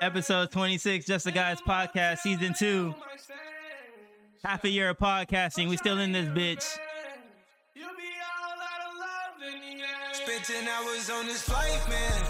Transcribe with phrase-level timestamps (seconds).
[0.00, 2.94] Episode 26, Just the Guys Podcast, Season 2.
[4.42, 5.68] Half a year of podcasting.
[5.68, 6.62] We still in this bitch.
[10.12, 12.22] Spent 10 hours on this flight, man.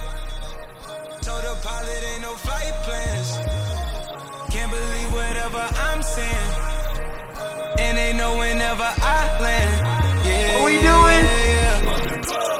[1.23, 3.37] Told the pilot ain't no flight plans.
[4.53, 6.53] Can't believe whatever I'm saying.
[7.79, 10.27] And they know whenever I land.
[10.27, 10.57] Yeah.
[10.57, 11.25] What we doing?
[11.25, 12.60] Yeah.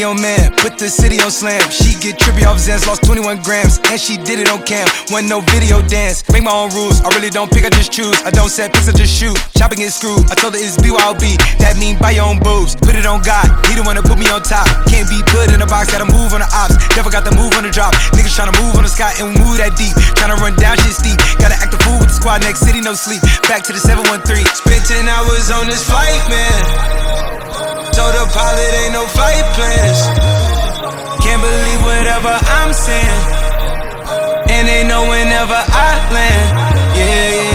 [0.00, 1.60] Bicentennial man, put the city on slam.
[1.68, 4.88] She get trippy off Xans, lost 21 grams, and she did it on cam.
[5.12, 7.04] One no video dance, make my own rules.
[7.04, 8.16] I really don't pick, I just choose.
[8.24, 9.36] I don't set picks, I just shoot.
[9.56, 10.24] Chopping get screwed.
[10.32, 11.36] I told her it's BYOB.
[11.60, 12.76] That mean buy your own boobs.
[12.76, 14.64] Put it on God, he the one to put me on top.
[14.88, 16.80] Can't be put in a box, gotta move on the ops.
[16.96, 17.92] Never got the move on the drop.
[18.16, 19.92] Niggas tryna move on the sky and move that deep.
[20.16, 21.18] Tryna run down shit steep.
[21.36, 23.20] Gotta act the fool with the squad next city, no sleep.
[23.52, 24.48] Back to the 713.
[24.48, 27.39] Spent 10 hours on this flight, man.
[27.92, 30.00] Told the pilot ain't no flight plans.
[31.24, 33.22] Can't believe whatever I'm saying.
[34.48, 36.48] And they know whenever I land.
[36.96, 37.49] Yeah, yeah, yeah,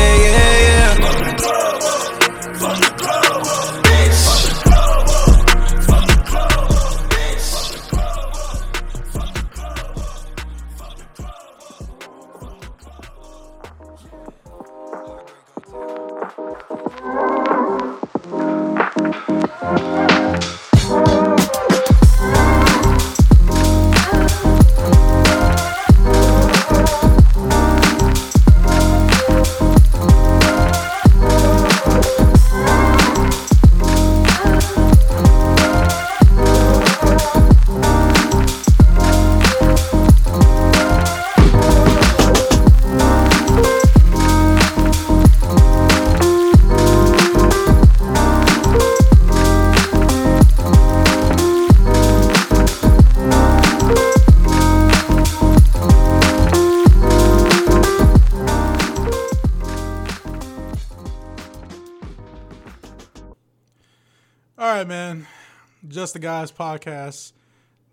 [65.95, 67.31] Just the Guys podcast.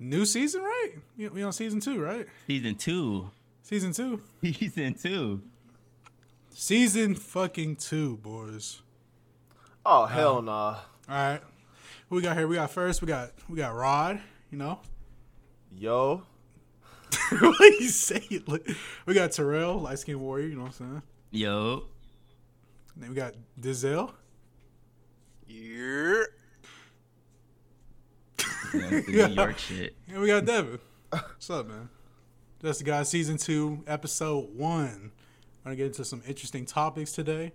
[0.00, 0.90] New season, right?
[1.16, 2.26] We we on season two, right?
[2.48, 3.30] Season 2.
[3.62, 4.20] Season two.
[4.42, 5.40] Season 2.
[6.50, 8.82] Season fucking two, boys.
[9.86, 10.70] Oh uh, hell nah.
[10.70, 11.40] All right.
[12.08, 12.48] Who we got here?
[12.48, 13.02] We got first.
[13.02, 14.20] We got we got Rod.
[14.50, 14.80] You know.
[15.72, 16.24] Yo.
[17.38, 18.76] what you say it?
[19.06, 20.48] We got Terrell, light skinned warrior.
[20.48, 21.02] You know what I'm saying.
[21.30, 21.84] Yo.
[22.96, 24.12] Then we got Denzel.
[25.46, 26.24] Yeah.
[28.72, 29.26] That's the Yeah.
[29.28, 29.94] New York shit.
[30.08, 30.78] And we got Devin.
[31.10, 31.88] What's up, man?
[32.60, 35.10] Just the Guys season two, episode one.
[35.64, 37.52] I'm gonna get into some interesting topics today.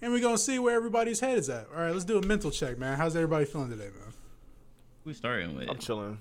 [0.00, 1.66] And we're gonna see where everybody's head is at.
[1.74, 2.96] All right, let's do a mental check, man.
[2.96, 4.12] How's everybody feeling today, man?
[5.04, 5.68] We starting with.
[5.68, 6.18] I'm chilling.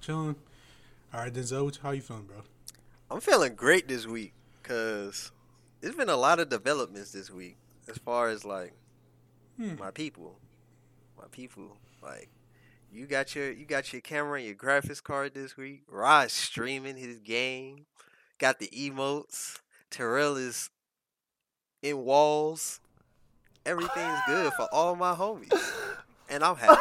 [0.00, 0.34] Chilling.
[1.12, 2.42] All right, Denzel, how you feeling, bro?
[3.10, 4.32] I'm feeling great this week
[4.62, 5.30] because
[5.80, 7.56] there's been a lot of developments this week
[7.88, 8.72] as far as like
[9.56, 9.76] Hmm.
[9.78, 10.36] my people,
[11.16, 11.76] my people.
[12.02, 12.28] Like
[12.94, 15.82] you got your you got your camera and your graphics card this week.
[15.88, 17.86] Rod's streaming his game.
[18.38, 19.58] Got the emotes.
[19.90, 20.70] Terrell is
[21.82, 22.80] in walls.
[23.66, 25.52] Everything's good for all my homies,
[26.28, 26.80] and I'm happy.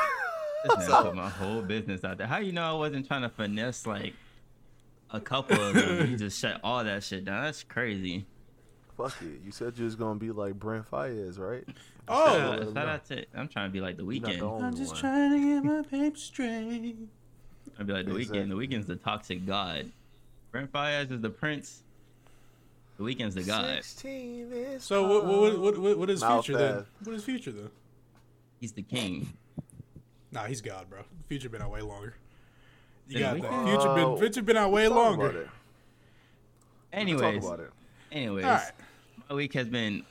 [0.66, 2.28] This man So- put my whole business out there.
[2.28, 4.14] How you know I wasn't trying to finesse like
[5.12, 6.12] a couple of them?
[6.12, 7.44] You just shut all that shit down.
[7.44, 8.26] That's crazy.
[8.98, 9.42] Fuck it.
[9.46, 11.68] You said you was gonna be like Brent Faiyaz, right?
[12.08, 12.82] Oh, let shout know.
[12.88, 13.26] out to.
[13.36, 14.40] I'm trying to be like the You're Weeknd.
[14.40, 15.02] the I'm just one.
[15.02, 16.96] trying to get my paper straight.
[17.80, 18.28] I'd be like the Weeknd.
[18.30, 18.68] The Exactly.
[18.68, 19.92] Weeknd's the toxic god.
[20.52, 21.82] Brent Faiyaz is the prince.
[22.98, 23.80] The Weeknd's the god.
[23.80, 26.86] is So what what what what, what is Mouth future then?
[27.04, 27.70] What is future then?
[28.60, 29.34] He's the king.
[30.32, 31.00] Nah, he's God, bro.
[31.30, 32.16] Future been out way longer.
[33.08, 33.66] You Then got we- that.
[33.80, 35.50] Future been future been out way longer.
[36.92, 37.72] Anyways, Talk about it.
[38.12, 38.72] anyways, All right.
[39.30, 40.04] my week has been.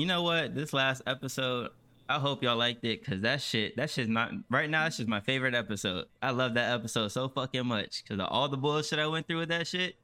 [0.00, 0.54] You know what?
[0.54, 1.72] This last episode,
[2.08, 4.84] I hope y'all liked it because that shit, that shit's not right now.
[4.84, 6.06] That's just my favorite episode.
[6.22, 9.50] I love that episode so fucking much because all the bullshit I went through with
[9.50, 9.96] that shit.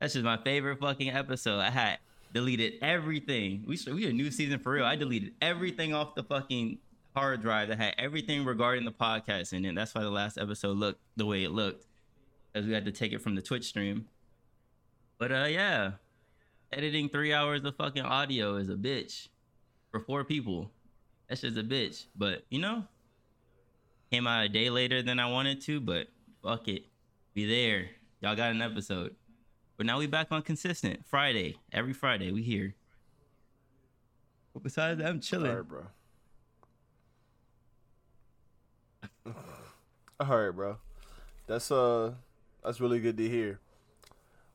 [0.00, 1.60] That's just my favorite fucking episode.
[1.60, 1.98] I had
[2.34, 3.62] deleted everything.
[3.68, 4.84] We we a new season for real.
[4.84, 6.78] I deleted everything off the fucking
[7.14, 10.76] hard drive that had everything regarding the podcast, and then that's why the last episode
[10.76, 11.86] looked the way it looked,
[12.52, 14.08] as we had to take it from the Twitch stream.
[15.18, 15.92] But uh, yeah,
[16.72, 19.28] editing three hours of fucking audio is a bitch
[19.90, 20.70] for four people.
[21.28, 22.06] That's just a bitch.
[22.16, 22.84] But you know,
[24.10, 26.08] came out a day later than I wanted to, but
[26.42, 26.84] fuck it.
[27.34, 27.90] Be there.
[28.20, 29.14] Y'all got an episode.
[29.76, 31.06] But now we back on consistent.
[31.06, 31.56] Friday.
[31.72, 32.74] Every Friday we here.
[34.52, 35.50] But besides that, I'm chilling.
[35.50, 35.86] All right, bro.
[40.20, 40.76] All right, bro.
[41.46, 42.12] That's uh,
[42.62, 43.60] that's really good to hear.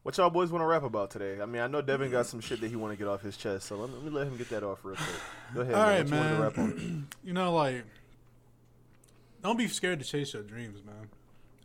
[0.06, 1.42] What y'all boys want to rap about today?
[1.42, 3.36] I mean, I know Devin got some shit that he want to get off his
[3.36, 5.08] chest, so let me, let me let him get that off real quick.
[5.56, 5.90] Go ahead, All man.
[5.90, 6.42] right, you man.
[6.42, 7.08] rap on?
[7.24, 7.84] you know, like,
[9.42, 11.10] don't be scared to chase your dreams, man.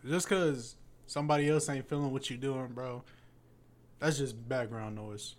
[0.09, 0.77] Just because
[1.07, 3.03] somebody else ain't feeling what you doing, bro,
[3.99, 5.35] that's just background noise.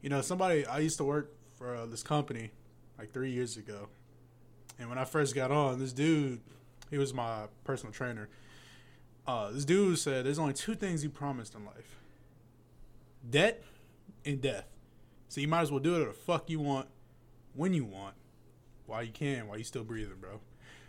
[0.00, 2.52] You know, somebody, I used to work for uh, this company
[3.00, 3.88] like three years ago.
[4.78, 6.40] And when I first got on, this dude,
[6.88, 8.28] he was my personal trainer.
[9.26, 11.98] Uh, this dude said there's only two things you promised in life
[13.28, 13.62] debt
[14.24, 14.66] and death.
[15.28, 16.88] So you might as well do whatever the fuck you want
[17.54, 18.14] when you want
[18.86, 20.40] while you can, while you still breathing, bro.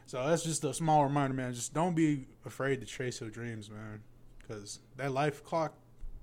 [0.06, 1.54] So that's just a small reminder, man.
[1.54, 4.02] Just don't be afraid to chase your dreams, man.
[4.38, 5.74] Because that life clock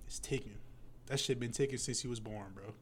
[0.06, 0.58] is ticking.
[1.06, 2.74] That shit been ticking since you was born, bro.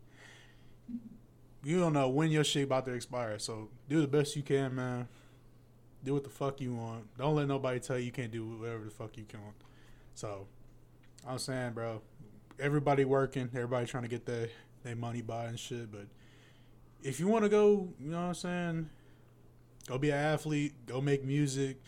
[1.64, 3.38] You don't know when your shit about to expire.
[3.38, 5.08] So do the best you can, man.
[6.04, 7.16] Do what the fuck you want.
[7.16, 9.40] Don't let nobody tell you you can't do whatever the fuck you can.
[10.14, 10.46] So
[11.26, 12.02] I'm saying, bro,
[12.60, 14.48] everybody working, everybody trying to get their
[14.84, 16.06] their money by and shit, but
[17.02, 18.90] if you want to go, you know what I'm saying,
[19.86, 21.80] go be an athlete, go make music,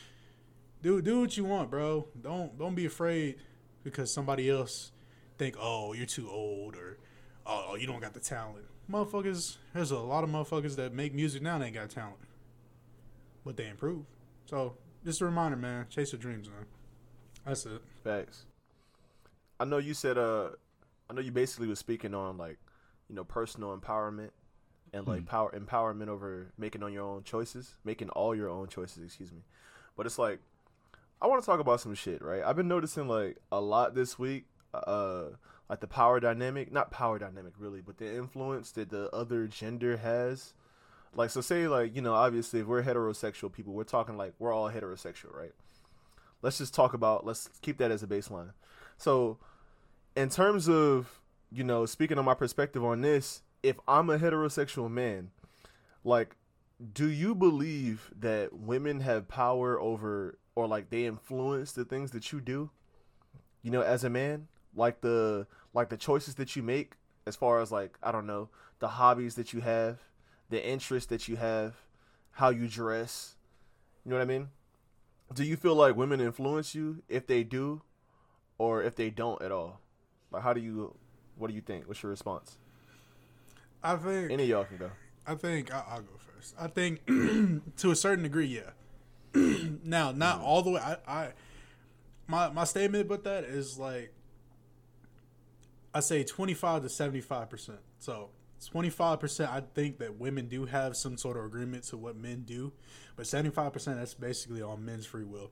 [0.83, 2.07] do do what you want, bro.
[2.21, 3.37] Don't don't be afraid
[3.83, 4.93] because somebody else
[5.39, 6.99] think, oh, you're too old or
[7.47, 8.65] oh, you don't got the talent.
[8.91, 12.17] Motherfuckers, there's a lot of motherfuckers that make music now and ain't got talent,
[13.45, 14.05] but they improve.
[14.47, 16.67] So just a reminder, man, chase your dreams, man.
[17.47, 17.81] That's it.
[18.03, 18.45] Facts.
[19.61, 20.49] I know you said uh
[21.09, 22.59] I know you basically was speaking on like,
[23.09, 24.31] you know, personal empowerment
[24.93, 29.05] and like power empowerment over making on your own choices, making all your own choices,
[29.05, 29.43] excuse me.
[29.97, 30.41] But it's like
[31.21, 32.43] I want to talk about some shit, right?
[32.43, 35.27] I've been noticing like a lot this week uh
[35.69, 39.99] like the power dynamic, not power dynamic really, but the influence that the other gender
[39.99, 40.55] has.
[41.15, 44.55] Like so say like, you know, obviously if we're heterosexual people, we're talking like we're
[44.55, 45.53] all heterosexual, right?
[46.43, 48.51] let's just talk about let's keep that as a baseline
[49.01, 49.39] so
[50.15, 51.21] in terms of
[51.51, 55.31] you know speaking on my perspective on this if i'm a heterosexual man
[56.05, 56.37] like
[56.93, 62.33] do you believe that women have power over or like they influence the things that
[62.33, 62.71] you do?
[63.63, 66.95] You know as a man like the like the choices that you make
[67.27, 68.49] as far as like i don't know
[68.79, 69.99] the hobbies that you have
[70.49, 71.75] the interests that you have
[72.33, 73.35] how you dress
[74.05, 74.49] you know what i mean?
[75.35, 77.03] Do you feel like women influence you?
[77.09, 77.83] If they do
[78.61, 79.81] or if they don't at all
[80.31, 80.95] like how do you
[81.37, 82.59] what do you think what's your response
[83.83, 84.91] I think any of y'all can go
[85.27, 86.55] I think I, I'll go first.
[86.59, 87.07] I think
[87.77, 88.71] to a certain degree, yeah.
[89.85, 90.45] now, not mm-hmm.
[90.45, 90.81] all the way.
[90.81, 91.29] I, I
[92.27, 94.13] my my statement about that is like
[95.95, 97.79] I say twenty five to seventy five percent.
[97.99, 98.31] So
[98.65, 102.17] twenty five percent, I think that women do have some sort of agreement to what
[102.17, 102.73] men do,
[103.17, 105.51] but seventy five percent that's basically on men's free will.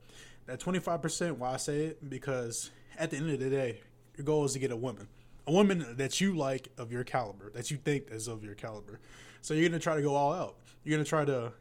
[0.48, 3.82] That twenty five percent, why I say it because at the end of the day,
[4.16, 5.06] your goal is to get a woman,
[5.46, 8.98] a woman that you like of your caliber, that you think is of your caliber.
[9.42, 10.56] So you're gonna try to go all out.
[10.84, 11.52] You're gonna try to,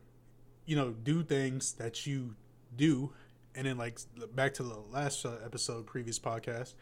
[0.65, 2.35] you know, do things that you
[2.77, 3.11] do,
[3.55, 3.99] and then like
[4.33, 6.73] back to the last episode, previous podcast.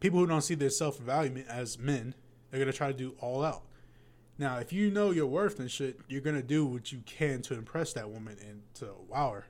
[0.00, 2.16] People who don't see their self value as men,
[2.50, 3.62] they're gonna try to do all out.
[4.36, 7.54] Now, if you know your worth and shit, you're gonna do what you can to
[7.54, 9.44] impress that woman and to wow her,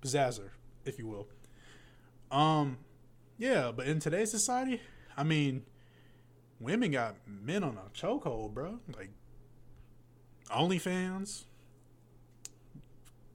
[0.00, 0.52] pizzazz her,
[0.88, 1.28] if you will.
[2.30, 2.78] Um,
[3.38, 4.80] yeah, but in today's society,
[5.16, 5.64] I mean,
[6.60, 8.80] women got men on a chokehold, bro.
[8.96, 9.10] Like
[10.50, 11.44] OnlyFans,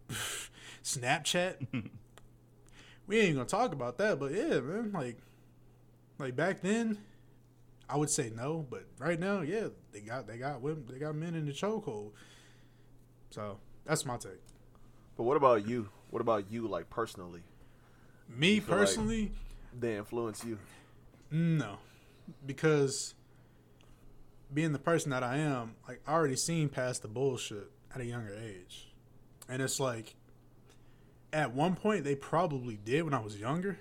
[0.84, 1.68] Snapchat.
[3.08, 4.92] we ain't gonna talk about that, but yeah, man.
[4.92, 5.18] Like,
[6.20, 6.98] like back then,
[7.90, 11.16] I would say no, but right now, yeah, they got they got women, they got
[11.16, 12.12] men in the chokehold.
[13.30, 14.42] So that's my take.
[15.18, 17.42] but what about you what about you like personally?
[18.30, 19.32] Me feel like- personally,
[19.78, 20.60] they influence you?
[21.32, 21.78] No,
[22.46, 23.16] because
[24.54, 28.06] being the person that I am, like I already seen past the bullshit at a
[28.06, 28.94] younger age,
[29.50, 30.14] and it's like
[31.34, 33.80] at one point they probably did when I was younger,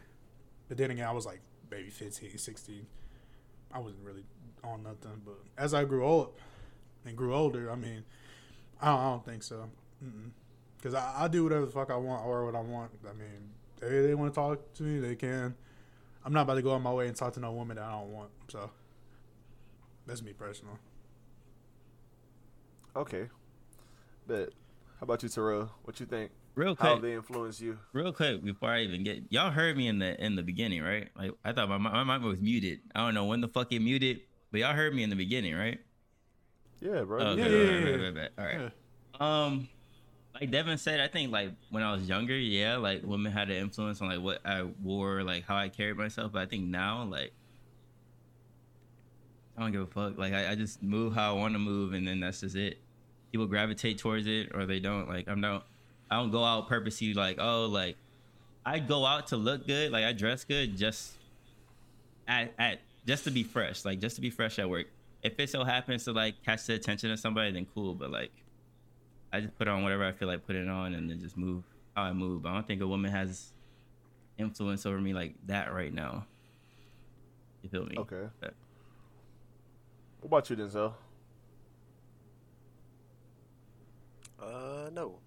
[0.71, 2.87] but then again I was like maybe 15, 16.
[3.75, 4.25] I wasn't really
[4.65, 6.39] on nothing, but as I grew up
[7.05, 8.05] and grew older, I mean,
[8.81, 9.69] I don't, I don't think so.
[10.83, 12.91] Because I, I do whatever the fuck I want or what I want.
[13.09, 15.55] I mean, they, they want to talk to me, they can.
[16.25, 17.93] I'm not about to go on my way and talk to no woman that I
[17.93, 18.31] don't want.
[18.49, 18.69] So
[20.07, 20.79] That's me personal.
[22.97, 23.29] Okay.
[24.27, 24.51] But
[24.99, 25.71] how about you, Terrell?
[25.85, 26.33] What you think?
[26.55, 27.79] Real quick, How they influence you?
[27.93, 31.09] real quick before I even get y'all heard me in the in the beginning, right?
[31.17, 32.81] Like I thought my my mic was muted.
[32.95, 34.21] I don't know when the fuck it muted,
[34.51, 35.79] but y'all heard me in the beginning, right?
[36.81, 37.21] Yeah, bro.
[37.23, 38.07] Oh, okay, Yeah, right, yeah, right, yeah.
[38.07, 38.73] right, right, All right.
[39.21, 39.45] Yeah.
[39.45, 39.69] Um,
[40.43, 43.59] like Devin said, I think like when I was younger, yeah, like women had an
[43.59, 46.33] influence on like what I wore, like how I carried myself.
[46.33, 47.33] But I think now, like,
[49.57, 50.19] I don't give a fuck.
[50.19, 52.79] Like I, I just move how I want to move, and then that's just it.
[53.31, 55.09] People gravitate towards it, or they don't.
[55.09, 55.65] Like I'm not.
[56.11, 57.97] I don't go out purposely like oh like
[58.67, 61.13] I go out to look good, like I dress good just
[62.27, 64.89] at at just to be fresh, like just to be fresh at work.
[65.23, 67.95] If it so happens to like catch the attention of somebody, then cool.
[67.95, 68.33] But like
[69.33, 71.65] I just put on whatever I feel like putting on and then just move
[71.97, 72.45] how I move.
[72.47, 73.53] I don't think a woman has
[74.39, 76.27] influence over me like that right now.
[77.63, 77.97] You feel me?
[77.99, 78.29] Okay.
[78.41, 78.55] But-
[80.21, 80.93] What about you, Denzel?
[84.41, 85.19] Uh, no,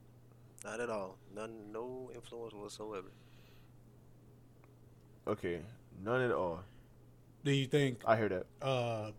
[0.64, 1.18] not at all.
[1.34, 3.08] None, no influence whatsoever.
[5.28, 5.62] Okay,
[6.04, 6.60] none at all.
[7.44, 8.46] Do you think I hear that.
[8.62, 9.12] uh,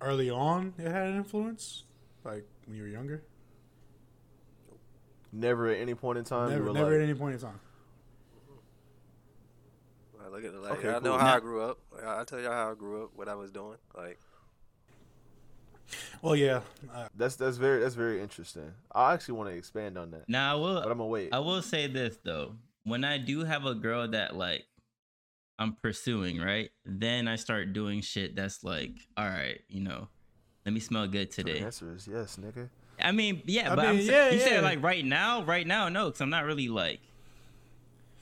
[0.00, 1.84] early on it had an influence,
[2.24, 3.22] like when you were younger?
[5.36, 6.50] Never at any point in time.
[6.50, 7.58] never, never like, at any point in time.
[10.16, 10.78] Like, look at the like.
[10.78, 11.78] Okay, I know how Now- I grew up.
[11.92, 13.76] Like, I tell y'all how I grew up, what I was doing.
[13.96, 14.20] Like,
[16.22, 16.60] Well, yeah,
[16.94, 18.72] uh, That's that's very that's very interesting.
[18.92, 21.28] I actually want to expand on that, Now I will but I'm gonna wait.
[21.34, 22.54] I will say this though.
[22.84, 24.64] When I do have a girl that like
[25.58, 26.70] I'm pursuing, right?
[26.84, 30.08] Then I start doing shit that's like, all right, you know,
[30.64, 31.64] let me smell good So the today.
[31.64, 32.70] answer is yes, nigga.
[33.04, 34.44] I mean, yeah, I but I'm mean, yeah, you yeah.
[34.44, 37.00] said like right now, right now, no, because I'm not really like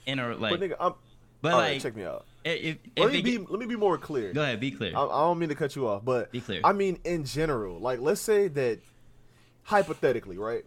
[0.05, 0.93] in a like, but nigga, I'm.
[1.41, 2.25] but like, right, check me out.
[2.43, 4.33] if, if, Let me be get- let me be more clear.
[4.33, 6.61] go ahead, be clear, I, I don't mean to cut you off, but be clear.
[6.63, 7.79] I mean in general.
[7.79, 8.79] Like, let's say that
[9.63, 10.65] hypothetically, right?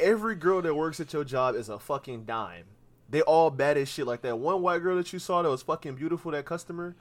[0.00, 2.64] Every girl that works at your job is a fucking dime.
[3.08, 4.06] They all bad as shit.
[4.06, 6.96] Like that one white girl that you saw that was fucking beautiful, that customer.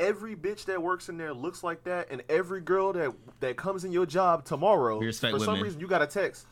[0.00, 3.84] Every bitch that works in there looks like that, and every girl that that comes
[3.84, 6.46] in your job tomorrow, We respect for some reason, you got a text.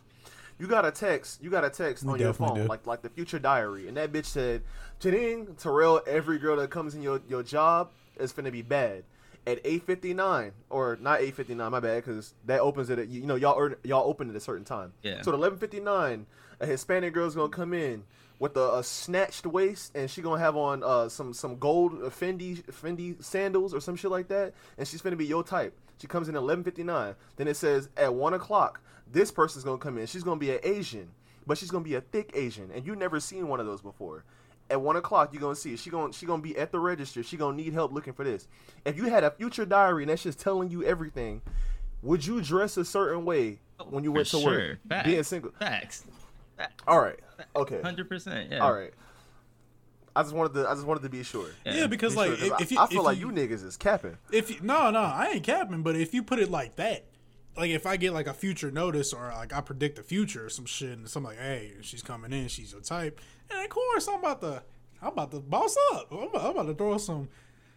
[0.58, 1.42] You got a text.
[1.42, 2.64] You got a text We on your phone, do.
[2.64, 4.62] like like the future diary, and that bitch said,
[5.00, 9.04] "Janine Terrell, every girl that comes in your your job is gonna be bad."
[9.46, 12.98] At eight fifty nine, or not eight fifty nine, my bad, because that opens it.
[12.98, 14.92] At, you know, y'all earn, y'all open at a certain time.
[15.02, 15.22] Yeah.
[15.22, 16.26] So at eleven fifty nine,
[16.60, 18.02] a Hispanic girl's gonna come in
[18.38, 22.64] with a, a snatched waist, and she gonna have on uh, some some gold Fendi
[22.66, 25.76] Fendi sandals or some shit like that, and she's gonna be your type.
[26.00, 27.14] She comes in at eleven fifty nine.
[27.36, 28.80] Then it says at one o'clock,
[29.10, 30.06] this person's gonna come in.
[30.06, 31.10] She's gonna be an Asian,
[31.46, 34.24] but she's gonna be a thick Asian, and you never seen one of those before.
[34.70, 35.78] At one o'clock, you're gonna see it.
[35.78, 37.22] She gonna she gonna be at the register.
[37.22, 38.46] She gonna need help looking for this.
[38.84, 41.40] If you had a future diary and that's just telling you everything,
[42.02, 44.50] would you dress a certain way when you For went to sure.
[44.50, 44.78] work?
[44.88, 45.06] Facts.
[45.08, 45.50] Being single.
[45.58, 46.04] Facts,
[46.86, 47.18] All right.
[47.56, 47.80] Okay.
[47.82, 48.58] hundred percent, yeah.
[48.64, 48.92] All right.
[50.16, 50.68] I just wanted to.
[50.68, 51.48] I just wanted to be sure.
[51.64, 53.28] yeah, because Be like sure, 'cause if, I, if you, I feel if like you,
[53.30, 54.18] niggas is capping.
[54.32, 57.04] if you, no no I ain't capping, but if you put it like that,
[57.56, 60.48] like if I get like a future notice or like I predict the future or
[60.50, 64.08] some shit, and something like, hey, she's coming in, she's your type, and of course
[64.08, 64.62] I'm about to
[65.00, 66.08] I'm about to boss up.
[66.10, 67.28] I'm about, I'm about to throw some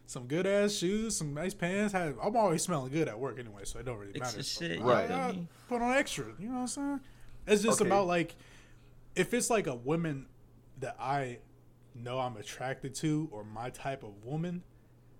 [0.07, 1.93] some good ass shoes, some nice pants.
[1.93, 4.37] Have, I'm always smelling good at work anyway, so it don't really matter.
[4.37, 5.07] the shit, you Right.
[5.07, 6.25] feel I put on extra.
[6.39, 6.99] You know what I'm saying?
[7.47, 7.89] It's just Okay.
[7.89, 8.35] about like
[9.15, 10.27] if it's like a woman
[10.79, 11.39] that I
[11.95, 14.63] know I'm attracted to or my type of woman,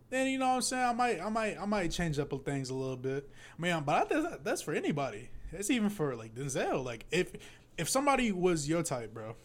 [0.10, 0.84] then you know what I'm saying.
[0.84, 3.30] I might, I might, I might change up things a little bit.
[3.58, 5.30] I mean, but I think that's for anybody.
[5.52, 6.84] It's even for like Denzel.
[6.84, 7.32] Like if
[7.78, 9.36] if somebody was your type, bro,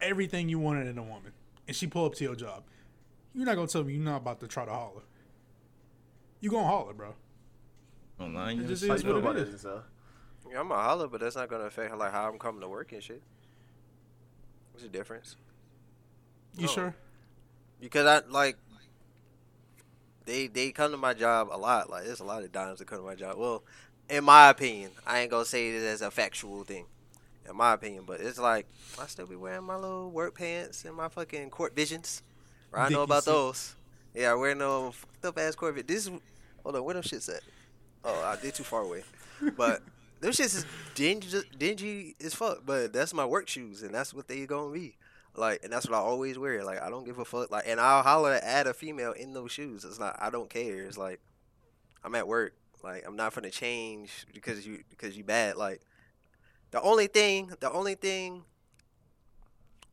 [0.00, 1.32] everything you wanted in a woman,
[1.66, 2.64] and she pull up to your job,
[3.34, 5.02] you're not gonna tell me you're not about to try to holler.
[6.40, 7.14] You gonna holler, bro?
[8.18, 9.64] Online, It you just just How is you feel what about it this?
[9.64, 9.82] Uh,
[10.50, 12.92] yeah, I'm gonna holler, but that's not gonna affect like how I'm coming to work
[12.92, 13.22] and shit.
[14.80, 15.36] What's the difference?
[16.56, 16.72] You No.
[16.72, 16.94] sure?
[17.80, 18.56] Because I like
[20.24, 21.90] they they come to my job a lot.
[21.90, 23.36] Like there's a lot of dimes that come to my job.
[23.36, 23.62] Well,
[24.08, 26.86] in my opinion, I ain't gonna say it as a factual thing.
[27.46, 28.66] In my opinion, but it's like
[28.98, 32.22] I still be wearing my little work pants and my fucking court visions.
[32.70, 32.86] Right?
[32.86, 33.74] I know about those.
[34.14, 35.86] Yeah, I wear no fucked up ass court.
[35.86, 36.12] This is
[36.62, 37.42] hold on, where them shits at?
[38.02, 39.04] Oh, I did too far away.
[39.58, 39.82] But
[40.20, 42.62] them shits is dingy, dingy as fuck.
[42.64, 44.96] But that's my work shoes, and that's what they gonna be.
[45.36, 46.64] Like, and that's what I always wear.
[46.64, 47.50] Like, I don't give a fuck.
[47.50, 49.84] Like, and I'll holler at a female in those shoes.
[49.84, 50.16] It's not.
[50.20, 50.82] I don't care.
[50.82, 51.20] It's like,
[52.04, 52.54] I'm at work.
[52.82, 55.56] Like, I'm not gonna change because you because you bad.
[55.56, 55.80] Like,
[56.70, 58.42] the only thing, the only thing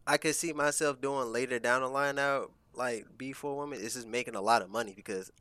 [0.05, 3.79] I could see myself doing later down the line now, like, be for a woman,
[3.79, 5.31] is just making a lot of money because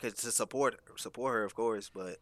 [0.00, 1.90] cause to support support her, of course.
[1.92, 2.18] But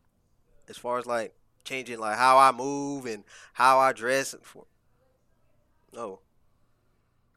[0.69, 4.67] as far as like changing like how I move and how I dress, and for
[5.93, 6.21] no,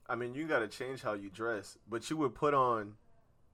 [0.09, 2.93] I mean, you got to change how you dress, but you would put on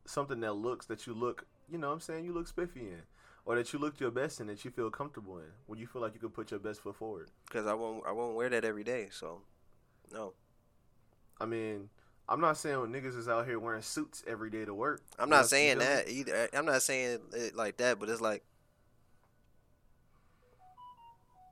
[0.06, 3.02] something that looks that you look, you know what I'm saying, you look spiffy in.
[3.48, 6.02] Or that you look your best in, that you feel comfortable in, when you feel
[6.02, 7.30] like you could put your best foot forward.
[7.52, 9.10] cause I won't I won't wear that every day.
[9.12, 9.42] So
[10.12, 10.34] no,
[11.40, 11.90] I mean,
[12.28, 15.04] I'm not saying niggas is out here wearing suits every day to work.
[15.20, 16.50] I'm not saying that either.
[16.54, 18.44] I'm not saying it like that, but it's like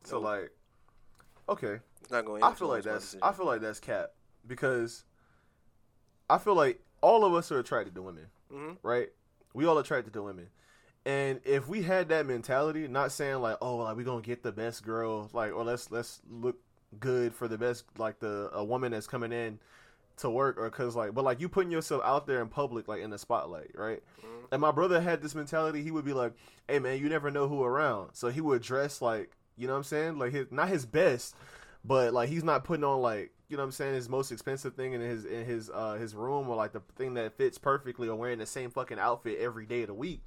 [0.03, 0.51] So like,
[1.49, 2.43] okay, it's not going.
[2.43, 4.11] I feel like that's I feel like that's cap
[4.45, 5.03] because
[6.29, 9.09] I feel like all of us are attracted to women, hmm right?
[9.53, 10.47] We all attracted to women,
[11.05, 14.51] and if we had that mentality, not saying like, oh, like we gonna get the
[14.51, 16.57] best girl, like, or let's let's look
[16.99, 19.59] good for the best, like the a woman that's coming in
[20.17, 23.01] to work, or cause like, but like you putting yourself out there in public, like
[23.01, 24.01] in the spotlight, right?
[24.21, 24.47] Mhm.
[24.51, 25.81] And my brother had this mentality.
[25.83, 26.33] He would be like,
[26.67, 29.77] "Hey man, you never know who around." So he would dress like, you know what
[29.77, 31.35] I'm saying, like his not his best,
[31.83, 34.75] but like he's not putting on like, you know what I'm saying, his most expensive
[34.75, 38.07] thing in his in his uh his room or like the thing that fits perfectly
[38.07, 40.21] or wearing the same fucking outfit every day of the week.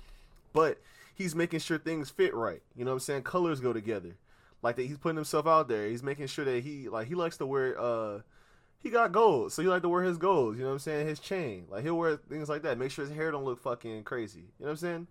[0.53, 0.79] But
[1.15, 2.63] he's making sure things fit right.
[2.77, 3.23] You know what I'm saying?
[3.23, 4.17] Colors go together.
[4.63, 5.89] Like that he's putting himself out there.
[5.89, 8.21] He's making sure that he like he likes to wear uh
[8.79, 10.59] he got gold, so he like to wear his golds.
[10.59, 11.07] You know what I'm saying?
[11.09, 12.79] His chain, like he'll wear things like that.
[12.79, 14.41] Make sure his hair don't look fucking crazy.
[14.41, 15.07] You know what I'm saying?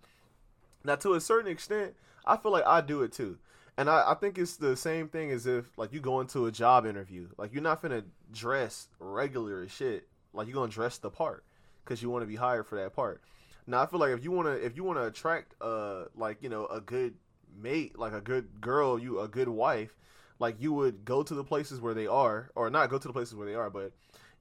[0.86, 1.96] Now, to a certain extent,
[2.26, 3.38] I feel like I do it too,
[3.78, 6.52] and I, I think it's the same thing as if like you go into a
[6.52, 7.30] job interview.
[7.38, 10.08] Like you're not gonna dress regular as shit.
[10.34, 11.44] Like you're gonna dress the part
[11.84, 13.22] because you want to be hired for that part.
[13.68, 16.68] Now, I feel like if you wanna if you wanna attract uh like you know
[16.68, 17.16] a good
[17.58, 19.96] mate, like a good girl, you a good wife,
[20.40, 23.14] like you would go to the places where they are, or not go to the
[23.14, 23.92] places where they are, but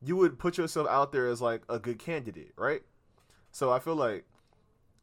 [0.03, 2.83] you would put yourself out there as like a good candidate, right?
[3.51, 4.25] So I feel like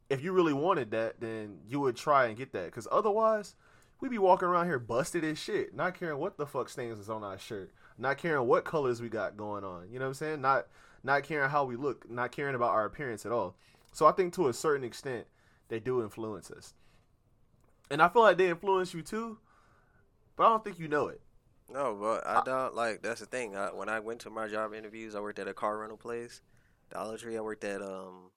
[0.10, 2.66] if you really wanted that, then you would try and get that.
[2.66, 3.56] Because otherwise,
[4.02, 7.10] we be walking around here busted as shit, not caring what the fuck stains is
[7.10, 9.88] on our shirt, not caring what colors we got going on.
[9.92, 10.42] You know what I'm saying?
[10.42, 10.68] Not
[11.04, 13.56] not caring how we look, not caring about our appearance at all.
[13.92, 15.28] So I think to a certain extent,
[15.70, 16.74] they do influence us,
[17.90, 19.38] and I feel like they influence you too,
[20.36, 21.22] but I don't think you know it.
[21.72, 23.02] No, but I don't like.
[23.02, 23.56] That's the thing.
[23.56, 26.42] I, when I went to my job interviews, I worked at a car rental place,
[26.90, 27.38] Dollar Tree.
[27.38, 28.32] I worked at um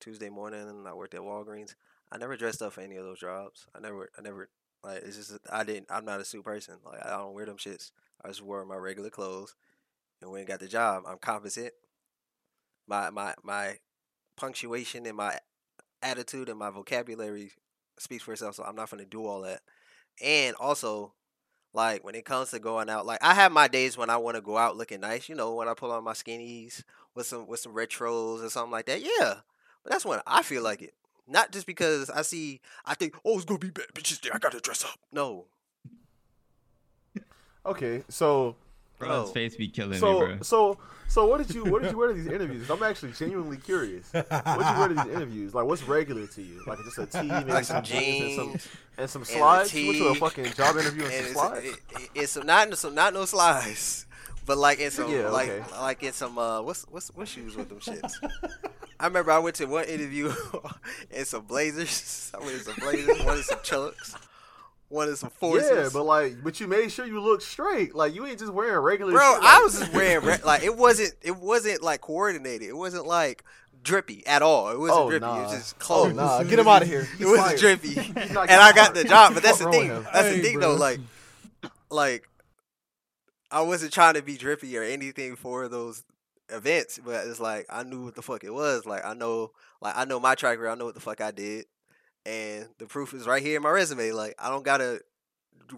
[0.00, 1.74] Tuesday morning, and I worked at Walgreens.
[2.12, 3.66] I never dressed up for any of those jobs.
[3.74, 4.48] I never, I never
[4.82, 5.02] like.
[5.04, 5.86] It's just I didn't.
[5.90, 6.76] I'm not a suit person.
[6.84, 7.90] Like I don't wear them shits.
[8.24, 9.54] I just wore my regular clothes,
[10.20, 11.72] and when I got the job, I'm competent.
[12.86, 13.78] My my my
[14.36, 15.38] punctuation and my
[16.02, 17.52] attitude and my vocabulary
[17.98, 18.54] speaks for itself.
[18.54, 19.60] So I'm not gonna do all that.
[20.22, 21.14] And also,
[21.74, 24.36] like when it comes to going out, like I have my days when I want
[24.36, 25.28] to go out looking nice.
[25.28, 26.82] You know, when I pull on my skinnies
[27.14, 29.02] with some with some retros or something like that.
[29.02, 29.34] Yeah,
[29.84, 30.94] but that's when I feel like it.
[31.28, 34.32] Not just because I see, I think, oh, it's gonna be bad bitches there.
[34.34, 34.98] I gotta dress up.
[35.12, 35.46] No,
[37.66, 38.56] Okay, so
[38.98, 40.38] Bro, his face be killing me, bro.
[40.42, 42.68] so so what did you what did you wear to these interviews?
[42.70, 44.10] I'm actually genuinely curious.
[44.12, 45.54] What did you wear to these interviews?
[45.54, 46.62] Like what's regular to you?
[46.66, 49.24] Like just a tee, maybe Like some some jeans and some jeans and some a
[49.26, 49.74] slides.
[49.74, 51.66] You went to a fucking job interview and, and some it's, slides.
[51.66, 54.06] it, it- it's not some not no slides,
[54.48, 55.64] but like in some Yeah, like okay.
[55.80, 58.14] like in some uh what's what's what shoes with them shits.
[58.98, 60.32] I remember I went to one interview
[61.12, 62.32] in some blazers.
[62.34, 64.16] I went in some blazers, one in some chucks,
[64.88, 65.70] one in some forces.
[65.72, 67.94] Yeah, but like, but you made sure you looked straight.
[67.94, 69.12] Like you ain't just wearing regular.
[69.12, 72.68] Bro, shit, I was just wearing re- like it wasn't it wasn't like coordinated.
[72.68, 73.44] It wasn't like
[73.84, 74.70] drippy at all.
[74.70, 75.26] It wasn't Oh, drippy.
[75.26, 76.14] It was just Oh clothes.
[76.14, 77.02] nah, get him out of here.
[77.02, 77.96] It He's wasn't drippy.
[78.16, 79.34] And I got the job.
[79.34, 79.86] But that's the thing.
[79.86, 80.02] him?
[80.12, 80.72] That's Hey, the thing bro.
[80.72, 80.80] though.
[80.80, 80.98] Like,
[81.90, 82.28] like
[83.50, 86.02] I wasn't trying to be drippy or anything for those
[86.50, 88.86] events, but it's like I knew what the fuck it was.
[88.86, 90.70] Like I know, like I know my track record.
[90.70, 91.66] I know what the fuck I did,
[92.26, 94.12] and the proof is right here in my resume.
[94.12, 95.00] Like I don't gotta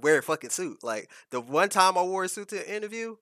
[0.01, 0.83] wear a fucking suit.
[0.83, 3.17] Like the one time I wore a suit to an interview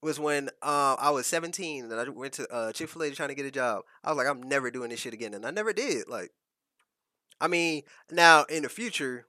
[0.00, 3.30] was when uh, I was 17 and I went to uh, Chick Fil A trying
[3.30, 3.82] to get a job.
[4.04, 6.08] I was like, I'm never doing this shit again, and I never did.
[6.08, 6.30] Like,
[7.40, 9.26] I mean, now in the future,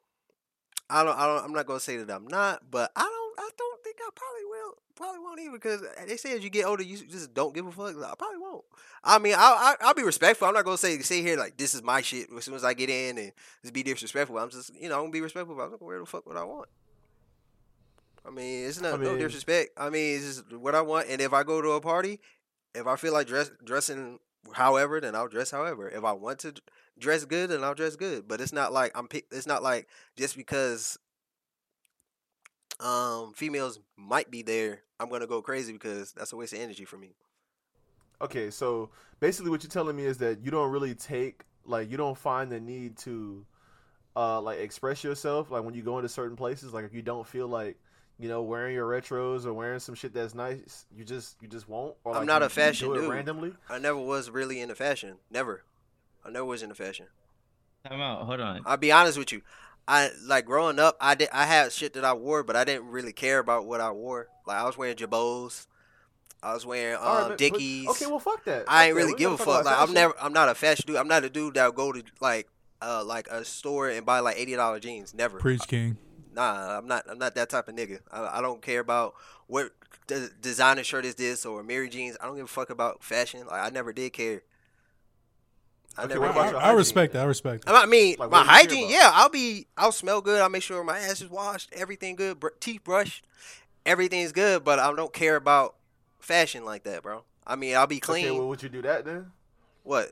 [0.90, 3.50] I don't, I don't, I'm not gonna say that I'm not, but I don't, I
[3.58, 6.66] don't think I probably will, probably won't either, because uh, they say as you get
[6.66, 7.96] older, you just don't give a fuck.
[7.96, 8.66] I probably won't.
[9.02, 10.46] I mean, I'll, I'll, I'll be respectful.
[10.46, 12.74] I'm not gonna say sit here like this is my shit as soon as I
[12.74, 14.38] get in and just be disrespectful.
[14.38, 15.56] I'm just, you know, I'm gonna be respectful.
[15.56, 16.68] But I'm gonna wear the fuck what I want.
[18.28, 19.72] I mean, it's not I no disrespect.
[19.78, 21.08] I mean, it's just what I want.
[21.08, 22.20] And if I go to a party,
[22.76, 24.20] if I feel like dress dressing
[24.52, 25.90] however, then I'll dress however.
[25.90, 26.54] If I want to
[26.98, 28.28] dress good, then I'll dress good.
[28.28, 29.08] But it's not like I'm.
[29.32, 30.98] It's not like just because
[32.80, 36.86] um females might be there, I'm gonna go crazy because that's a waste of energy
[36.86, 37.16] for me.
[38.22, 38.90] Okay, so
[39.20, 42.52] basically, what you're telling me is that you don't really take like you don't find
[42.52, 43.46] the need to
[44.16, 47.28] uh like express yourself like when you go into certain places like if you don't
[47.28, 47.78] feel like
[48.18, 51.70] you know wearing your retros or wearing some shit that's nice you just you just
[51.70, 53.10] won't or I'm not you a fashion do it dude.
[53.12, 55.18] randomly I never was really into fashion.
[55.30, 55.64] Never.
[56.26, 57.06] I never was into fashion.
[57.88, 58.26] Time out.
[58.26, 58.62] Hold on.
[58.66, 59.42] I'll be honest with you.
[59.90, 60.96] I like growing up.
[61.02, 61.30] I did.
[61.34, 64.28] I had shit that I wore, but I didn't really care about what I wore.
[64.46, 65.66] Like I was wearing Jabos.
[66.44, 67.88] I was wearing All right, um, but- Dickies.
[67.90, 69.66] okay well fuck that I ain't Fuck really give a gotta fuck.
[69.66, 70.14] Like I'm never.
[70.22, 70.96] I'm not a fashion dude.
[70.98, 72.48] I'm not a dude that'll go to like
[72.82, 75.14] uh like a store and buy like eighty dollar jeans.
[75.14, 75.40] Never.
[75.40, 75.98] Preach King.
[76.36, 77.06] Nah, I'm not.
[77.10, 78.00] I'm not that type of nigga.
[78.12, 79.16] I, I don't care about
[79.48, 79.72] what
[80.08, 82.16] the designer shirt is this or Amiri jeans.
[82.22, 83.46] I don't give a fuck about fashion.
[83.48, 84.44] Like I never did care.
[85.98, 87.24] I Okay, what about your I hygiene respect that.
[87.24, 87.76] I respect that.
[87.76, 90.42] I mean, Like, my what do you care hygiene, yeah, I'll be, I'll smell good.
[90.42, 93.26] I'll make sure my ass is washed, everything good, br- teeth brushed,
[93.86, 94.64] everything's good.
[94.64, 95.76] But I don't care about
[96.20, 97.24] fashion like that, bro.
[97.46, 98.26] I mean, I'll be clean.
[98.28, 99.32] okay well would you do that then
[99.84, 100.12] what?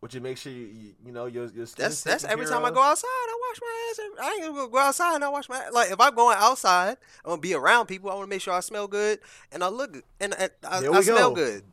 [0.00, 2.54] would you make sure you you, you know your your skin's That's that's every care
[2.54, 3.98] time I go outside, I wash my ass.
[3.98, 5.72] every- I ain't gonna go outside and I wash my ass.
[5.74, 8.10] like if I'm going outside, I'm gonna be around people.
[8.10, 9.18] I want to make sure I smell good
[9.52, 11.64] and I look good and, and I, There I smell good.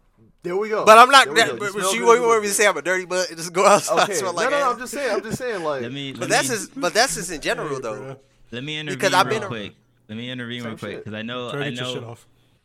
[0.43, 1.26] There we go But I'm not.
[1.26, 1.58] There we That, go.
[1.58, 2.67] but, smell but you, want me to say.
[2.67, 4.73] I'm a dirty butt and just go outside okay smell no like no, no ass?
[4.73, 6.12] I'm just saying I'm just saying like Let me.
[6.13, 8.17] Let But me, that's just, but that's just in general though.
[8.52, 9.73] Let me intervene Because I've real been a- quick.
[10.08, 12.17] Let me intervene real quick because I know I get your shit know.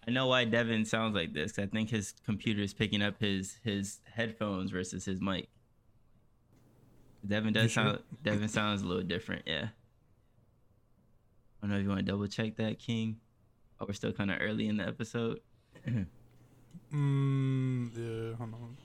[0.06, 1.58] I know why Devin sounds like this.
[1.58, 5.48] I think his computer is picking up his his headphones versus his mic.
[7.26, 7.84] Devin You does sure?
[7.84, 7.98] sound.
[8.22, 9.42] Devin sounds a little different.
[9.46, 9.68] Yeah.
[11.62, 13.18] I don't know if you want to double check that, King.
[13.80, 15.40] Oh, we're still kind of early in the episode.
[16.94, 18.76] Mm, yeah, hold on.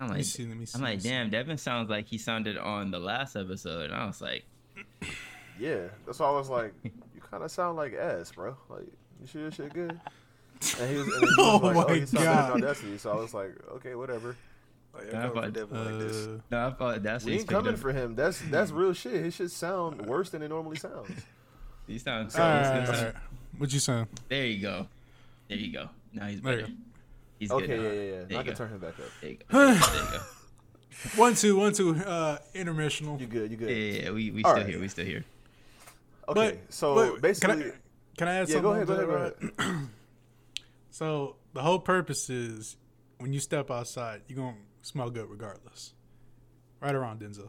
[0.00, 0.46] I'm Let me like, see.
[0.46, 0.76] Let me see.
[0.76, 1.08] I'm let me like, see.
[1.08, 3.86] damn, Devin sounds like he sounded on the last episode.
[3.90, 4.44] And I was like,
[5.58, 8.56] Yeah, that's why I was like, you kind of sound like ass, bro.
[8.68, 8.86] Like,
[9.20, 9.98] you sure your shit good?
[10.80, 12.50] And he was, and he was Oh like, my oh, you sound God.
[12.54, 12.98] like Audacity.
[12.98, 14.36] So I was like, okay, whatever.
[14.94, 16.26] Oh, you're Nah, coming for Devin like this.
[16.26, 18.14] Uh, no, I thought that's We he's ain't coming up- for him.
[18.14, 19.12] That's that's real shit.
[19.24, 21.08] His shit sound worse than it normally sounds.
[21.86, 22.36] He sounds.
[22.36, 23.14] all right, he's all right, right.
[23.58, 24.06] What you saying?
[24.28, 24.86] There you go.
[25.48, 25.88] There you go.
[26.12, 26.66] Now he's There better.
[26.68, 26.72] go.
[27.38, 27.82] He's Okay, good.
[27.82, 28.24] yeah, yeah, yeah.
[28.28, 28.56] There I can go.
[28.56, 29.04] turn him back up.
[29.20, 29.44] There you go.
[29.50, 29.86] There you go.
[29.86, 30.24] There you go.
[31.16, 31.96] One, two, one, two.
[31.96, 33.18] Uh, intermissional.
[33.20, 33.50] You good?
[33.50, 33.70] You good?
[33.70, 34.10] Yeah, yeah, yeah.
[34.10, 34.70] We we All still right.
[34.70, 34.80] here.
[34.80, 35.24] We still here.
[36.28, 37.74] Okay, But- so but basically, can I,
[38.18, 38.62] can I add yeah, something?
[38.62, 39.88] go ahead, go ahead, that, go ahead.
[40.90, 42.76] So the whole purpose is
[43.18, 45.94] when you step outside, you're gonna smell good regardless.
[46.80, 47.48] Right around Denzel.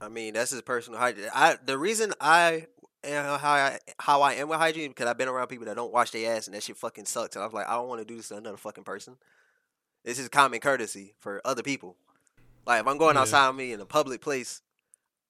[0.00, 1.26] I mean, that's his personal hygiene.
[1.34, 2.66] I the reason I
[3.04, 5.92] am how I how I am with hygiene because I've been around people that don't
[5.92, 7.36] wash their ass and that shit fucking sucks.
[7.36, 9.16] And I was like, I don't want to do this to another fucking person.
[10.04, 11.96] This is common courtesy for other people.
[12.66, 13.22] Like if I'm going Yeah.
[13.22, 14.62] outside me in a public place,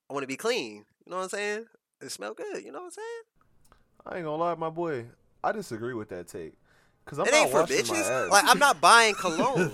[0.09, 0.85] I want to be clean.
[1.05, 1.67] You know what I'm saying?
[2.01, 2.63] It smell good.
[2.65, 3.23] You know what I'm saying?
[4.07, 5.07] I ain't gonna lie, my boy.
[5.43, 6.55] I disagree with that take.
[7.07, 8.31] Cause I'm it not ain't for bitches.
[8.31, 9.71] Like I'm not buying cologne.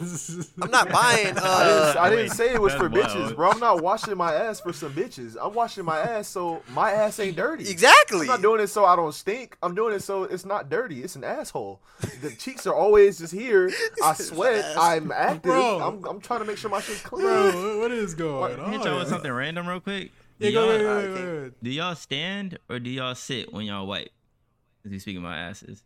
[0.61, 1.29] I'm not buying.
[1.29, 3.51] I didn't, Uh, I didn't wait, say it was for that's bitches, bro.
[3.53, 5.35] I'm not washing my ass for some bitches.
[5.41, 7.71] I'm washing my ass so my ass ain't dirty.
[7.71, 8.21] exactly.
[8.21, 9.57] I'm not doing it so I don't stink.
[9.63, 11.03] I'm doing it so it's not dirty.
[11.03, 11.81] It's an asshole.
[12.21, 13.71] The cheeks are always just here.
[14.05, 14.67] I sweat.
[14.77, 15.53] I'm active.
[15.53, 17.25] I'm, I'm trying to make sure my shit's clean.
[17.25, 18.87] Bro, what- what is going What- Hit on?
[18.87, 20.11] y'all with something random real quick.
[20.39, 21.55] Do Yeah, y'all, ahead, go Alright, ahead, go ahead.
[21.63, 24.11] do y'all stand or do y'all sit when y'all wipe?
[24.85, 25.83] As we speak of my asses.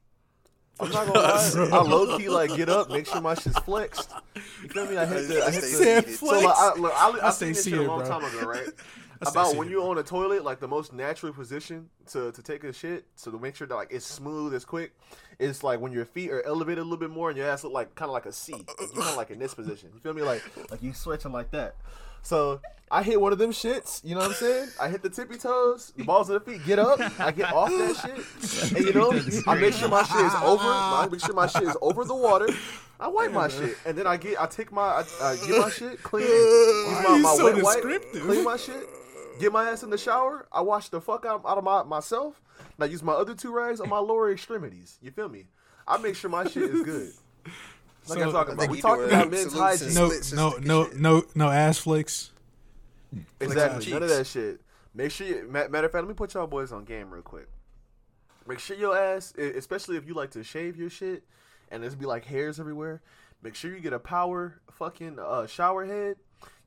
[0.79, 1.79] I'm not gonna lie.
[1.79, 4.11] I low key like get up, make sure my shit's flexed.
[4.63, 4.97] You feel me?
[4.97, 5.45] I hit the.
[5.45, 7.79] I hit the Said so like, I, look, I, I, I seen say this shit
[7.79, 8.09] a long bro.
[8.09, 8.69] time ago, right?
[9.23, 9.71] About when it.
[9.71, 13.31] you on a toilet, like the most natural position to, to take a shit, so
[13.31, 14.93] to make sure that like it's smooth, it's quick.
[15.39, 17.73] It's like when your feet are elevated a little bit more and your ass look
[17.73, 18.53] like kind of like a C.
[18.53, 19.91] You kind of like in this position.
[19.95, 20.21] You feel me?
[20.21, 21.77] Like like you stretching like that.
[22.27, 22.61] So
[22.91, 24.05] I hit one of them shits.
[24.05, 24.69] You know what I'm saying?
[24.81, 26.67] I hit the tippy toes, the balls of the feet.
[26.67, 26.99] Get up.
[27.21, 27.97] I get off that
[28.43, 29.13] shit, and you know
[29.47, 30.65] I make sure my shit is over.
[30.65, 32.49] I make sure my shit is over the water.
[32.99, 35.71] I wipe my shit, and then I get I take my I, I get my
[35.71, 36.27] shit clean.
[36.29, 38.89] Use my, my so wet wipe, clean my shit.
[39.39, 40.49] Get my ass in the shower.
[40.51, 42.43] I wash the fuck out, out of my myself.
[42.59, 44.99] And I use my other two rags on my lower extremities.
[45.01, 45.45] You feel me?
[45.87, 47.13] I make sure my shit is good.
[48.09, 48.71] Like So- I'm talking about.
[48.71, 49.95] We talking about men's hygiene.
[49.95, 52.31] No, no, no, no, no ass flicks.
[53.41, 53.93] Exactly.
[53.93, 54.61] None of that shit.
[54.95, 55.27] Make sure.
[55.27, 57.49] You, matter of fact, let me put y'all boys on game real quick.
[58.47, 61.25] Make sure your ass, especially if you like to shave your shit,
[61.71, 63.03] and there's be like hairs everywhere.
[63.43, 66.17] Make sure you get a power fucking uh, shower head.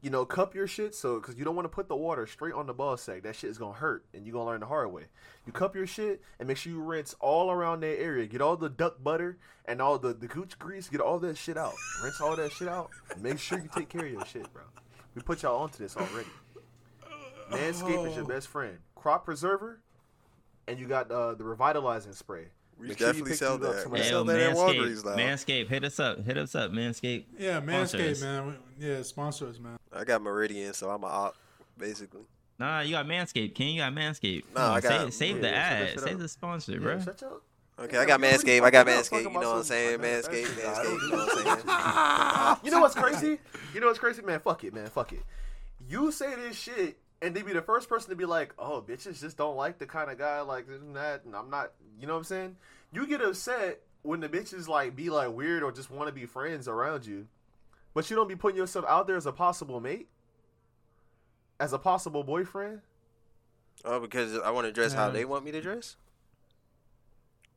[0.02, 2.54] You know, cup your shit so because you don't want to put the water straight
[2.54, 3.24] on the ball sack.
[3.24, 5.06] That shit is gonna hurt, and you're gonna learn the hard way.
[5.46, 8.26] You cup your shit and make sure you rinse all around that area.
[8.26, 10.88] Get all the duck butter and all the the gooch grease.
[10.88, 11.74] Get all that shit out.
[12.02, 12.92] Rinse all that shit out.
[13.20, 14.64] Make sure you take care of your shit, bro.
[15.16, 16.30] We put y'all onto this already.
[17.52, 18.78] Manscaped is your best friend.
[18.96, 19.82] Crop preserver,
[20.68, 22.50] and you got uh, the revitalizing spray.
[22.80, 23.92] We Make sure you definitely pick sell these up.
[23.92, 23.98] that.
[23.98, 25.16] Hey, sell yo, that at Walgreens now.
[25.16, 27.26] Manscaped, hit us up, hit us up, Manscaped.
[27.38, 28.56] Yeah, Sponsor Manscaped, man.
[28.80, 29.78] Yeah, sponsor us, man.
[29.92, 31.36] I got Meridian, so I'm a op,
[31.78, 32.22] basically.
[32.58, 33.76] Nah, you got Manscaped, King.
[33.76, 34.44] You got Manscaped.
[34.56, 36.20] Nah, Come I got- save, save yeah, the shut ad, save up.
[36.20, 37.00] the sponsor, Yeah, bro.
[37.02, 37.42] shut your-
[37.80, 38.64] Okay, I got we already Manscaped.
[38.64, 39.24] I got fucking up, Manscaped.
[39.24, 40.02] You know what I'm saying?
[40.02, 41.04] like, Manscaped, that- that- Manscaped.
[41.04, 42.60] You know what I'm saying?
[42.66, 43.40] You know what's crazy?
[43.74, 44.40] You know what's crazy, man?
[44.40, 44.88] Fuck it, man.
[44.88, 45.24] Fuck it.
[45.88, 49.20] You say this shit, and they'd be the first person to be like, "Oh, bitches
[49.20, 51.72] just don't like the kind of guy like this and that." And I'm not.
[52.00, 52.56] You know what I'm saying?
[52.92, 56.26] You get upset when the bitches like be like weird or just want to be
[56.26, 57.28] friends around you,
[57.94, 60.08] but you don't be putting yourself out there as a possible mate,
[61.60, 62.82] as a possible boyfriend.
[63.86, 65.96] Oh, because I want to dress how they want me to dress.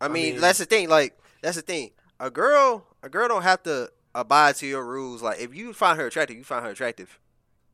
[0.01, 0.89] I I mean, mean- that's the thing.
[0.89, 1.91] Like, that's the thing.
[2.21, 5.23] A girl, a girl don't have to abide to your rules.
[5.23, 7.19] Like, if you find her attractive, you find her attractive,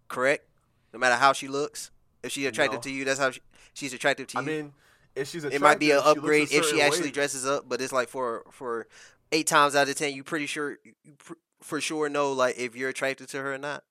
[0.09, 0.45] correct?
[0.93, 1.91] No matter how she looks,
[2.23, 2.83] if she's attractive No.
[2.83, 3.41] to you, that's how she,
[3.75, 4.43] she's attractive to you.
[4.43, 4.73] I mein,
[5.15, 7.11] if she's attractive, it might be an attractive, she upgrade if she actually way.
[7.11, 8.87] dresses up, but it's like for for
[9.33, 12.75] eight times out of ten, you pretty sure you pr- for sure know like if
[12.77, 13.85] you're attracted to her or not.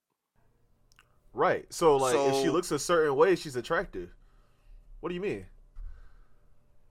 [1.33, 1.65] Right.
[1.71, 4.09] So like if she looks a certain way, she's attractive.
[4.99, 5.45] What do you mean?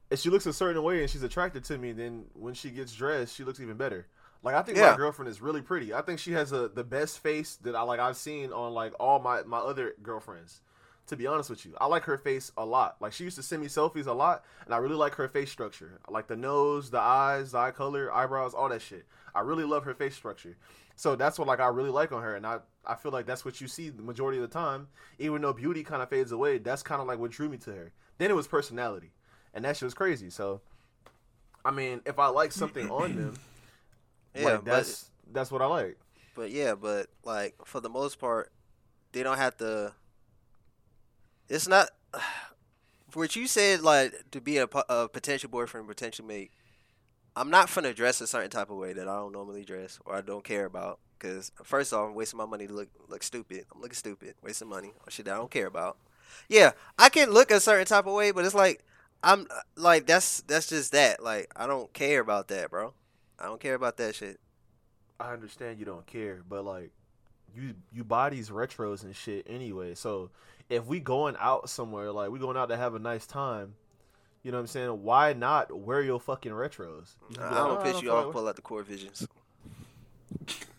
[0.08, 2.94] If she looks a certain way and she's attracted to me, then when she gets
[2.94, 4.06] dressed, she looks even better.
[4.46, 4.92] Like I think Yeah.
[4.92, 5.92] my girlfriend is really pretty.
[5.92, 8.92] I think she has a the best face that I like I've seen on like
[9.00, 10.61] all my my other girlfriends.
[11.09, 12.96] To be honest with you, I like her face a lot.
[13.00, 15.50] Like she used to send me selfies a lot, and I really like her face
[15.50, 15.98] structure.
[16.09, 19.04] I like the nose, the eyes, the eye color, eyebrows, all that shit.
[19.35, 20.56] I really love her face structure.
[20.94, 23.44] So that's what like I really like on her, and I I feel like that's
[23.44, 24.87] what you see the majority of the time.
[25.18, 27.72] Even though beauty kind of fades away, that's kind of like what drew me to
[27.72, 27.92] her.
[28.18, 29.11] Then it was personality,
[29.54, 30.30] and that shit was crazy.
[30.30, 30.61] So,
[31.64, 33.35] I mean, if I like something on them,
[34.37, 35.99] Yeah, like but that's that's what I like.
[36.35, 38.53] But yeah, but like for the most part,
[39.12, 39.92] they don't have to.
[41.49, 41.90] It's not
[43.14, 43.83] what you said.
[43.83, 46.51] Like to be a, a potential boyfriend, potential mate.
[47.35, 50.14] I'm not finna dress a certain type of way that I don't normally dress or
[50.14, 51.01] I don't care about.
[51.18, 53.64] Cause first off, I'm wasting my money to look look stupid.
[53.75, 55.96] I'm looking stupid, wasting money on shit that I don't care about.
[56.49, 58.85] Yeah, I can look a certain type of way, but it's like
[59.22, 59.46] I'm
[59.77, 61.22] like that's that's just that.
[61.22, 62.92] Like I don't care about that, bro.
[63.38, 64.40] I don't care about that shit.
[65.18, 66.90] I understand you don't care, but like
[67.55, 69.94] you you buy these retros and shit anyway.
[69.94, 70.31] So
[70.68, 73.75] if we going out somewhere, like we going out to have a nice time,
[74.42, 75.03] you know what I'm saying?
[75.03, 77.14] Why not wear your fucking retros?
[77.31, 78.33] You just be I don't "Oh, piss don't you off.
[78.33, 79.27] Pull out the court visions.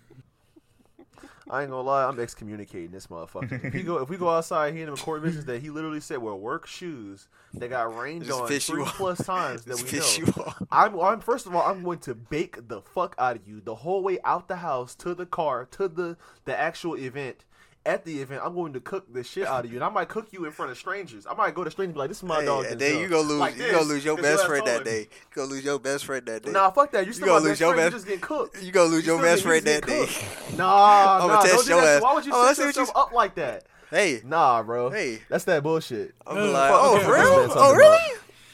[1.49, 3.73] I ain't gonna lie, I'm excommunicating this motherfucker.
[3.73, 6.17] if go, if we go outside, he in the court visions that he literally said
[6.19, 10.25] were work shoes that got rained Just on you three plus times that Just we
[10.27, 10.53] know.
[10.71, 13.75] I'm, I'm first of all, I'm going to bake the fuck out of you the
[13.75, 17.45] whole way out the house to the car to the the actual event.
[17.87, 20.09] At the event, I'm going to cook the shit out of you, and I might
[20.09, 21.25] cook you in front of strangers.
[21.25, 22.79] I might go to strangers and be like, "This is my Hey, dog." and Denzel."
[22.79, 23.39] then you gonna lose.
[23.39, 24.99] Like you gonna lose your best friend that day.
[24.99, 26.51] You gonna lose your best friend that day.
[26.51, 27.07] Nah, fuck that.
[27.07, 27.85] You still gonna my lose best your friend.
[27.91, 28.61] You just getting cooked.
[28.61, 30.05] You gonna lose You your best friend that day.
[30.57, 31.95] Nah, I'ma nah, test don't do your that.
[31.97, 32.01] ass.
[32.03, 33.63] Why would you Oh, let's set you- yourself up like that?
[33.89, 34.89] Hey, Nah, bro.
[34.89, 35.21] Hey.
[35.29, 36.13] that's that bullshit.
[36.25, 37.37] I'm like, fuck- oh, okay, for okay, real?
[37.37, 37.97] man, Oh, talking really?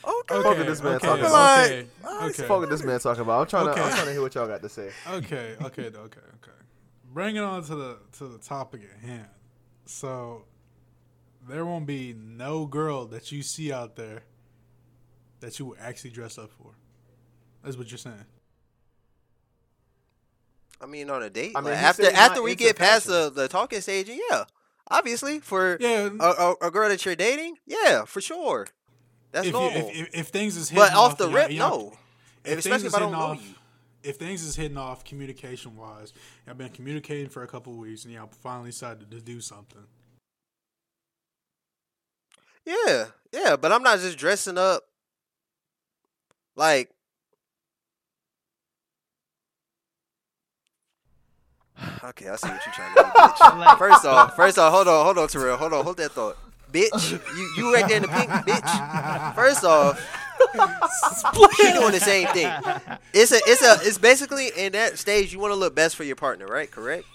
[0.06, 0.36] Okay.
[0.44, 1.66] Fuck what this man okay, talking about.
[1.66, 3.42] Okay, okay, Fuck what this man talking about.
[3.42, 3.72] I'm trying to.
[3.72, 3.90] I'm Okay.
[3.96, 4.92] trying to hear what y'all got to say.
[5.10, 6.20] okay, okay, okay, okay.
[7.14, 9.28] Bring it on to the to the topic at hand.
[9.86, 10.46] So
[11.48, 14.24] there won't be no girl that you see out there
[15.42, 16.72] that you will actually dress up for.
[17.64, 18.26] That's what you're saying.
[20.82, 21.54] I mean, on a date.
[21.56, 24.46] I mean, like, after after we get past the, the talking stage, yeah,
[24.90, 28.68] obviously for Yeah, a, a, a girl that you're dating, yeah, for sure,
[29.32, 29.90] that's if, you, normal.
[29.90, 31.98] if, if if things is hitting but off the y'all- rip, y'all- no.
[32.44, 33.56] if especially things if is I don't hitting know you.
[34.04, 36.14] If things is hitting off communication wise,
[36.48, 39.84] I've been communicating for a couple of weeks, and y'all finally decided to do something.
[42.66, 44.84] Yeah, yeah, but I'm not just dressing up
[46.56, 46.90] like.
[52.04, 53.10] Okay, I see what you're trying to do.
[53.16, 53.58] Bitch.
[53.60, 56.38] Like- First off, first off, hold on, hold on, Terrell, hold on, hold that thought,
[56.72, 57.12] bitch.
[57.36, 59.36] You you right there in the pink, bitch.
[59.36, 60.00] First off,
[61.58, 62.52] she doing the same thing.
[63.14, 66.04] It's a it's a it's basically in that stage you want to look best for
[66.04, 66.70] your partner, right?
[66.70, 67.06] Correct.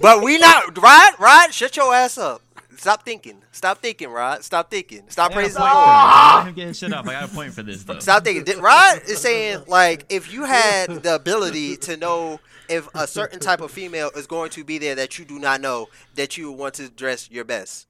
[0.00, 1.14] But we not Rod.
[1.18, 2.42] Rod, shut your ass up.
[2.76, 3.42] Stop thinking.
[3.52, 4.42] Stop thinking, Rod.
[4.42, 5.02] Stop thinking.
[5.08, 5.88] Stop I got a praising point the for Lord.
[5.88, 6.36] this.
[6.36, 7.08] Let him get his shit off.
[7.08, 7.98] I got a point for this though.
[7.98, 8.60] Stop thinking.
[8.60, 12.40] Rod is saying like if you had the ability to know
[12.70, 15.60] if a certain type of female is going to be there that you do not
[15.60, 17.86] know, that you would want to dress your best.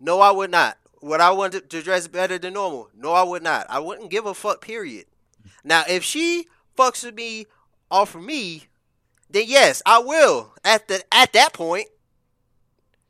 [0.00, 0.76] No, I would not.
[1.00, 2.90] Would I want to- dress better than normal?
[2.94, 3.66] No, I would not.
[3.70, 4.60] I wouldn't give a fuck.
[4.60, 5.06] Period.
[5.64, 7.46] Now, if she fucks with me
[7.90, 8.64] off of me,
[9.30, 10.54] then yes, I will.
[10.64, 11.88] At the at that point,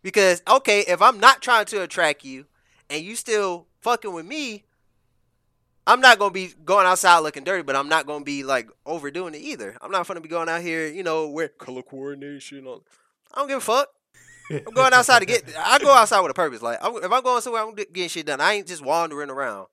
[0.03, 2.47] because okay, if I'm not trying to attract you,
[2.91, 4.65] and you still fucking with me,
[5.87, 9.35] I'm not gonna be going outside looking dirty, but I'm not gonna be like overdoing
[9.35, 9.77] it either.
[9.81, 12.67] I'm not gonna be going out here, you know, with color coordination.
[12.67, 12.81] On.
[13.33, 13.89] I don't give a fuck.
[14.51, 15.45] I'm going outside to get.
[15.59, 16.63] I go outside with a purpose.
[16.63, 18.41] Like I'm, if I'm going somewhere, I'm getting shit done.
[18.41, 19.67] I ain't just wandering around.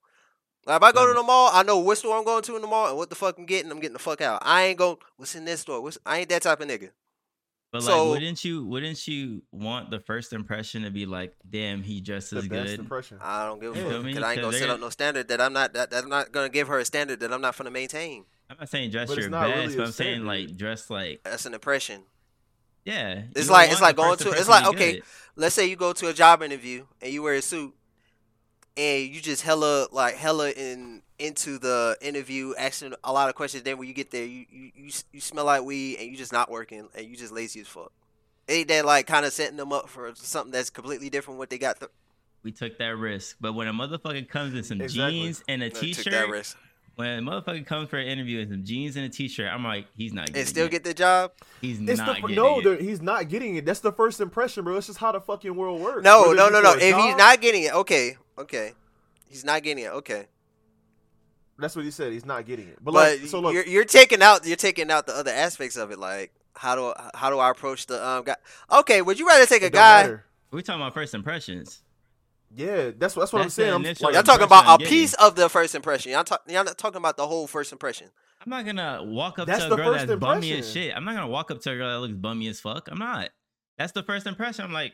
[0.65, 2.61] Like if I go to the mall, I know what store I'm going to in
[2.61, 3.71] the mall and what the fuck I'm getting.
[3.71, 4.41] I'm getting the fuck out.
[4.43, 4.97] I ain't going.
[5.17, 5.81] What's in this store?
[5.81, 6.89] What's, I ain't that type of nigga.
[7.71, 11.83] But So- like, wouldn't you wouldn't you want the first impression to be like, damn,
[11.83, 12.79] he The dresses best good?
[12.79, 13.17] impression.
[13.21, 15.41] I don't give a fuck because I ain't 'Cause gonna set up no standard that
[15.41, 17.71] I'm not that, that I'm not gonna give her a standard that I'm not gonna
[17.71, 18.25] maintain.
[18.49, 21.21] I'm not saying dress But your best, really but a I'm saying like dress like
[21.23, 22.03] That's an impression.
[22.85, 23.23] Yeah.
[23.35, 25.03] It's like- it's like going to- it's like, okay, good.
[25.35, 27.73] Let's say you go to a job interview and you wear a suit,
[28.77, 33.63] and you just hella like hella in into the interview, asking a lot of questions.
[33.63, 36.31] Then when you get there, you you you, you smell like weed and you just
[36.33, 37.91] not working and you just lazy as fuck.
[38.47, 41.57] Ain't that like kind of setting them up for something that's completely different what they
[41.57, 41.79] got?
[41.79, 41.91] Th-
[42.43, 43.37] we took that risk.
[43.41, 45.19] But when a motherfucker comes in some Exactly.
[45.21, 46.57] jeans and a took that t-shirt, risk.
[46.95, 49.86] When a motherfucker comes for an interview in some jeans and a t-shirt, I'm like,
[49.97, 50.39] he's not getting it.
[50.39, 50.71] and still it.
[50.71, 51.31] get the job.
[51.62, 52.63] he's It's not the getting no, it.
[52.63, 53.65] they're- he's not getting it.
[53.65, 54.77] That's the first impression, bro.
[54.77, 56.03] It's just how the fucking world works.
[56.03, 56.71] No, Whether no, no, no.
[56.73, 58.73] for a If he's not getting it, okay, okay,
[59.29, 59.89] he's not getting it.
[59.89, 60.27] Okay,
[61.58, 62.12] that's what he said.
[62.13, 62.77] He's not getting it.
[62.81, 65.75] But, but like, so look, you're you're taking out you're taking out the other aspects
[65.77, 68.36] of it, like how do how do I approach the um guy?
[68.71, 70.01] Okay, would you rather take a it don't guy?
[70.03, 70.25] matter.
[70.51, 71.81] We're talking about first impressions.
[72.55, 73.73] Yeah, that's that's what I'm saying.
[73.73, 76.11] I'm, like, Y'all talking about a piece of the first impression.
[76.13, 78.07] Y'all, talk, y'all not talking about the whole first impression.
[78.45, 80.95] I'm not gonna walk up That's to a girl that's bummy as shit.
[80.95, 82.87] I'm not gonna walk up to a girl that looks bummy as fuck.
[82.91, 83.29] I'm not.
[83.77, 84.63] That's the first impression.
[84.65, 84.93] I'm like,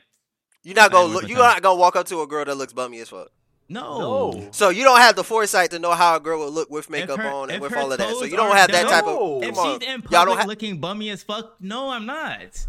[0.64, 1.28] You're not gonna look.
[1.28, 3.30] You're not gonna walk up to a girl that looks bummy as fuck.
[3.70, 4.32] no.
[4.32, 4.48] No.
[4.52, 7.20] So you don't have the foresight to know how a girl would look with makeup
[7.20, 8.10] her- on and with all of that.
[8.10, 9.44] So you don't have that type of.
[9.44, 9.80] If on.
[9.80, 10.48] she's in Y'all don't public have.
[10.48, 12.66] looking bummy as fuck, no, I'm not.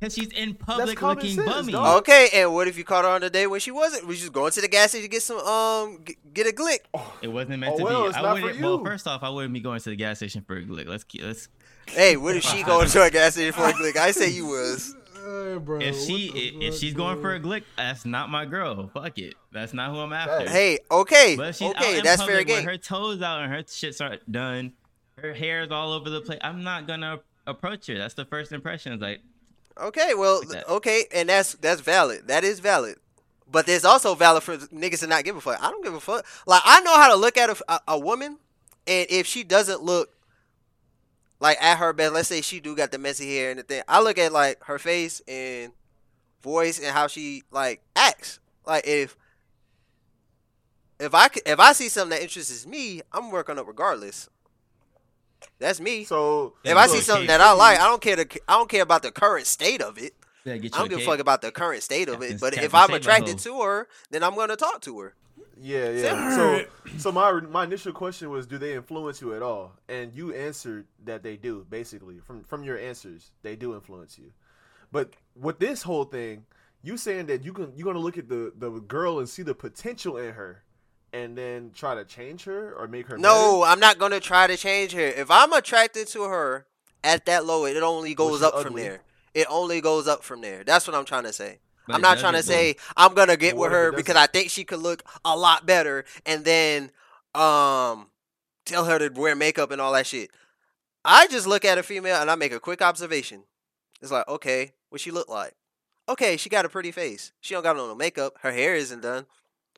[0.00, 1.72] Cause she's in public looking sense, bummy.
[1.72, 1.98] dog.
[2.00, 4.06] Okay, and what if you caught her on the day when she wasn't?
[4.06, 6.80] Was just going to the gas station to get some um g- get a glick?
[7.22, 8.08] It wasn't meant Oh, to well, be.
[8.08, 8.60] it's I not wouldn't.
[8.60, 8.84] Well, you.
[8.84, 10.86] first off, I wouldn't be going to the gas station for a glick.
[10.88, 11.22] Let's keep.
[11.22, 11.48] Let's.
[11.86, 13.96] Hey, what if she going to a gas station for a glick?
[13.96, 14.94] I say you was.
[15.24, 18.44] Hey, bro, If she the if fuck, she's going for a glick, that's not my
[18.44, 18.90] girl.
[18.92, 19.32] Fuck it.
[19.52, 20.46] That's not who I'm after.
[20.50, 22.64] Hey, okay, But if she's out okay, in that's public fair with game.
[22.68, 24.74] her toes out and her shits aren't done,
[25.16, 26.40] her hair's all over the place.
[26.42, 27.96] I'm not gonna approach her.
[27.96, 28.92] That's the first impression.
[28.92, 29.22] It's like
[29.80, 32.28] Okay, well, Like okay, and that's that's valid.
[32.28, 32.96] That is valid.
[33.50, 35.62] But there's also valid for niggas to not give a fuck.
[35.62, 36.24] I don't give a fuck.
[36.46, 38.38] Like I know how to look at a, a, a woman,
[38.86, 40.10] and if she doesn't look
[41.40, 43.82] like at her best, let's say she do got the messy hair and the thing,
[43.88, 45.72] I look at like her face and
[46.42, 48.38] voice and how she like acts.
[48.66, 49.16] Like if
[51.00, 54.28] if I if I see something that interests me, I'm working up regardless.
[55.58, 56.04] That's me.
[56.04, 58.16] So if I see something that I like, I don't care.
[58.16, 60.14] To, I don't care about the current state of it.
[60.44, 62.40] yeah, I don't give a fuck about the current state of it.
[62.40, 65.14] But if I'm attracted to her, then I'm gonna talk to her.
[65.60, 66.36] Yeah, yeah.
[66.36, 66.64] So,
[66.98, 69.72] so my my initial question was, do they influence you at all?
[69.88, 71.64] And you answered that they do.
[71.70, 74.32] Basically, from from your answers, they do influence you.
[74.90, 76.44] But with this whole thing,
[76.82, 79.54] you saying that you can you're gonna look at the the girl and see the
[79.54, 80.62] potential in her,
[81.14, 84.56] and then try to change her or make her No, I'm not gonna try to
[84.56, 85.00] change her.
[85.00, 86.66] If I'm attracted to her
[87.04, 89.00] at that low, it only goes she's up from there.
[89.32, 90.64] It only goes up from there.
[90.64, 91.60] That's what I'm trying to say.
[91.86, 94.16] But I'm not trying to doesn't, say I'm gonna get But with her because?
[94.16, 96.90] I think she could look a lot better, and then
[97.34, 98.08] um
[98.64, 100.30] tell her to wear makeup and all that shit.
[101.04, 103.44] I just look at a female and I make a quick observation.
[104.02, 105.54] It's like, okay, what she look like?
[106.08, 107.32] Okay, she got a pretty face.
[107.40, 108.38] She don't got no makeup.
[108.40, 109.26] Her hair isn't done,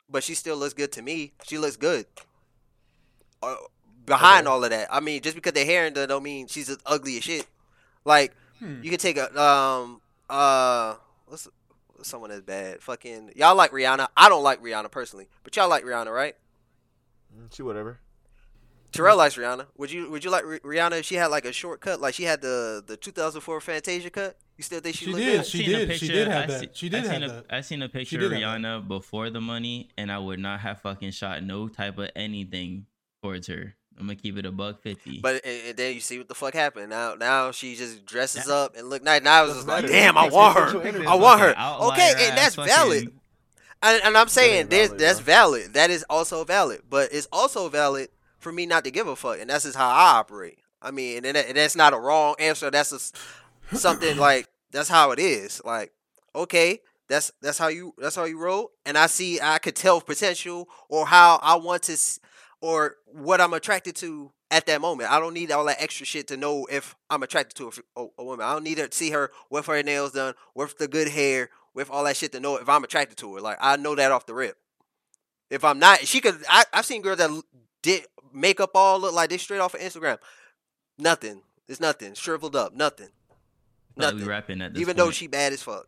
[0.09, 1.33] but she still looks good to me.
[1.45, 2.07] She looks good.
[3.43, 3.57] Uh,
[4.05, 4.53] behind Okay.
[4.53, 7.17] all of that, I mean, just because the hair and don't mean she's as ugly
[7.19, 7.47] as shit.
[8.05, 8.83] Like, Hmm.
[8.83, 10.95] you can take a um uh
[11.27, 11.47] what's
[12.03, 12.83] someone that's bad.
[12.83, 14.09] Fucking y'all like Rihanna.
[14.17, 16.35] I don't like Rihanna personally, but y'all like Rihanna, right?
[17.37, 17.99] Mm, She whatever.
[18.93, 19.67] Terrell likes Rihanna.
[19.77, 22.41] Would you Would you like Rihanna if she had like a shortcut, like she had
[22.41, 24.37] the the 2004 Fantasia cut?
[24.57, 25.47] You still think she, She looked did.
[25.47, 25.99] She seen a did.
[25.99, 26.61] She did have I that.
[26.61, 27.45] see- She did I have seen a, that.
[27.51, 28.33] I seen a picture of.
[28.33, 32.87] Rihanna before the money, and I would not have fucking shot no type of anything
[33.23, 33.75] towards her.
[33.99, 35.21] I'm gonna keep it a buck fifty.
[35.21, 36.91] But and, and then you see what the fuck happened.
[36.91, 39.23] Now now she just dresses That- up and look nice.
[39.23, 41.07] Now I was just like, damn, I want her.
[41.07, 41.49] I want her.
[41.93, 43.13] Okay, and eh, that's fucking- valid.
[43.83, 45.25] And, and I'm saying ain't there's valid, that's bro.
[45.25, 45.75] valid.
[45.75, 46.81] That is also valid.
[46.89, 49.89] But it's also valid for me not to give a fuck, and that's just how
[49.89, 50.59] I operate.
[50.81, 52.71] I mean, and, that, and that's not a wrong answer.
[52.71, 53.17] That's just
[53.73, 55.61] something like that's how it is.
[55.65, 55.93] Like,
[56.35, 58.71] okay, that's that's how you that's how you roll.
[58.85, 61.99] And I see I could tell potential or how I want to,
[62.61, 65.11] or what I'm attracted to at that moment.
[65.11, 68.45] I don't need all that extra shit to know if I'm attracted to a woman.
[68.47, 71.91] I don't need to see her with her nails done, with the good hair, with
[71.91, 73.41] all that shit to know if I'm attracted to her.
[73.41, 74.57] Like I know that off the rip.
[75.51, 76.37] If I'm not, she could.
[76.49, 77.43] I, I've seen girls that
[77.83, 80.19] did makeup all look like they straight off of Instagram.
[80.99, 81.43] Nothing.
[81.69, 82.15] It's nothing.
[82.15, 82.75] Shriveled up.
[82.75, 83.09] Nothing.
[83.97, 85.87] Like we rapping at this Even though she bad as fuck.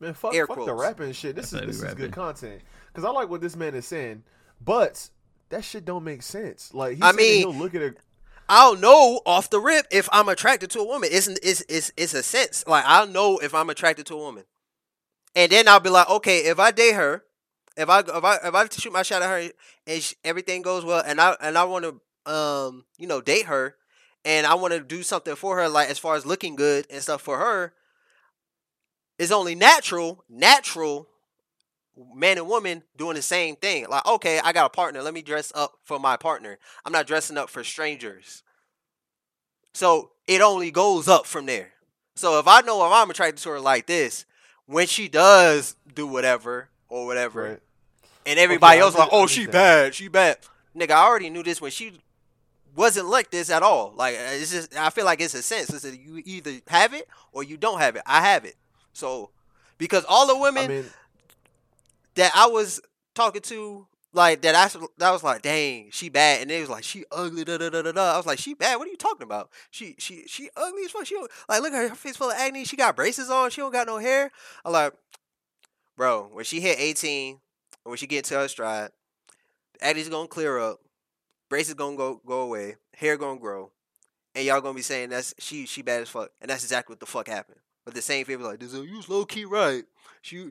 [0.00, 1.36] Man, fuck, Air fuck the rapping shit.
[1.36, 2.60] This is this we is good content.
[2.92, 4.24] Cause I like what this man is saying,
[4.60, 5.08] but
[5.48, 6.74] that shit don't make sense.
[6.74, 7.94] Like he I said that mean- he'll look at a
[8.48, 11.08] I'll know off the rip if I'm attracted to a woman.
[11.12, 12.64] It's it's it's it's a sense.
[12.66, 14.44] Like I'll know if I'm attracted to a woman,
[15.34, 17.24] and then I'll be like, okay, if I date her,
[17.76, 19.50] if I if I if I shoot my shot at her
[19.86, 23.46] and sh- everything goes well, and I and I want to um you know date
[23.46, 23.76] her,
[24.24, 27.02] and I want to do something for her, like as far as looking good and
[27.02, 27.72] stuff for her,
[29.18, 31.08] it's only natural natural
[32.14, 33.86] man and woman doing the same thing.
[33.88, 35.02] Like, okay, I got a partner.
[35.02, 36.58] Let me dress up for my partner.
[36.84, 38.42] I'm not dressing up for strangers.
[39.74, 41.72] So it only goes up from there.
[42.14, 44.26] So if I know if I'm attracted to her like this,
[44.66, 47.60] when she does do whatever or whatever, right.
[48.26, 50.38] and everybody I else like, oh, she bad, she bad.
[50.76, 51.92] Nigga, I already knew this when she
[52.74, 53.92] wasn't like this at all.
[53.96, 55.70] Like uh, it's just, I feel like it's a sense.
[55.70, 58.02] It's that you either have it or you don't have it.
[58.06, 58.56] I have it.
[58.92, 59.30] So
[59.78, 60.84] because all the women I mean,
[62.14, 62.80] that I was
[63.14, 64.68] talking to, like that I
[64.98, 67.82] that was like, dang, she bad, and they was like, she ugly, da da da
[67.82, 68.14] da da.
[68.14, 68.76] I was like, she bad.
[68.78, 69.50] What are you talking about?
[69.70, 71.06] She she she ugly as fuck.
[71.06, 72.64] She don't- like look at her, her face full of acne.
[72.64, 73.50] She got braces on.
[73.50, 74.30] She don't got no hair.
[74.64, 74.92] I'm like,
[75.96, 77.38] bro, when she hit 18,
[77.84, 78.90] when she get to her stride,
[79.80, 80.80] acne's gonna clear up,
[81.52, 83.70] braces gonna go go away, hair gonna grow,
[84.34, 87.00] and y'all gonna be saying that's she she bad as fuck, and that's exactly what
[87.00, 87.58] the fuck happened.
[87.84, 89.84] But the same people like, this you was low key right.
[90.22, 90.50] She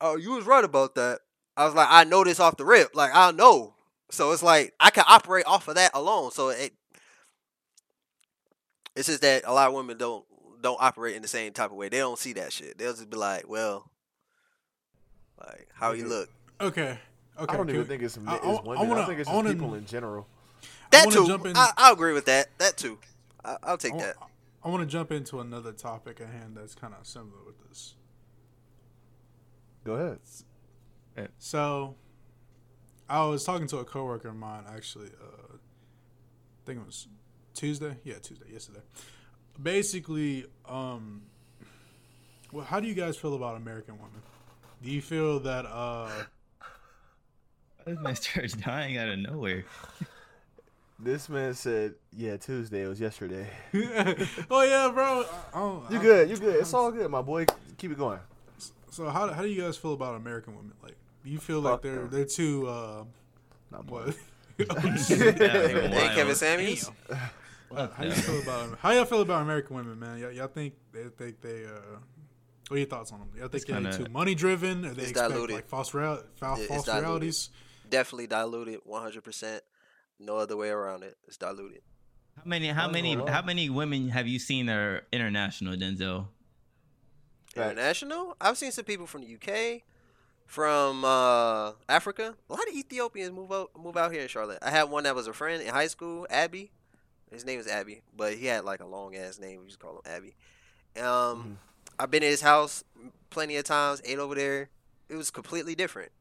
[0.00, 1.20] oh, you was right about that.
[1.54, 2.94] I was like, I know this off the rip.
[2.94, 3.74] Like, I know.
[4.10, 6.30] So it's like I can operate off of that alone.
[6.30, 6.72] So it
[8.96, 10.24] it's just that a lot of women don't
[10.62, 11.90] don't operate in the same type of way.
[11.90, 12.78] They don't see that shit.
[12.78, 13.90] They'll just be like, well,
[15.38, 16.30] like how you look.
[16.60, 16.98] Okay.
[17.38, 17.54] Okay.
[17.54, 18.78] I don't even we- think it's, I- it's I- I women.
[18.78, 20.26] I, wanna- think it's I just wanna- people in general.
[20.90, 21.26] That wanna too.
[21.26, 22.48] jump in- I, I agree with that.
[22.58, 22.98] That too.
[23.44, 24.16] I, I'll take I, that.
[24.64, 27.94] I want to jump into another topic at hand that's kind of similar with this.
[29.84, 30.18] Go ahead.
[31.38, 31.94] So,
[33.08, 35.08] I was talking to a coworker of mine actually.
[35.08, 37.08] Uh, I think it was
[37.54, 37.96] Tuesday.
[38.04, 38.46] Yeah, Tuesday.
[38.52, 38.80] Yesterday.
[39.60, 41.22] Basically, um,
[42.52, 44.22] well, how do you guys feel about American women?
[44.82, 46.10] Do you feel that uh,
[47.88, 49.64] This man starts dying out of nowhere.
[51.00, 52.82] This man said, "Yeah, Tuesday.
[52.82, 53.48] It was yesterday."
[54.50, 55.24] oh yeah, bro.
[55.54, 56.30] I You I- good?
[56.30, 56.56] You good?
[56.56, 57.46] It's all good, my boy.
[57.76, 58.18] Keep it going.
[58.90, 60.72] So how how do you guys feel about American women?
[60.82, 62.10] Like, do you feel like they're them.
[62.10, 63.04] they're too uh,
[63.70, 64.12] Nah, boy.
[64.56, 64.78] what?
[64.78, 66.14] Hey, Wild.
[66.16, 66.90] Kevin Samuels.
[67.70, 70.18] Well, how you feel about how y'all feel about American women, man?
[70.18, 71.98] Y'all, y'all think they think they uh,
[72.68, 73.28] what are your thoughts on them?
[73.38, 75.54] Y'all think they're too money driven, or they It's expect diluted.
[75.56, 77.04] like false real, fa- It- it's false diluted.
[77.04, 77.50] realities?
[77.88, 78.80] Definitely diluted.
[78.84, 79.62] One hundred percent.
[80.18, 81.16] No other way around it.
[81.26, 81.82] It's diluted.
[82.36, 82.68] How many?
[82.68, 83.16] How many?
[83.16, 83.30] gonna.
[83.30, 86.26] How many women have you seen that are international, Denzel?
[87.56, 88.36] International.
[88.40, 89.82] I've seen some people from the UK,
[90.46, 92.34] from uh, Africa.
[92.48, 94.58] A lot of Ethiopians move out move out here in Charlotte.
[94.62, 96.70] I had one that was a friend in high school, Abby.
[97.30, 99.60] His name was Abby, but he had like a long ass name.
[99.60, 100.34] We just call him Abby.
[101.02, 101.58] Um,
[101.98, 102.84] I've been in his house
[103.30, 104.00] plenty of times.
[104.04, 104.70] Ate over there.
[105.08, 106.12] It was completely different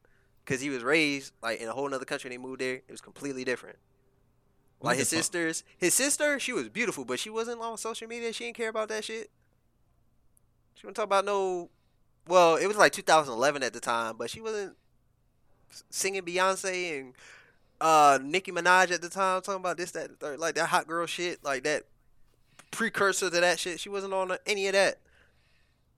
[0.48, 2.30] because he was raised like in a whole other country.
[2.34, 2.76] and They moved there.
[2.76, 3.76] It was completely different.
[4.80, 5.18] What Like his fuck?
[5.18, 8.32] sisters, his sister, she was beautiful, but she wasn't on social media.
[8.32, 9.30] She didn't care about that shit.
[10.76, 11.70] She wouldn't talk about no.
[12.28, 14.78] Well, it was like 2011 at the time, but she wasn't
[15.90, 17.14] singing Beyonce and
[17.82, 21.06] uh Nicki Minaj at the time, talking about this, that, third, like that hot girl
[21.08, 21.84] shit, like that
[22.72, 23.80] precursor to that shit.
[23.80, 25.00] She wasn't on any of that.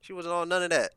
[0.01, 0.93] She wasn't on none of that.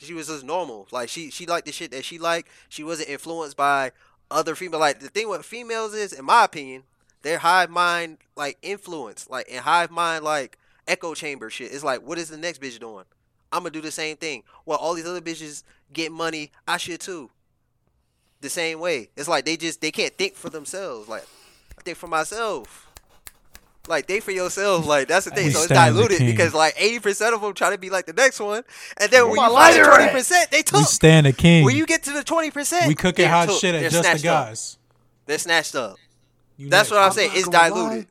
[0.00, 0.88] She was just normal.
[0.90, 2.48] Like she she liked the shit that she liked.
[2.68, 3.92] She wasn't influenced by
[4.30, 4.80] other female.
[4.80, 6.84] Like the thing with females is, in my opinion,
[7.22, 11.72] they're hive mind like influence, like in hive mind like echo chamber shit.
[11.72, 13.04] It's like, what is the next bitch doing?
[13.52, 14.42] I'm gonna do the same thing.
[14.64, 17.30] Well, all these other bitches get money, I should too.
[18.40, 19.10] The same way.
[19.16, 21.08] It's like they just they can't think for themselves.
[21.08, 21.26] Like
[21.78, 22.89] I think for myself.
[23.90, 24.86] Like they for yourself.
[24.86, 25.50] Like that's the thing.
[25.50, 28.40] So it's diluted because like eighty percent of them try to be like the next
[28.40, 28.62] one,
[28.98, 30.86] and then when you find the twenty percent, they We took.
[30.86, 31.64] stand a king.
[31.64, 34.78] When you get to the twenty percent, we cooking hot shit at just the guys.
[35.26, 35.96] They're snatched up.
[36.56, 36.98] You That's next.
[36.98, 37.30] what I'm saying.
[37.34, 37.98] It's diluted.
[37.98, 38.06] lie,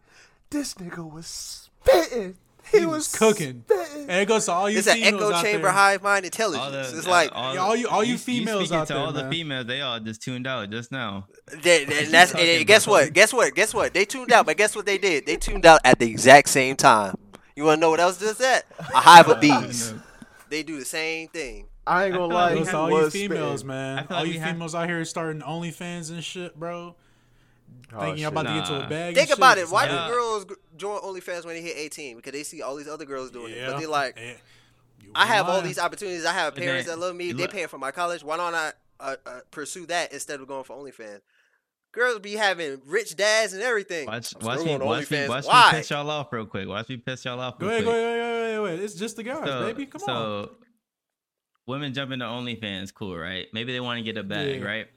[0.50, 2.36] This nigga was spitting.
[2.72, 3.64] He, He was cooking.
[3.68, 4.02] spitting.
[4.10, 5.72] And it goes to all you It's an echo out chamber, there.
[5.72, 6.94] hive mind intelligence.
[6.94, 9.12] it's like all, Yeah, all you- all you you females speaking out to there, all
[9.12, 9.26] man.
[9.26, 11.28] the females, they all just tuned out just now.
[11.52, 12.92] They, they- and that's and talking guess about?
[12.94, 13.14] what?
[13.14, 13.56] Guess what?
[13.56, 13.94] Guess what?
[13.94, 15.26] They tuned out, but guess what they did?
[15.26, 17.16] They tuned out at the exact same time.
[17.56, 18.64] You want to know what else does that?
[18.80, 19.94] A hive of bees.
[20.50, 21.68] They do the same thing.
[21.86, 22.44] I ain't gonna I lie.
[22.50, 23.68] like He Goes to all you females, spitting.
[23.68, 24.08] man.
[24.10, 26.96] All like you we have- females out here starting OnlyFans and shit, bro.
[27.92, 28.32] Oh, thinking y'all shit.
[28.32, 28.86] about to get into Nah.
[28.86, 29.16] a bag.
[29.16, 29.68] Think about shit.
[29.68, 29.72] it.
[29.72, 30.08] Why Yeah.
[30.08, 30.46] do girls
[30.78, 32.16] join OnlyFans when they hit 18?
[32.18, 33.66] Because they see all these other girls doing it.
[33.68, 34.34] But they like, Yeah.
[35.16, 36.24] I have all these opportunities.
[36.26, 37.32] I have parents then- that love me.
[37.32, 38.24] They look- paying for my college.
[38.24, 41.22] Why don't I uh, uh, pursue that instead of going for OnlyFans?
[41.94, 44.06] Girls be having rich dads and everything.
[44.06, 45.30] Watch, watch me, watch me, OnlyFans.
[45.30, 46.68] watch me piss y'all off real quick.
[46.68, 47.58] Watch me piss y'all off.
[47.58, 47.98] Go real ahead, go quick.
[48.04, 48.80] ahead, go ahead, go ahead.
[48.82, 49.86] It's just the guys, So, baby.
[49.88, 50.06] Come on.
[50.06, 50.52] so
[51.66, 53.48] women jump into OnlyFans, cool, right?
[53.54, 54.66] Maybe they want to get a bag, Yeah.
[54.68, 54.88] right?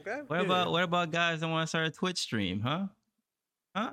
[0.00, 0.20] Okay.
[0.26, 0.42] What Yeah.
[0.44, 2.86] about what about guys that want to start a Twitch stream, huh?
[3.76, 3.90] Huh?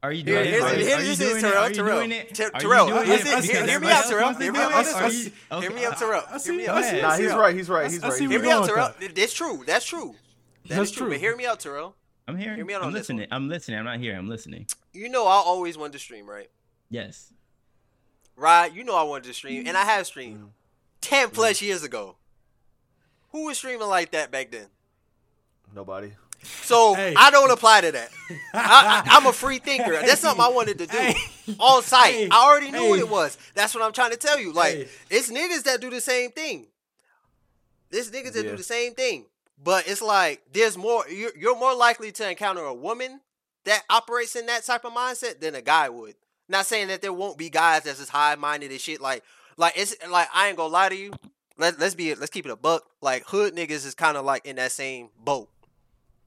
[0.00, 0.62] Are you doing here's, it?
[0.62, 1.40] Are you- are you doing it?
[1.40, 1.62] Terrell.
[1.64, 2.34] Are you doing it?
[2.34, 3.34] Ter- Are you Terrell, doing listen, it?
[3.34, 4.32] I see- hear, I hear see- me out, Terrell.
[4.34, 4.70] Hear me out.
[4.70, 5.02] see- Listen.
[5.04, 5.60] I see- Okay.
[5.66, 6.22] Hear me out, Terrell.
[6.44, 6.74] Hear me out.
[7.02, 7.54] Nah, he's right.
[7.56, 7.90] He's right.
[7.90, 8.12] He's right.
[8.12, 8.94] see He's where Hear me out, Terrell.
[9.14, 9.64] That's true.
[9.66, 10.14] That's true.
[10.66, 11.06] That's true.
[11.06, 11.10] true.
[11.14, 11.96] But hear me out, Terrell.
[12.28, 12.56] I'm hearing.
[12.56, 13.20] Hear me out I'm on this listening.
[13.20, 13.28] one.
[13.32, 13.78] I'm listening.
[13.78, 14.14] I'm not here.
[14.16, 14.66] I'm listening.
[14.92, 16.48] You know I always wanted to stream, right?
[16.90, 17.32] Yes.
[18.36, 18.72] Right?
[18.72, 20.50] You know I wanted to stream, and I have streamed Mm.
[21.00, 22.17] ten plus years ago.
[23.30, 24.66] Who was streaming like that back then?
[25.74, 26.12] Nobody.
[26.42, 27.14] So Hey.
[27.16, 28.10] I don't apply to that.
[28.54, 29.92] I, I, I'm a free thinker.
[29.92, 31.14] That's something I wanted to do Hey.
[31.58, 32.14] on site.
[32.14, 32.28] Hey.
[32.30, 33.36] I already knew what it was.
[33.54, 34.52] That's what I'm trying to tell you.
[34.52, 34.88] Like Hey.
[35.10, 36.66] it's niggas that do the same thing.
[37.90, 38.50] It's niggas that Yeah.
[38.52, 39.26] do the same thing.
[39.62, 41.08] But it's like there's more.
[41.08, 43.20] You're, you're more likely to encounter a woman
[43.64, 46.14] that operates in that type of mindset than a guy would.
[46.48, 49.00] Not saying that there won't be guys that's as high minded and shit.
[49.00, 49.24] Like,
[49.56, 51.12] like it's like I ain't gonna lie to you.
[51.58, 52.84] Let, let's be let's keep it a buck.
[53.00, 55.48] Like hood niggas is kind of like in that same boat.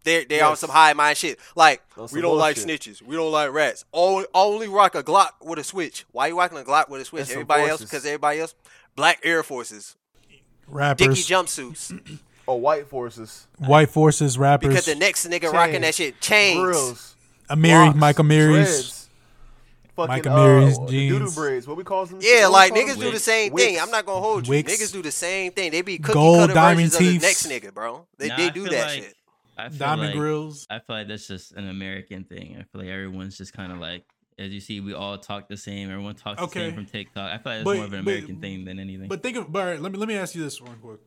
[0.04, 1.40] They're they on some high mind shit.
[1.56, 3.02] Like On we don't like snitches.
[3.02, 3.86] We don't like rats.
[3.94, 6.06] Only only rock a Glock with a switch.
[6.12, 7.22] Why you rocking a Glock with a switch?
[7.22, 8.56] And some Everybody else because everybody else
[8.96, 9.96] black Air Forces,
[10.68, 12.20] Dickie dicky jumpsuits.
[12.48, 13.48] Oh, white forces.
[13.60, 14.68] white forces, rappers.
[14.68, 16.60] Because the next nigga rocking that shit chains.
[16.60, 17.16] Grills.
[17.50, 19.01] Amiri, locks, Mike Amiris.
[20.08, 21.20] Dreads, Fucking, Mike uh, Amiris, the jeans.
[21.20, 21.68] Doo-doo braids.
[21.68, 22.20] What we call them?
[22.22, 23.00] Yeah, What like niggas them?
[23.00, 23.24] do the Wicks.
[23.24, 23.80] same thing.
[23.80, 24.52] I'm not gonna hold you.
[24.52, 24.74] Wicks.
[24.74, 25.72] Niggas do the same thing.
[25.72, 28.08] They be cookie Gold cutter diamond versions of the next nigga, bro.
[28.18, 29.16] They Nah, they do that like- shit.
[29.58, 30.66] I feel Diamond like, grills.
[30.72, 32.56] I feel like that's just an American thing.
[32.60, 34.04] I feel like everyone's just kind of like,
[34.40, 35.92] as you see, we all talk the same.
[35.92, 37.32] Everyone talks the same from TikTok.
[37.32, 39.08] I feel like it's But- more of an but- American thing than anything.
[39.08, 41.00] But think of, but all right, let me let me ask you this one quick.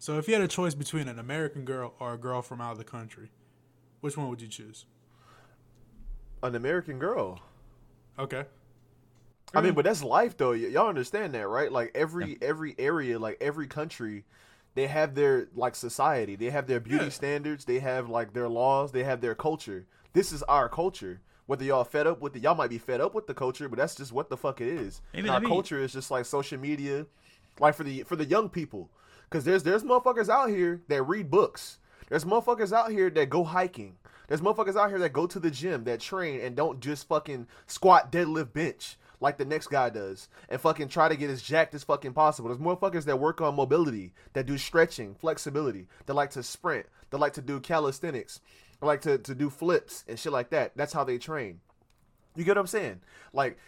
[0.00, 2.72] So, if you had a choice between an American girl or a girl from out
[2.72, 3.30] of the country,
[4.00, 4.84] which one would you choose?
[6.42, 7.40] An American girl.
[8.18, 8.44] Okay.
[9.54, 9.76] I mean, mm.
[9.76, 10.50] but that's life though.
[10.50, 11.70] Y- y'all understand that, right?
[11.72, 14.24] Like every every area, like every country,
[14.74, 16.36] they have their like society.
[16.36, 17.10] They have their beauty Yeah.
[17.10, 17.64] standards.
[17.64, 18.92] They have like their laws.
[18.92, 19.86] They have their culture.
[20.12, 21.20] This is our culture.
[21.46, 23.78] Whether y'all fed up with it, y'all might be fed up with the culture, but
[23.78, 25.00] that's just what the fuck it is.
[25.14, 27.06] Maybe And our me- culture is just like social media,
[27.58, 28.90] like for the for the young people.
[29.30, 31.78] Because there's there's motherfuckers out here that read books.
[32.10, 33.96] There's motherfuckers out here that go hiking.
[34.28, 37.48] There's motherfuckers out here that go to the gym, that train, and don't just fucking
[37.66, 41.74] squat, deadlift, bench like the next guy does, and fucking try to get as jacked
[41.74, 42.48] as fucking possible.
[42.48, 47.18] There's motherfuckers that work on mobility, that do stretching, flexibility, that like to sprint, that
[47.18, 48.40] like to do calisthenics,
[48.80, 50.72] like to, to do flips and shit like that.
[50.76, 51.60] That's how they train.
[52.36, 53.00] You get what I'm saying?
[53.32, 53.58] Like,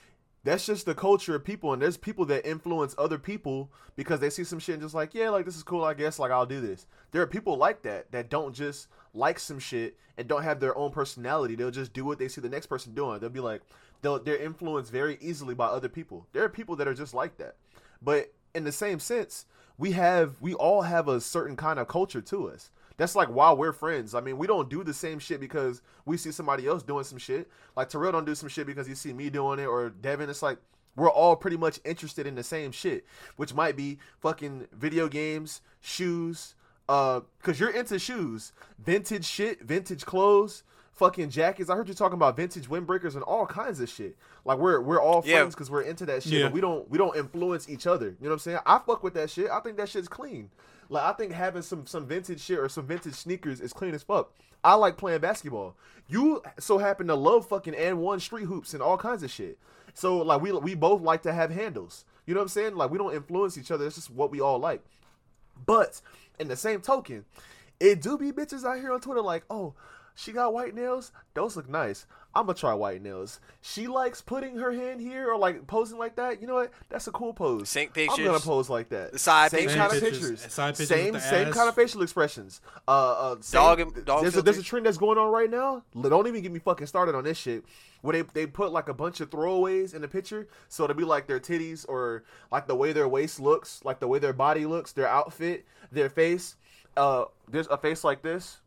[0.45, 4.31] that's just the culture of people, and there's people that influence other people because they
[4.31, 6.47] see some shit and just like, yeah, like this is cool, I guess, like I'll
[6.47, 6.87] do this.
[7.11, 10.77] There are people like that that don't just like some shit and don't have their
[10.77, 11.55] own personality.
[11.55, 13.21] They'll just do what they see the next person doing.
[13.21, 13.63] They'll be like,
[14.03, 16.27] they'll they're influenced very easily by other people.
[16.33, 17.57] There are people that are just like that.
[18.03, 19.47] But in the same sense,
[19.79, 22.71] we have we all have a certain kind of culture to us.
[22.97, 24.15] That's like why we're friends.
[24.15, 27.17] I mean, we don't do the same shit because we see somebody else doing some
[27.17, 27.49] shit.
[27.75, 30.29] Like Terrell don't do some shit because you see me doing it or Devin.
[30.29, 30.59] It's like
[30.97, 33.07] we're all pretty much interested in the same shit,
[33.37, 36.55] which might be fucking video games, shoes,
[36.91, 38.51] uh, cause you're into shoes,
[38.85, 41.71] vintage shit, vintage clothes, fucking jackets.
[41.71, 44.17] I heard you talking about vintage windbreakers and all kinds of shit.
[44.45, 46.33] Like we're we're all friends because we're into that shit.
[46.33, 46.47] Yeah.
[46.47, 48.07] But we don't we don't influence each other.
[48.07, 48.59] You know what I'm saying?
[48.67, 49.49] I fuck with that shit.
[49.51, 50.51] I think that shit's clean.
[50.89, 54.03] Like I think having some some vintage shit or some vintage sneakers is clean as
[54.03, 54.33] fuck.
[54.65, 55.77] I like playing basketball.
[56.09, 59.59] You so happen to love fucking and one street hoops and all kinds of shit.
[59.95, 62.05] So like we we both like to have handles.
[62.27, 62.75] You know what I'm saying?
[62.75, 63.87] Like we don't influence each other.
[63.87, 64.83] It's just what we all like.
[65.67, 66.01] But
[66.41, 67.25] in the same token,
[67.79, 69.75] it do be bitches out here on Twitter like, oh,
[70.15, 71.13] she got white nails.
[71.35, 72.07] Those look nice.
[72.33, 73.41] I'm gonna try white nails.
[73.61, 76.41] She likes putting her hand here or like posing like that.
[76.41, 76.71] You know what?
[76.89, 77.69] That's a cool pose.
[77.69, 79.13] Sync I'm gonna pose like that.
[79.13, 79.77] The side same pictures.
[79.77, 80.31] kind of pictures.
[80.31, 80.53] pictures.
[80.53, 81.55] Side pictures same same ass.
[81.55, 82.61] kind of facial expressions.
[82.87, 85.51] Uh, uh same, Dog and- dog there's a there's a trend that's going on right
[85.51, 85.83] now.
[86.01, 87.65] Don't even get me fucking started on this shit.
[88.03, 91.05] Where they they put like a bunch of throwaways in the picture, so it'll be
[91.05, 92.23] like their titties or
[92.53, 96.09] like the way their waist looks, like the way their body looks, their outfit, their
[96.09, 96.57] face.
[96.97, 98.59] Uh, there's a face like this.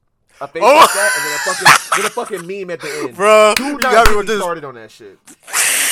[0.42, 0.76] A face Oh!
[0.76, 3.16] like that, and then a fucking, then a fucking meme at the end.
[3.16, 4.42] Bruh, do you not got me get with me this.
[4.42, 5.18] started on that shit.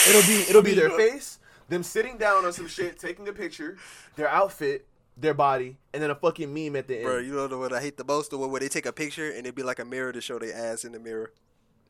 [0.09, 1.39] It'll be it'll be their face,
[1.69, 3.77] them sitting down on some shit, taking a picture,
[4.15, 7.05] their outfit, their body, and then a fucking meme at the end.
[7.05, 8.31] Bro, you know what I hate the most?
[8.31, 10.39] The one where they take a picture and it'd be like a mirror to show
[10.39, 11.31] their ass in the mirror.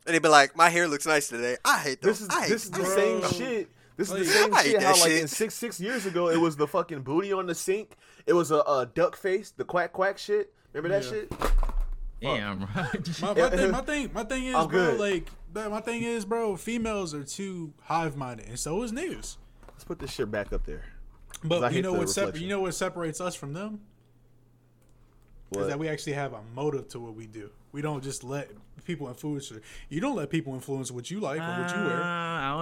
[0.06, 1.56] And they'd be like, my hair looks nice today.
[1.64, 2.18] I hate those.
[2.18, 2.94] this is I hate this is the those.
[2.94, 3.28] same Bro.
[3.30, 3.68] shit.
[3.96, 4.82] This is the same I hate shit.
[4.82, 7.96] How like in six six years ago, it was the fucking booty on the sink.
[8.26, 10.52] It was a, a duck face, the quack quack shit.
[10.74, 11.20] Remember that Yeah.
[11.20, 11.71] shit?
[12.22, 13.20] Damn, right.
[13.20, 14.96] My, my, thing, my thing, my thing is, I'm bro.
[14.96, 15.00] good.
[15.00, 16.56] Like, my thing is, bro.
[16.56, 19.36] Females are too hive minded, and so is niggas.
[19.68, 20.84] Let's put this shit back up there.
[21.44, 22.08] But you know what?
[22.08, 23.80] Sep- you know what separates us from them
[25.50, 25.62] What?
[25.62, 27.50] is that we actually have a motive to what we do.
[27.72, 28.50] We don't just let
[28.84, 29.60] people influence you.
[29.88, 31.98] You don't let people influence what you like or what you wear.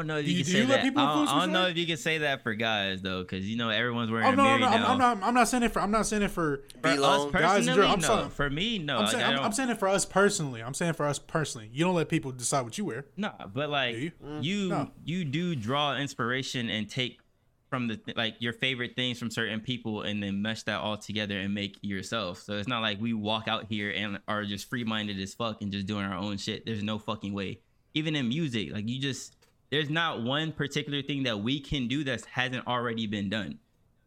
[0.00, 0.82] I don't know if you, you- can do say let that.
[0.84, 3.48] people I don't, I don't know if you can say that for guys though, because
[3.48, 4.66] you know everyone's wearing Oh a no, no, mirror no!
[4.66, 4.88] I'm, now.
[4.88, 5.26] I'm not.
[5.28, 5.80] I'm not saying it for.
[5.80, 6.62] I'm not saying it for.
[6.82, 7.30] For us long.
[7.32, 8.06] Guys and I'm no.
[8.06, 8.30] sorry.
[8.30, 8.98] For me, no.
[8.98, 9.22] I'm saying.
[9.24, 10.62] I I'm, I'm saying it for us personally.
[10.62, 11.68] I'm saying for us personally.
[11.72, 13.04] You don't let people decide what you wear.
[13.16, 14.12] No, but like Do you?
[14.24, 14.42] Mm.
[14.44, 14.90] you, No.
[15.04, 17.20] you do draw inspiration and take
[17.68, 21.38] from the like your favorite things from certain people and then mesh that all together
[21.38, 22.38] and make yourself.
[22.42, 25.62] So it's not like we walk out here and are just free minded as fuck
[25.62, 26.66] and just doing our own shit.
[26.66, 27.60] There's no fucking way.
[27.94, 29.36] Even in music, like you just
[29.70, 33.58] there's not one particular thing that we can do that hasn't already been done.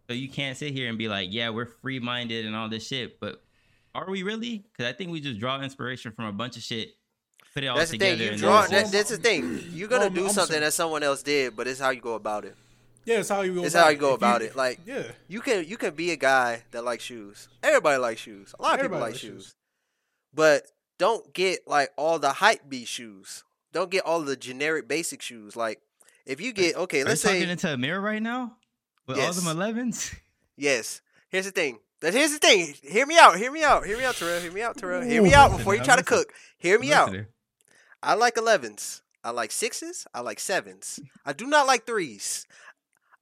[0.09, 2.85] So you can't sit here and be like, yeah, we're free minded and all this
[2.87, 3.41] shit, but
[3.95, 4.65] are we really?
[4.71, 6.89] Because I think we just draw inspiration from a bunch of shit,
[7.53, 8.17] put it all That's the together.
[8.17, 8.25] thing.
[8.25, 8.61] You and draw.
[8.67, 9.63] then- That, that's the thing.
[9.71, 12.01] You're gonna Um, do I'm something saying- that someone else did, but it's how you
[12.01, 12.55] go about it.
[13.05, 13.63] Yeah, it's how you go.
[13.65, 14.55] It's about how you go If about it.
[14.55, 17.49] Like yeah, you can you can be a guy that likes shoes.
[17.61, 18.55] Everybody likes shoes.
[18.57, 19.19] A lot of people like shoes.
[19.43, 19.55] shoes.
[20.33, 20.63] But
[20.97, 23.43] don't get like all the hype beat shoes.
[23.73, 25.55] Don't get all the generic basic shoes.
[25.57, 25.81] Like
[26.25, 28.55] if you get okay, Are let's you say talking into a mirror right now
[29.07, 29.43] with all Yes.
[29.43, 30.15] them 11s.
[30.55, 31.01] yes.
[31.29, 31.79] Here's the thing.
[32.01, 32.75] Here's the thing.
[32.83, 33.37] Hear me out.
[33.37, 33.85] Hear me out.
[33.85, 34.39] Hear me out, Terrell.
[34.41, 35.01] Hear me out, Terrell.
[35.01, 36.31] Hear me out before you try to cook.
[36.57, 37.15] Hear me out.
[38.03, 39.01] I like 11s.
[39.23, 40.05] I like sixes.
[40.13, 40.99] I like sevens.
[41.25, 42.45] I do not like threes.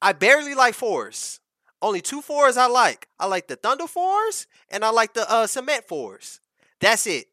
[0.01, 1.39] I barely like fours.
[1.79, 3.07] Only two fours I like.
[3.19, 6.41] I like the Thunder fours and I like the uh, Cement fours.
[6.79, 7.27] That's it.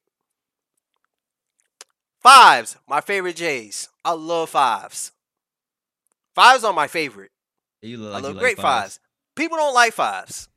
[2.21, 3.89] Fives, my favorite J's.
[4.05, 5.13] I love fives.
[6.35, 7.31] Fives are my favorite.
[7.83, 8.65] You look I love you like great fives.
[8.97, 9.01] fives.
[9.37, 10.49] People don't like fives.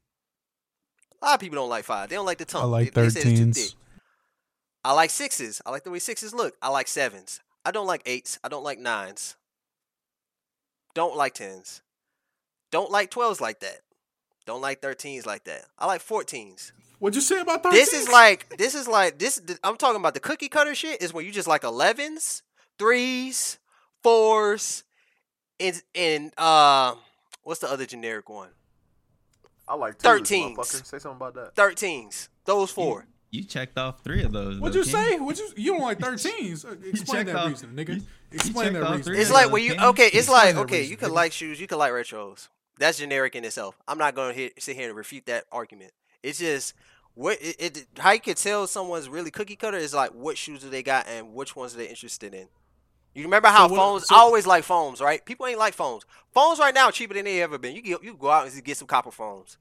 [1.22, 2.10] A lot of people don't like fives.
[2.10, 2.64] They don't like the tongue.
[2.64, 3.56] I like They- they say it's too 13s.
[3.70, 3.78] thick.
[4.84, 5.62] I like sixes.
[5.66, 6.56] I like the way sixes look.
[6.62, 7.40] I like sevens.
[7.64, 8.40] I don't like eights.
[8.44, 9.36] I don't like nines.
[10.96, 11.82] Don't like tens.
[12.72, 13.82] Don't like twelves like that.
[14.48, 15.66] Don't like thirteens like that.
[15.78, 16.72] I like fourteens.
[17.02, 17.80] What'd you say about thirteen?
[17.80, 19.42] This is like this is like this.
[19.64, 21.02] I'm talking about the cookie cutter shit.
[21.02, 22.44] Is when you just like elevens,
[22.78, 23.58] threes,
[24.04, 24.84] fours,
[25.60, 26.94] and and uh,
[27.42, 28.50] what's the other generic one?
[29.68, 30.64] I like Thirteens.
[30.86, 31.56] Say something about that.
[31.56, 32.30] Thirteens.
[32.46, 33.08] Those four.
[33.32, 34.60] You checked off three of those.
[34.60, 35.18] What'd though, you King.
[35.18, 35.20] say?
[35.20, 36.66] What you you don't like thirteens?
[36.66, 37.96] Uh, Explain that off- reason, nigga.
[37.96, 39.16] you- Explain checked that reason.
[39.16, 40.06] It's like those, when you okay.
[40.06, 40.78] It's Explain like okay.
[40.82, 41.14] reason, You can nigga.
[41.14, 41.60] like shoes.
[41.60, 42.50] You can like retros.
[42.78, 43.76] That's generic in itself.
[43.88, 45.94] I'm not gonna hit, sit here and refute that argument.
[46.24, 46.74] It's just
[47.16, 50.62] what it, it how you can tell someone's really cookie cutter is like what shoes
[50.62, 52.48] do they got and which ones are they interested in.
[53.14, 54.08] You remember how what- foams?
[54.08, 55.24] so- I always like foams, right?
[55.26, 56.04] People ain't like foams.
[56.34, 57.76] Foams right now are cheaper than they ever been.
[57.76, 59.58] You get, you go out and get some copper foams,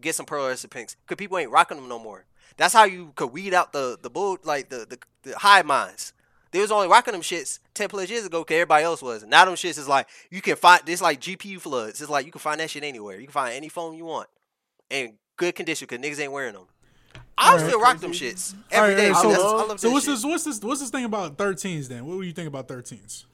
[0.00, 2.24] get some pearl pinks, cause people ain't rocking them no more.
[2.56, 4.98] That's how you could weed out the the bull like the the,
[5.30, 6.12] the high minds.
[6.52, 9.24] They was only rocking them shits ten plus years ago, cause everybody else was.
[9.24, 12.00] Now them shits is like you can find this like GPU floods.
[12.00, 13.18] It's like you can find that shit anywhere.
[13.18, 14.28] You can find any phone you want,
[14.88, 16.66] in good condition, cause niggas ain't wearing them.
[17.36, 17.66] I Alright.
[17.66, 19.08] still rock them shits All every right, day.
[19.10, 20.14] all right, So, so, I love so what's shit.
[20.14, 20.24] this?
[20.24, 20.60] What's this?
[20.62, 21.88] What's this thing about thirteens?
[21.88, 23.24] Then what do you think about thirteens?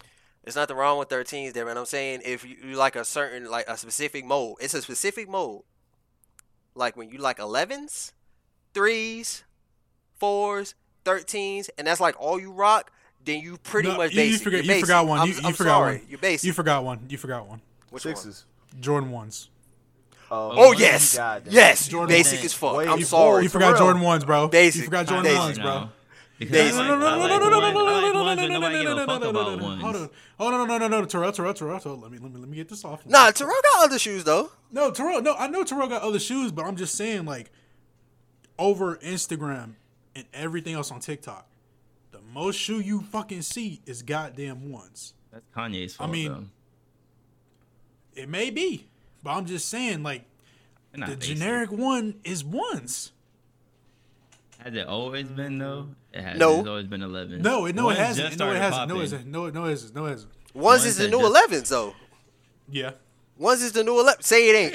[0.42, 1.76] There's nothing wrong with 13s there, man.
[1.76, 5.28] I'm saying if you, you like a certain, like a specific mode, it's a specific
[5.28, 5.62] mode.
[6.74, 8.12] Like when you like 11s,
[8.74, 9.42] 3s,
[10.20, 10.74] 4s,
[11.04, 12.90] 13s, and that's like all you rock,
[13.24, 14.44] then you pretty No, much you- you basic.
[14.44, 15.20] forgot- You're forgot one.
[15.20, 15.98] I'm, You- you I'm forgot sorry.
[15.98, 16.06] one.
[16.08, 16.46] You're basic.
[16.46, 17.06] You forgot one.
[17.10, 17.60] You forgot one.
[17.90, 18.16] Which one?
[18.16, 18.44] Sixes.
[18.80, 19.50] Jordan ones.
[20.30, 21.16] Oh, Oh, yes.
[21.16, 21.42] God.
[21.50, 21.88] Yes.
[21.88, 22.46] Jordan basic one.
[22.46, 22.76] as fuck.
[22.76, 23.42] Wait, I'm you sorry.
[23.44, 23.78] You forgot Terrell.
[23.88, 24.48] Jordan ones, bro.
[24.48, 24.78] Basic.
[24.80, 25.38] You forgot Jordan Basic.
[25.40, 25.88] ones, bro.
[26.38, 26.76] Because Basic.
[26.76, 28.84] No, no, no, no, no, no, no, no, no, no, no, no, nobody no, give
[28.84, 29.82] no, a no, fuck no, no, about no, no, ones.
[29.82, 31.98] Hold on, hold on, no, no, no, no, Terrell, Terrell, Terrell, Terrell.
[31.98, 33.04] Let me, let me, let me get this off.
[33.04, 34.50] Nah, Terrell got other shoes though.
[34.72, 35.20] No, Terrell.
[35.20, 37.50] No, I know Terrell got other shoes, but I'm just saying, like,
[38.58, 39.74] over Instagram
[40.14, 41.46] and everything else on TikTok,
[42.12, 45.14] the most shoe you fucking see is goddamn ones.
[45.32, 46.10] That's Kanye's fault.
[46.10, 46.44] mean, though.
[48.22, 48.88] It may be,
[49.22, 50.24] but I'm just saying, like,
[50.92, 51.20] the basic.
[51.20, 53.12] generic one is ones.
[54.58, 55.88] Has it always been though?
[56.12, 56.38] It has.
[56.38, 56.58] No.
[56.60, 57.40] It's always been 11.
[57.42, 58.28] No, it no, it hasn't.
[58.28, 58.88] just No, it hasn't.
[58.88, 59.26] No, it hasn't.
[59.26, 59.94] No, it- no, it hasn't.
[59.94, 60.30] No, it hasn't.
[60.52, 61.94] Ones Ones is the new just- 11s though.
[62.68, 62.90] Yeah.
[63.38, 64.22] Ones is the new 11.
[64.22, 64.54] Say it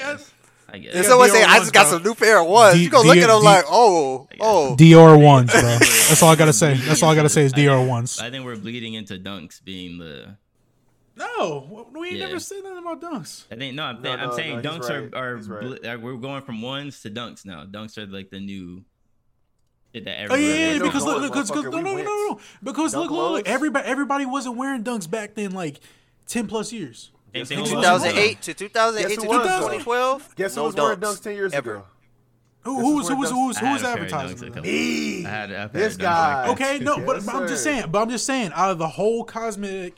[0.68, 0.94] I guess.
[0.94, 1.90] If got someone say Dior I ones, just got bro.
[1.92, 4.26] some new pair of ones, D- you gonna look D- at them D- like, oh,
[4.40, 4.74] oh.
[4.76, 5.60] Dior ones, bro.
[5.78, 6.74] That's all I gotta say.
[6.74, 8.18] That's all I gotta say is Dior ones.
[8.18, 10.36] I think we're bleeding into dunks being the
[11.16, 12.26] No, we ain't Yeah.
[12.26, 13.44] never said nothing about dunks.
[13.50, 15.14] I think no, I'm, No, I'm no, saying no, dunks right.
[15.14, 15.82] are are, right.
[15.82, 17.64] bl- are we're going from ones to dunks now.
[17.64, 18.84] Dunks are like the new
[19.94, 20.42] shit that Oh everybody.
[20.42, 23.18] yeah, yeah, because look, look, because, motherfucker, no, no, no, no, no, because Dunk look,
[23.18, 25.80] look, look, everybody, everybody wasn't wearing dunks back then, like
[26.26, 27.10] ten plus years.
[27.32, 27.82] Same Yes, thing it with was.
[27.84, 28.12] basketball.
[28.12, 29.58] 2008 to 2008 Guess to who was, though?
[29.60, 30.36] 2012.
[30.36, 31.74] Guess who was wearing dunks dunks ten years ever.
[31.76, 31.84] ago?
[32.62, 34.36] Who, This was who was who was, who was a pair of advertising?
[34.36, 34.54] dunks a that?
[34.54, 35.24] couple- Me.
[35.24, 36.48] I had a pair This guy.
[36.48, 39.22] Okay, no, but, but I'm just saying, but I'm just saying, out of the whole
[39.24, 39.94] cosmetic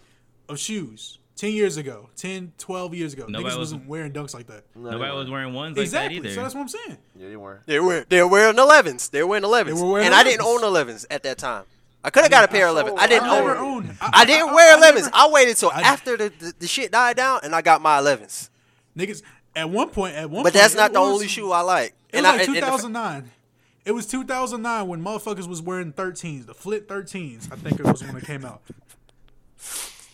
[0.49, 4.34] of shoes, 10 years ago, 10, 12 years ago, Nobody niggas was- wasn't wearing dunks
[4.34, 4.64] like that.
[4.74, 6.34] No, Nobody was wearing ones like exactly, that either.
[6.34, 6.99] so that's what I'm saying.
[7.16, 7.66] Yeah, they weren't.
[7.66, 9.11] They were they were wearing 11s.
[9.11, 9.66] They were wearing 11s.
[9.76, 10.62] They were wearing and I didn't 11s.
[10.64, 11.64] own 11s at that time.
[12.05, 12.99] I could have got a pair of 11s.
[12.99, 13.44] I didn't I own.
[13.46, 13.64] never them.
[13.64, 13.96] owned.
[14.01, 14.94] I didn't wear I 11s.
[15.05, 17.99] never- I waited till after the, the, the shit died down and I got my
[18.01, 18.51] 11s.
[18.96, 19.22] Niggas,
[19.55, 21.61] at one point, at one But point, that's it not the was- only shoe I
[21.61, 21.94] like.
[22.12, 23.30] It And was I, like and- and the fa- 2009.
[23.84, 27.51] It was 2009 when motherfuckers was wearing 13s, the Flint 13s.
[27.53, 28.61] I think it was when it came out.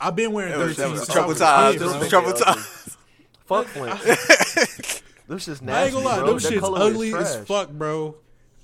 [0.01, 0.76] I've been wearing That was- 13s.
[0.76, 1.72] that was trouble was a times.
[1.74, 2.09] kid, Those bro.
[2.09, 2.97] trouble Yeah, times.
[3.47, 4.01] Fuck Flint.
[5.26, 6.26] Those just nasty, I ain't gonna lie, bro.
[6.26, 8.16] those That shit's ugly as fuck, bro.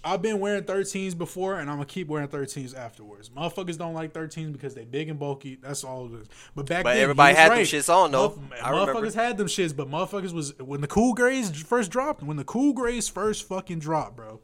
[0.05, 3.31] I've been wearing 13s before, and I'm gonna keep wearing 13s afterwards.
[3.31, 5.57] Motherfuckers don't like 13s because they big and bulky.
[5.61, 6.27] That's all it is.
[6.55, 7.67] But back But then, everybody he was had them right.
[7.67, 8.31] shits on, though.
[8.31, 8.95] Motherf- I remember.
[8.95, 12.23] motherfuckers had them shits, but motherfuckers was when the cool grays first dropped.
[12.23, 14.41] When the cool grays first fucking dropped, bro.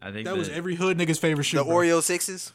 [0.00, 1.58] I think That was every hood nigga's favorite shit.
[1.58, 1.76] The bro.
[1.76, 2.52] Oreo sixes.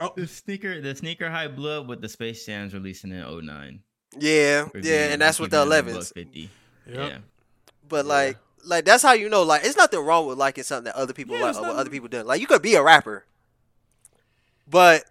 [0.00, 0.12] Oh.
[0.16, 0.80] the sneaker.
[0.80, 3.80] The sneaker hype blew up with the Space Jams releasing in 09.
[4.18, 6.14] Yeah, For yeah, and that's with the keeping it 11s.
[6.14, 6.50] 50.
[6.86, 6.96] Yep.
[6.96, 7.18] Yeah.
[7.88, 9.42] But like, like that's how you know.
[9.42, 11.76] Like, it's nothing wrong with liking something that other people Yeah, like, it's or what
[11.76, 12.26] other people done.
[12.26, 13.24] Like, you could be a rapper,
[14.68, 15.04] but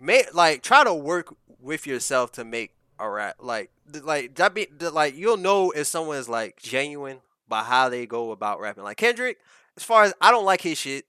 [0.00, 3.36] may like try to work with yourself to make a rap.
[3.38, 7.18] Like, th- like that be th- like you'll know if someone is like genuine
[7.48, 8.84] by how they go about rapping.
[8.84, 9.38] Like Kendrick,
[9.76, 11.04] as far as I don't like his shit,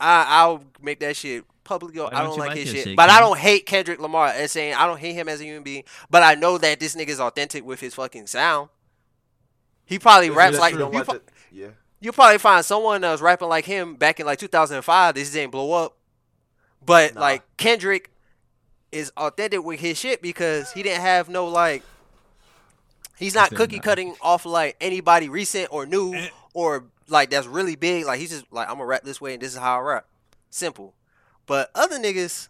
[0.00, 1.96] I I'll make that shit publicly.
[1.96, 3.66] go, Why I don't don't like like his his shit, shit, but I don't hate
[3.66, 5.84] Kendrick Lamar as saying I don't hate him as a human being.
[6.10, 8.68] But I know that this nigga's authentic with his fucking sound.
[9.84, 10.76] He probably Yeah, raps like.
[10.76, 11.68] Don't you like pro- Yeah.
[12.00, 15.14] you probably find someone that was rapping like him back in like 2005.
[15.14, 15.96] This didn't blow up,
[16.84, 17.20] but Nah.
[17.20, 18.10] like Kendrick
[18.90, 21.82] is authentic with his shit because he didn't have no like.
[23.18, 23.82] He's not cookie nah.
[23.82, 28.04] cutting off like anybody recent or new And- or like that's really big.
[28.06, 30.06] Like he's just like I'm gonna rap this way and this is how I rap.
[30.50, 30.94] Simple.
[31.46, 32.48] But other niggas,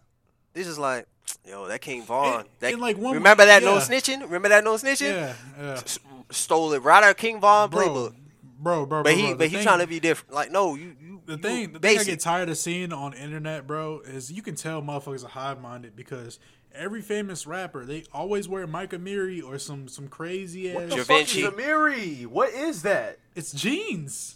[0.53, 1.07] this is like,
[1.47, 2.41] yo, that King Von.
[2.41, 4.21] And- that, and, like, one- remember that no snitching?
[4.21, 5.11] Remember that no snitching?
[5.13, 5.71] Yeah, yeah.
[5.73, 5.99] S-
[6.31, 8.15] Stole it right out of King Von bro, playbook.
[8.59, 9.03] bro, bro, bro.
[9.03, 9.35] But he, bro.
[9.37, 10.33] But he thing- trying to be different.
[10.33, 13.13] Like, no, you, you The you thing, the thing I get tired of seeing on
[13.13, 16.39] internet, bro, is you can tell motherfuckers are high minded because
[16.73, 20.89] every famous rapper they always wear Mike Amiri or some some crazy What ass.
[20.91, 22.25] the Da fuck is Amiri?
[22.25, 23.19] What is that?
[23.35, 24.35] It's jeans.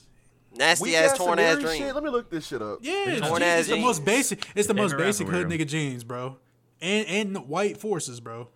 [0.57, 1.77] Nasty ass torn ass Amiri dream.
[1.77, 1.95] Shit?
[1.95, 2.79] Let me look this shit up.
[2.81, 3.43] Yeah, it's, Torn jeans.
[3.51, 4.47] ass it's the most basic.
[4.55, 5.51] It's the most Favorite basic hood wear 'em.
[5.51, 6.37] nigga jeans, bro,
[6.81, 8.49] and and white forces, bro.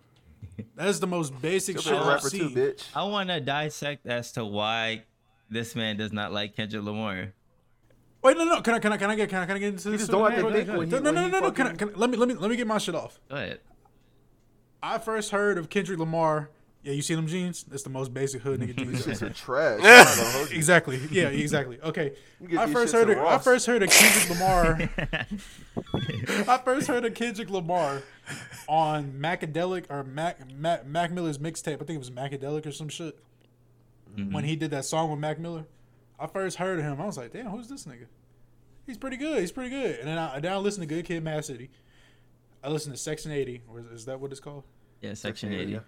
[0.76, 2.84] That's the most basic shit a I've rapper too, bitch.
[2.94, 5.04] I want to dissect as to why
[5.50, 7.32] this man does not like Kendrick Lamar.
[8.22, 8.60] Wait, no, no.
[8.62, 10.02] Can I can I can I get can I, can I get into this?
[10.02, 11.50] just don't like Go to ahead, think go when No, no, no, no.
[11.50, 13.18] Can I, can I, let me let me let me get my shit off.
[13.28, 13.60] Go ahead.
[14.82, 16.50] I first heard of Kendrick Lamar.
[16.82, 17.62] Yeah, you see them jeans?
[17.62, 19.04] That's the most basic hood nigga jeans.
[19.04, 19.78] These shits are trash.
[19.78, 20.56] I'm not gonna hold you.
[20.56, 21.00] Exactly.
[21.12, 21.80] Yeah, exactly.
[21.80, 22.14] Okay.
[22.58, 24.90] I first heard at of, I first heard of Kendrick Lamar.
[26.48, 28.02] I first heard of Kendrick Lamar
[28.68, 31.74] on Macadelic or Mac, Mac Mac Miller's mixtape.
[31.74, 33.16] I think it was Macadelic or some shit.
[34.16, 34.32] Mm-hmm.
[34.32, 35.64] When he did that song with Mac Miller,
[36.18, 37.00] I first heard of him.
[37.00, 38.06] I was like, damn, who's this nigga?
[38.86, 39.38] He's pretty good.
[39.40, 40.00] He's pretty good.
[40.00, 41.70] And then I, then I listened to Good Kid, Mad City.
[42.62, 43.62] I listened to Section 80.
[43.68, 44.64] Or is, is that what it's called?
[45.00, 45.72] Yeah, Section Yeah, 80.
[45.72, 45.78] yeah.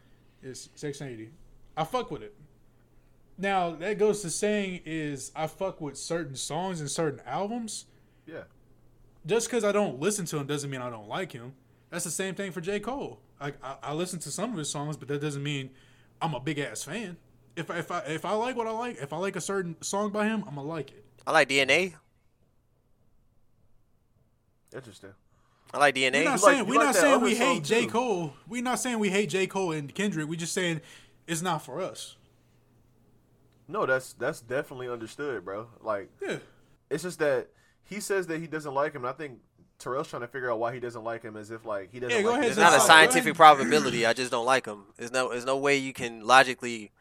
[0.45, 1.33] It's 680.
[1.77, 2.35] I fuck with it.
[3.39, 7.87] Now that goes to saying is I fuck with certain songs and certain albums.
[8.27, 8.45] Yeah.
[9.27, 11.55] Just because I don't listen to him doesn't mean I don't like him.
[11.91, 12.79] That's the same thing for J.
[12.79, 13.21] Cole.
[13.41, 15.71] Like I, I listen to some of his songs, but that doesn't mean
[16.21, 17.17] I'm a big ass fan.
[17.57, 19.77] If I, if I if I like what I like, if I like a certain
[19.81, 21.05] song by him, I'm gonna like it.
[21.27, 21.95] I like DNA.
[24.75, 25.15] Interesting.
[25.75, 26.25] I like We're DNA.
[26.25, 27.85] not saying you we're like not saying we hate J.
[27.85, 27.91] too.
[27.91, 28.35] Cole.
[28.49, 29.47] We're not saying we hate J.
[29.47, 30.29] Cole and Kendrick.
[30.29, 30.81] We're just saying
[31.27, 32.17] it's not for us.
[33.67, 35.69] No, that's that's definitely understood, bro.
[35.81, 36.39] Like Yeah.
[36.91, 37.49] it's just that
[37.85, 39.39] he says that he doesn't like him, and I think
[39.79, 42.19] Terrell's trying to figure out why he doesn't like him, as if like he doesn't.
[42.23, 42.97] Yeah, like ahead, It's not a Go style.
[42.99, 43.11] ahead.
[43.13, 44.07] scientific probability.
[44.07, 44.85] I just don't like him.
[44.97, 46.93] There's no, there's no way you can logically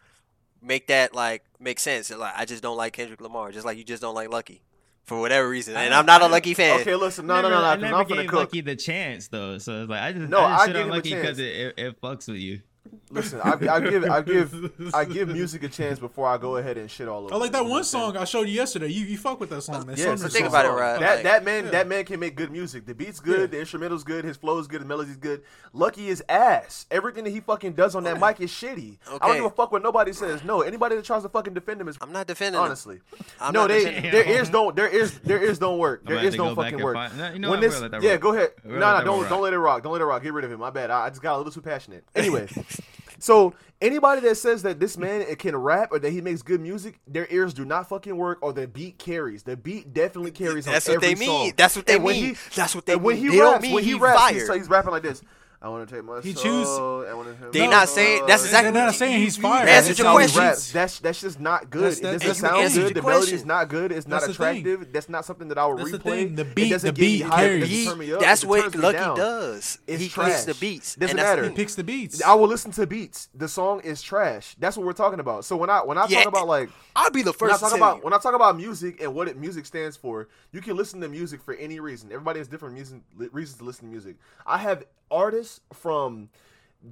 [0.61, 2.09] make that like make sense.
[2.09, 4.61] Like I just don't like Kendrick Lamar, just like you just don't like Lucky,
[5.06, 5.76] for whatever reason.
[5.76, 6.80] And I- I'm not a I- Lucky fan.
[6.82, 8.34] Okay, listen, no, no, Never- no, no, I because never I'm gonna gave.
[8.34, 10.82] Lucky the chance though, so it's like I just No, I just I shit gave
[10.84, 12.62] on him Lucky because it, it, it fucks with you.
[13.09, 16.77] Listen, I, I give I give I give music a chance before I go ahead
[16.79, 17.34] and shit all over.
[17.34, 18.03] I like that one what I'm saying?
[18.05, 18.88] song I showed you yesterday.
[18.88, 19.95] You you fuck with that song, man.
[19.97, 20.47] Yeah, so think song.
[20.47, 20.99] about it, right?
[20.99, 21.71] That Like- that man Yeah.
[21.71, 22.86] that man can make good music.
[22.88, 23.45] The beat's good, Yeah.
[23.47, 25.43] the instrumental's good, his flow's good, the melody's good.
[25.73, 26.88] Lucky is ass.
[26.89, 28.97] Everything that he fucking does on that mic is shitty.
[29.07, 29.36] I don't Okay.
[29.36, 30.43] give a fuck what nobody says.
[30.43, 32.65] No, anybody that tries to fucking defend him is I'm not defending him.
[32.65, 32.99] honestly.
[33.39, 36.01] I'm no, not they their ears don't their ears their ears don't work.
[36.07, 36.95] I'm Their ears don't fucking work.
[36.95, 38.21] find- No, you know when this, We'll let that yeah, rock.
[38.21, 38.51] go ahead.
[38.65, 39.84] No, no, don't don't let it rock.
[39.84, 40.23] Don't let it rock.
[40.23, 40.59] Get rid of him.
[40.59, 40.89] My bad.
[40.89, 42.03] I, I just got a little too passionate.
[42.15, 42.47] Anyway,
[43.19, 46.99] so anybody that says that this man can rap or that he makes good music,
[47.07, 49.43] their ears do not fucking work, or the beat carries.
[49.43, 50.65] The beat definitely carries.
[50.65, 51.28] That's on what they mean.
[51.49, 51.53] song.
[51.57, 52.26] That's what they And mean.
[52.26, 54.53] he- That's what they and when he They raps, mean when he he raps, he's,
[54.53, 55.21] he's rapping like this.
[55.64, 56.43] I want to take my He soul.
[56.43, 56.68] choose-
[57.09, 59.43] I wanna take They my not saying- that's exactly They're not what- saying he's you-
[59.43, 59.64] fire.
[59.64, 60.74] you answered That's your how question.
[60.74, 61.84] That's that's just not good.
[61.93, 62.93] That's- it doesn't sound good.
[62.95, 63.93] The melody is not good.
[63.93, 64.91] It's not That's attractive.
[64.91, 66.03] That's not something that I would That's the replay.
[66.03, 66.36] thing.
[66.36, 67.61] The beat- the get me beat carries.
[67.61, 68.20] doesn't He- turn me up.
[68.20, 69.80] that's It what Lucky does.
[69.88, 70.32] It's he trash.
[70.32, 70.95] picks the beats.
[70.95, 71.49] Doesn't and that's matter.
[71.49, 72.22] He picks the beats.
[72.22, 73.30] I will listen to beats.
[73.34, 74.57] The song is trash.
[74.59, 75.45] That's what we're talking about.
[75.45, 77.70] So when I when I talk about like I'll be the when I first to
[77.70, 80.76] talk about when I talk about music and what it music stands for, you can
[80.76, 82.09] listen to music for any reason.
[82.11, 82.99] Everybody has different music,
[83.32, 84.18] reasons to listen to music.
[84.45, 84.84] I have
[85.14, 86.30] artists from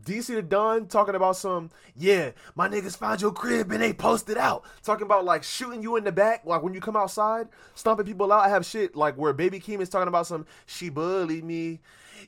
[0.06, 4.38] DC to Don talking about some, yeah, my niggas found your crib and they posted
[4.38, 4.64] out.
[4.84, 8.32] Talking about like shooting you in the back, like when you come outside, stomping people
[8.32, 8.46] out.
[8.46, 11.82] I have shit like where Baby Keem is talking about some, she bullied me,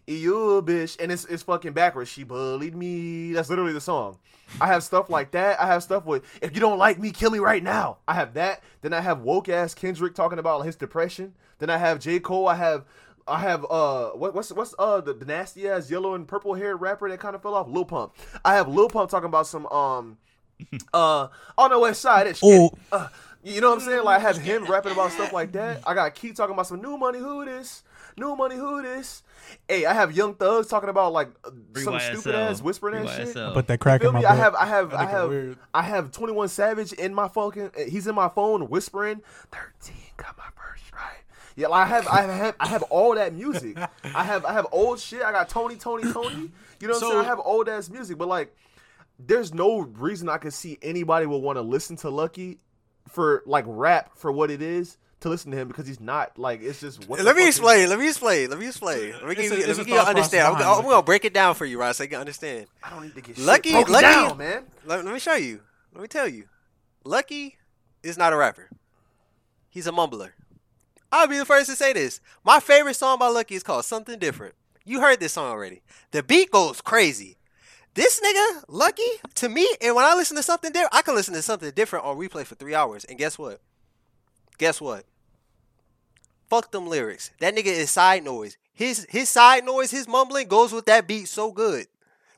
[0.06, 2.10] you bitch, and it's, it's fucking backwards.
[2.10, 3.32] She bullied me.
[3.32, 4.18] That's literally the song.
[4.60, 5.60] I have stuff like that.
[5.60, 8.00] I have stuff with, if you don't like me, kill me right now.
[8.08, 8.62] I have that.
[8.82, 11.34] Then I have woke ass Kendrick talking about his depression.
[11.60, 12.20] Then I have J.
[12.20, 12.50] Cole.
[12.50, 12.86] I have
[13.28, 16.82] I have uh what, what's what's uh the, the nasty ass yellow and purple haired
[16.82, 18.13] rapper that kind of fell off Lil Pump.
[18.43, 20.17] I have Lil Pump talking about some um
[20.93, 22.28] uh on the west side.
[22.28, 22.71] It's Oh.
[22.91, 23.07] uh,
[23.43, 24.03] you know what I'm saying?
[24.03, 25.82] Like I have him rapping about stuff like that.
[25.86, 27.19] I got Keith talking about some new money.
[27.19, 27.84] Who this?
[28.15, 28.55] New money.
[28.55, 29.24] Who this?
[29.67, 32.11] Hey, I have Young Thugs talking about like uh, Free some YSL.
[32.19, 33.28] stupid ass whispering Free ass shit.
[33.36, 33.53] YSL.
[33.53, 34.19] Put that crack in my.
[34.24, 35.57] I have, I have, I have.
[35.74, 37.71] I have Twenty One Savage in my fucking.
[37.89, 39.21] He's in my phone whispering.
[39.51, 40.62] Thirteen got my first right.
[41.56, 43.78] Yeah, like I have, I have, I have all that music.
[44.04, 45.22] I have, I have old shit.
[45.22, 46.51] I got Tony, Tony, Tony.
[46.80, 47.20] You know what So- I'm saying?
[47.22, 48.56] I have old ass music, but like,
[49.20, 52.58] there's no reason I could see anybody would want to listen to Lucky
[53.10, 56.62] for like rap for what it is to listen to him because he's not like
[56.64, 57.08] it's just.
[57.08, 57.88] What Let me explain.
[57.89, 58.49] Let me explain.
[58.49, 59.12] Let me explain.
[59.14, 59.68] Let me It's give you.
[59.68, 60.47] Let me thought give you understand.
[60.47, 61.95] I'm, gonna- I'm gonna break it down for you, right?
[61.95, 62.66] So you can understand.
[62.84, 64.64] I don't need to get Lucky- shit Lucky- down, man.
[64.86, 65.62] Let, let me show you.
[65.93, 66.45] Let me tell you.
[67.06, 67.58] Lucky
[68.01, 68.70] is not a rapper.
[69.70, 70.32] He's a mumbler.
[71.14, 72.20] I'll be the first to say this.
[72.43, 74.55] My favorite song by Lucky is called Something Different.
[74.84, 75.84] You heard this song already.
[76.09, 77.38] The beat goes crazy.
[77.93, 79.03] This nigga, Lucky,
[79.36, 82.05] to me, and when I listen to something different, I can listen to something different
[82.05, 83.05] on replay for three hours.
[83.05, 83.61] And guess what?
[84.57, 85.05] Guess what?
[86.49, 87.30] Fuck them lyrics.
[87.39, 88.57] That nigga is side noise.
[88.74, 91.86] His his side noise, his mumbling goes with that beat so good.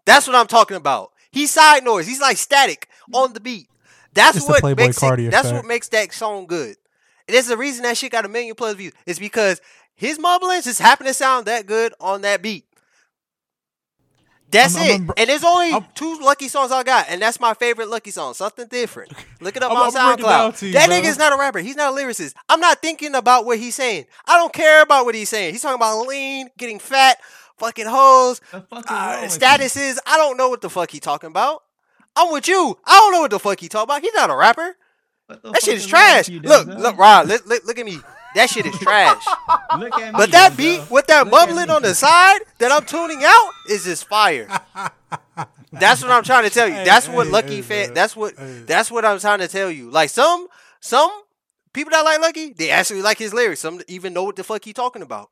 [0.03, 1.13] That's what I'm talking about.
[1.32, 2.07] He's side noise.
[2.07, 3.69] He's like static on the beat.
[4.13, 6.76] That's It's what makes it, that's what makes that song good.
[7.28, 8.93] There's a reason that shit got a million plus views.
[9.05, 9.59] It's because
[9.95, 12.65] his mumblings just happen to sound that good on that beat.
[14.51, 15.13] That's I'm- I'm it.
[15.17, 18.34] and there's only I'm- two lucky songs I got, and that's my favorite lucky song.
[18.36, 19.11] Something different.
[19.41, 20.61] Look it up on I'ma break it down SoundCloud.
[20.61, 20.95] you, that bro.
[20.97, 21.59] nigga's not a rapper.
[21.59, 22.36] He's not a lyricist.
[22.47, 24.05] I'm not thinking about what he's saying.
[24.28, 25.53] I don't care about what he's saying.
[25.53, 27.17] He's talking about lean, getting fat,
[27.57, 29.39] fucking hoes, The fuck is uh, wrong with you?
[29.39, 29.97] statuses.
[30.05, 31.63] I don't know what the fuck he talking about.
[32.15, 32.78] I'm with you.
[32.86, 34.01] I don't know what the fuck he talking about.
[34.03, 34.78] He's not a rapper.
[35.28, 36.30] That shit is trash.
[36.30, 37.99] Look, look, Rob, look, look, look at me.
[38.36, 39.26] That shit is trash.
[39.80, 40.17] Look at me.
[40.17, 44.09] But that beat with that Look on the side that I'm tuning out is just
[44.09, 44.49] fire.
[45.71, 46.73] That's what I'm trying to tell you.
[46.73, 47.86] Hey, That's what hey, Lucky hey, fan.
[47.88, 47.93] man.
[47.93, 48.38] That's what.
[48.38, 48.63] Hey.
[48.65, 49.89] That's what I'm trying to tell you.
[49.89, 50.47] Like some
[50.82, 51.09] some
[51.71, 53.61] people that like Lucky, they actually like his lyrics.
[53.61, 55.30] Some even know what the fuck he talking about.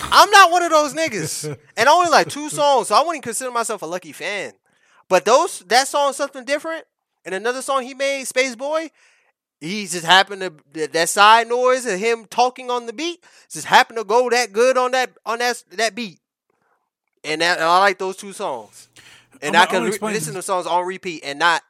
[0.00, 1.44] I'm not one of those niggas,
[1.76, 4.52] and I only like two songs, so I wouldn't consider myself a Lucky fan.
[5.08, 6.84] But those that song, something different,
[7.24, 8.90] and another song he made, Space Boy,
[9.60, 13.66] he just happened to that- that side noise of him talking on the beat just
[13.66, 16.18] happened to go that good on that on that that beat,
[17.24, 18.88] and that and I like those two songs,
[19.40, 21.62] and I'ma- I can re- listen to songs on repeat and not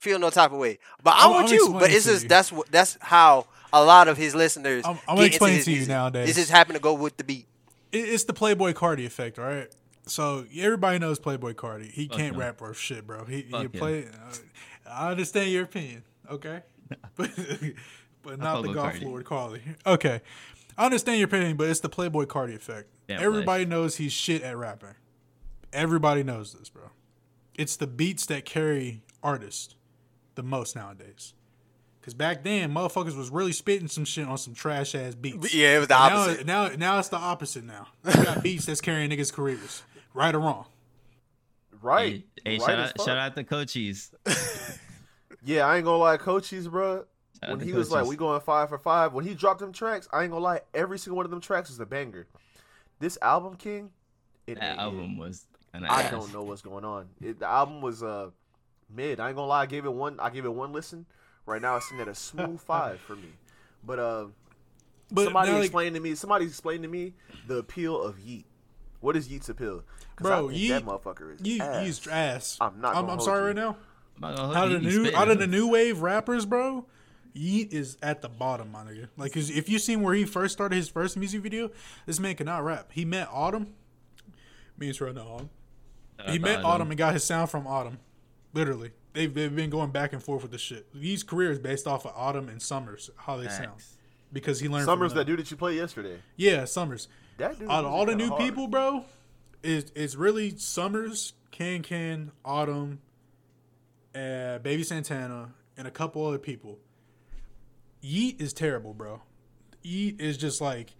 [0.00, 0.78] feel no type of way.
[1.02, 1.72] But I'ma- I'm with you.
[1.72, 2.28] But it it's just you.
[2.28, 4.84] that's what that's how a lot of his listeners.
[4.84, 5.88] I'm- I'm get gonna into explain his to you music.
[5.90, 6.30] nowadays.
[6.30, 7.46] It just happened to go with the beat.
[7.92, 9.70] It- it's the Playboi Carti effect, all right?
[10.06, 11.90] So everybody knows Playboi Carti.
[11.90, 12.40] He can't him.
[12.40, 13.24] rap or shit, bro.
[13.24, 13.70] He, he Fuck him.
[13.70, 14.04] play.
[14.06, 14.36] uh,
[14.90, 16.62] I understand your opinion, okay,
[17.16, 17.30] but
[18.22, 19.04] but not the golf Carti.
[19.04, 19.60] lord Carti.
[19.86, 20.20] Okay,
[20.76, 22.88] I understand your opinion, but it's the Playboi Carti effect.
[23.08, 24.94] Damn Everybody knows he's shit at rapping.
[25.72, 26.90] Everybody knows this, bro.
[27.56, 29.74] It's the beats that carry artists
[30.34, 31.32] the most nowadays.
[32.02, 35.54] Cause back then, motherfuckers was really spitting some shit on some trash ass beats.
[35.54, 36.46] Yeah, it was the Now, opposite.
[36.46, 37.64] now, now it's the opposite.
[37.64, 39.82] Now you got beats that's carrying niggas' careers,
[40.14, 40.64] right or wrong.
[41.82, 42.24] right.
[42.44, 43.06] Hey, right shout out, fuck.
[43.06, 44.10] shout out to Coaches.
[45.46, 47.04] Yeah, I ain't gonna lie, Coaches, bro.
[47.38, 49.72] Shout When to he was like, "We going five for five, when he dropped them
[49.74, 52.26] tracks, I ain't gonna lie, every single one of them tracks was a banger.
[52.98, 53.90] This album, King,
[54.46, 54.82] it that ain't it.
[54.82, 55.44] album was.
[55.74, 56.10] An I ass.
[56.12, 57.08] don't know what's going on.
[57.20, 58.30] It, the album was uh
[58.88, 59.20] mid.
[59.20, 59.62] I ain't gonna lie.
[59.62, 60.18] I gave it one.
[60.18, 61.04] I gave it one listen.
[61.44, 63.28] Right now, it's sitting at a smooth five for me.
[63.84, 64.26] But uh,
[65.10, 66.14] But somebody now, like, explained to me.
[66.14, 67.12] Somebody explained to me
[67.48, 68.46] the appeal of Yeat.
[69.04, 69.82] What is Yeat's appeal?
[70.16, 71.84] 'Cause Bro, I think Yeat- that motherfucker is you ass.
[71.84, 72.58] he's ass.
[72.60, 73.46] I'm not I'm, I'm sorry you.
[73.48, 73.76] right now.
[74.16, 75.14] I'm not gonna hold Out of the new spitting.
[75.14, 76.86] out of the new wave rappers, bro,
[77.34, 79.08] Yeat is at the bottom, my nigga.
[79.16, 81.70] Like, 'cause if you seen where he first started his first music video,
[82.06, 82.92] this man cannot rap.
[82.92, 83.74] He met Autumn.
[84.78, 85.50] Means right now, Autumn.
[86.28, 87.98] He met Autumn and got his sound from Autumn.
[88.52, 90.86] Literally, they've they've been going back and forth with the shit.
[90.94, 93.82] Yeat's career is based off of Autumn and Summrs, how they sound,
[94.32, 96.20] because he learned Summrs, from that dude that you played yesterday.
[96.36, 97.08] Yeah, Summrs.
[97.38, 97.68] That dude.
[97.68, 98.40] Out of all the new hard.
[98.40, 99.04] people, bro,
[99.62, 103.00] is it's really Summrs, Can Can, Autumn,
[104.14, 106.78] uh, Baby Santana, and a couple other people.
[108.00, 109.22] Yeat is terrible, bro.
[109.82, 110.94] Yeat is just like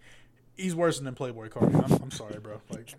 [0.55, 1.75] he's worse than Playboi Carti.
[1.75, 2.61] I'm, I'm sorry, bro.
[2.69, 2.93] Like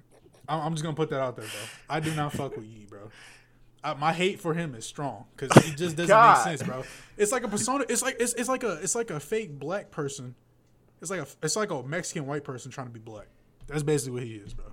[0.49, 1.61] I'm, I'm just gonna put that out there, bro.
[1.91, 3.11] I do not fuck with Yeat, bro.
[3.85, 6.39] I, my hate for him is strong because it just doesn't God.
[6.39, 6.83] make sense, bro.
[7.17, 7.85] It's like a persona.
[7.89, 10.35] It's like it's, it's like a it's like a fake black person.
[11.01, 13.27] It's like a it's like a Mexican white person trying to be black.
[13.67, 14.67] That's basically what he is, bro.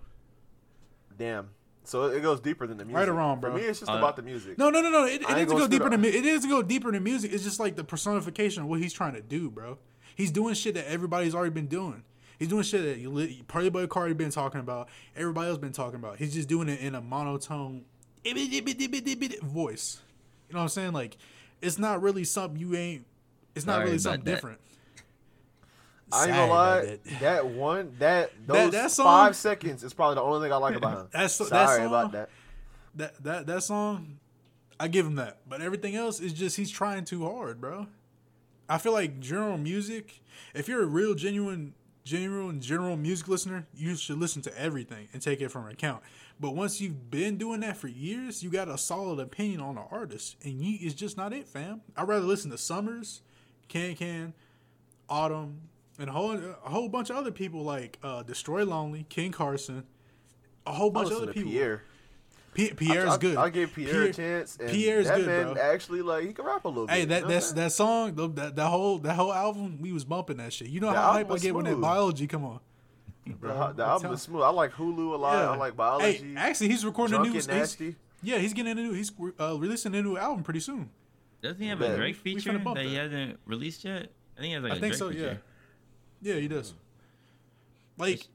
[1.18, 1.50] Damn.
[1.86, 2.98] So it goes deeper than the music.
[2.98, 3.52] Right or wrong, bro.
[3.52, 4.58] For me, it's just Uh, about the music.
[4.58, 5.06] No, no, no, no.
[5.06, 7.04] It, it needs to go deeper on- than mu- it needs to go deeper than
[7.04, 7.34] music.
[7.34, 9.78] It's just like the personification of what he's trying to do, bro.
[10.16, 12.04] He's doing shit that everybody's already been doing.
[12.40, 14.88] He's doing shit that you li- Party Boy Carti been talking about.
[15.16, 16.18] Everybody else been talking about.
[16.20, 17.84] He's just doing it in a monotone
[18.26, 20.02] voice.
[20.50, 20.94] You know what I'm saying?
[20.94, 21.18] Like,
[21.62, 23.06] it's not really something you ain't.
[23.56, 24.32] It's not Sorry really something that.
[24.32, 24.60] different.
[26.14, 26.82] I ain't gonna lie.
[26.82, 27.00] that.
[27.22, 27.46] That.
[27.48, 30.98] one, that those that song- five seconds is probably the only thing I like about
[30.98, 31.08] him.
[31.12, 32.30] That's- that sorry song- about that.
[32.96, 34.20] that that that song,
[34.80, 35.40] I give him that.
[35.48, 37.88] But everything else is just he's trying too hard, bro.
[38.70, 40.22] I feel like general music.
[40.54, 41.74] If you're a real genuine,
[42.06, 46.02] genuine general music listener, you should listen to everything and take it from account.
[46.40, 49.82] But once you've been doing that for years, you got a solid opinion on the
[49.92, 51.82] artist, and Yeat is just not it, fam.
[51.96, 53.22] I'd rather listen to Summrs,
[53.68, 54.34] Can Can,
[55.08, 55.62] Autumn,
[56.00, 59.84] and a whole a whole bunch of other people like uh, Destroy Lonely, Ken Carson,
[60.66, 61.52] a whole I bunch of listen other to people.
[61.52, 61.84] Pierre.
[62.54, 63.38] P- Pierre's I, I, good.
[63.38, 64.58] I gave Pierre, Pierre- a chance.
[64.60, 65.62] And Pierre's that good, man bro.
[65.62, 66.94] actually like he can rap a little bit.
[66.94, 69.92] Hey, you that know that's that song, the- that that whole that whole album, we
[69.92, 70.68] was bumping that shit.
[70.68, 72.60] You know The how hype I was get when that biology come on.
[73.26, 74.44] the, the album is smooth.
[74.44, 75.36] I like Hulu a lot.
[75.36, 76.18] I like biology.
[76.18, 77.26] Hey, actually, he's recording a new.
[77.26, 77.96] and he's- nasty.
[78.22, 78.94] yeah, he's getting a new.
[78.94, 80.90] He's uh, releasing a new album pretty soon.
[81.42, 81.92] Doesn't he have Bet.
[81.92, 84.12] a Drake We- we feature finna that he hasn't released yet?
[84.38, 85.10] I think he has like a I think Drake so.
[85.10, 85.24] feature.
[85.24, 85.38] Yeah,
[86.24, 86.74] yeah, he does.
[87.98, 88.28] Like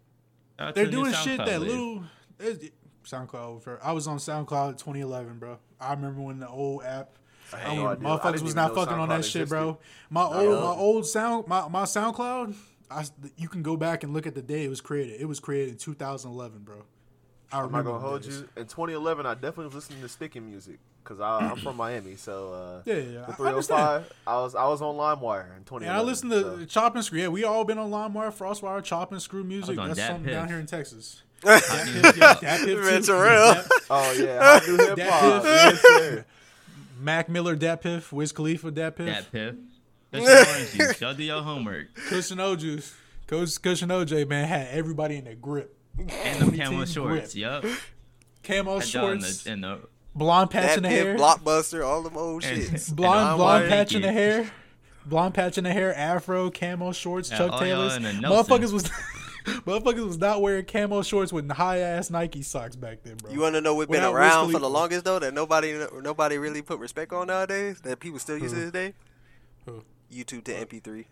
[0.58, 1.70] Shout they're to the new doing shit SoundCloud that wave.
[1.70, 2.04] little.
[2.38, 2.70] it's-
[3.04, 3.62] SoundCloud.
[3.62, 5.58] for- I was on SoundCloud 2011, bro.
[5.80, 7.18] I remember when the old app.
[7.52, 8.08] I had um, no idea.
[8.08, 9.78] I motherfuckers was not know fucking on that SoundCloud shit, bro.
[10.10, 12.54] My Not old, my old sound, my, my SoundCloud.
[12.90, 15.20] I, s- you can go back and look at the day it was created.
[15.20, 16.82] It was created in 2011, bro.
[17.52, 18.38] I I'm not gonna hold days.
[18.40, 18.48] you.
[18.56, 22.16] In 2011, I definitely was listening to sticking music because I'm from Miami.
[22.16, 23.24] So uh, Yeah, yeah, yeah.
[23.26, 25.88] the 305, I was I was on LimeWire in 2011.
[25.88, 27.20] And I listened to so- Chop and Screw.
[27.20, 29.76] Yeah, we all been on LimeWire, Frostwire, Chop and Screw music.
[29.76, 31.22] That's Dat something down here in Texas.
[31.44, 32.02] Hot Dat Music.
[32.02, 33.06] Piff, yeah, Dat Piff Man, too.
[33.06, 33.64] Terrell.
[33.90, 35.44] Oh yeah, I do hip hop.
[35.44, 36.24] Yes, sir.
[37.00, 39.54] Mac Miller, Dat Piff, Wiz Khalifa, Dat Piff, That piff.
[40.10, 41.00] That's your orange juice.
[41.00, 41.94] Y'all do your homework.
[42.08, 42.94] Cushion OJ's.
[43.26, 45.74] Coach Cushion OJ, man, had everybody in the grip.
[45.98, 47.34] And them 2010 camo shorts.
[47.34, 47.62] grip.
[47.62, 47.64] Yup.
[48.44, 49.80] Camo Had y'all in shorts, the, in the
[50.14, 52.92] blonde patch That in the hair, blockbuster, all them old And- shits.
[52.94, 54.50] blonde blonde patch in the hair,
[55.06, 57.96] blonde patch in the hair, afro, camo shorts, Yeah, Chuck Taylors.
[57.96, 58.30] in a Nelson.
[58.58, 58.84] Motherfuckers was
[59.66, 63.32] motherfuckers was not wearing camo shorts with high ass Nike socks back then, bro.
[63.32, 65.78] You want to know what's been Without Wiz around for the longest though that nobody
[66.02, 68.58] nobody really put respect on nowadays that people still use Who?
[68.58, 68.94] to this day?
[69.66, 69.84] Who?
[70.12, 71.04] YouTube to MP3.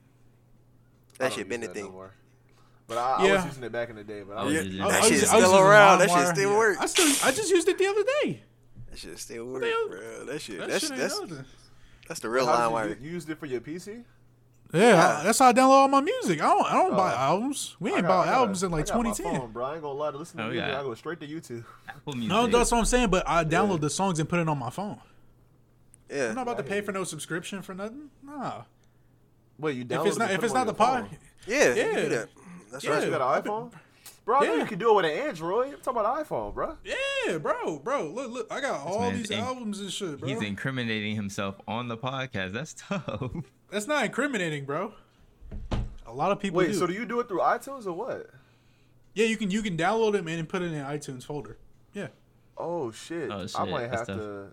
[1.18, 1.92] That don't shit been a that no thing.
[1.92, 2.12] more.
[2.88, 4.22] But I, I was using it back in the day.
[4.22, 4.88] But I I was was using using.
[4.88, 5.98] That I shit's was- I was still using around.
[5.98, 6.56] That shit still Yeah.
[6.58, 6.80] works.
[6.80, 8.42] I still I just used it the other day.
[8.90, 10.24] That shit still works, bro.
[10.26, 10.58] That shit.
[10.60, 11.20] That that's shit that's
[12.08, 12.88] that's the real How line did wire.
[12.88, 14.04] you, you used it for your PC?
[14.72, 16.40] Yeah, I- that's how I download all my music.
[16.40, 17.16] I don't I don't buy Oh.
[17.16, 17.76] albums.
[17.80, 19.40] We ain't got- bought I got- albums in like I got my 2010.
[19.40, 19.64] phone, bro.
[19.64, 20.10] I ain't gonna lie.
[20.12, 20.78] To listen to Oh, music, yeah.
[20.80, 21.64] I go straight to YouTube.
[21.88, 22.28] Apple Music.
[22.32, 23.10] No, that's what I'm saying.
[23.10, 25.00] But I download the songs and put it on my phone.
[26.08, 26.28] Yeah.
[26.28, 28.10] I'm not about to pay for no subscription for nothing.
[28.22, 28.62] Nah.
[29.58, 31.08] Wait, you download If it's not if it's not the pod,
[31.46, 31.74] Yeah.
[31.74, 32.24] Yeah.
[32.84, 32.90] You.
[32.90, 33.10] That's Yeah.
[33.10, 33.12] right.
[33.12, 33.72] You got an iPhone?
[34.24, 34.60] Bro, I know Yeah.
[34.62, 35.66] you can do it with an Android.
[35.74, 36.76] I'm talking about an iPhone, bro.
[36.84, 38.08] yeah, bro, bro.
[38.08, 38.46] Look, look.
[38.52, 40.28] I got all these in- albums and shit, bro.
[40.28, 42.52] He's incriminating himself on the podcast.
[42.52, 43.30] That's tough.
[43.70, 44.92] That's not incriminating, bro.
[46.06, 46.74] A lot of people Wait, do.
[46.74, 48.30] so do you do it through iTunes or what?
[49.14, 51.56] yeah, you can you can download them and put it in iTunes folder.
[51.92, 52.08] Yeah.
[52.58, 53.30] Oh shit.
[53.30, 53.58] Oh, shit.
[53.60, 54.16] I might that's have tough.
[54.18, 54.46] to.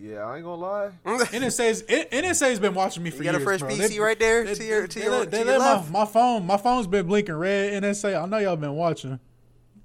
[0.00, 0.90] Yeah, I ain't gonna lie.
[1.04, 3.26] NSA's NSA's been watching me for years.
[3.26, 3.44] You got a years.
[3.44, 3.68] fresh bro.
[3.70, 5.58] PC They- right there they- to your they- to they your, let- to they your
[5.58, 7.82] let my, my phone my phone's been blinking red.
[7.82, 9.20] NSA, I know y'all been watching.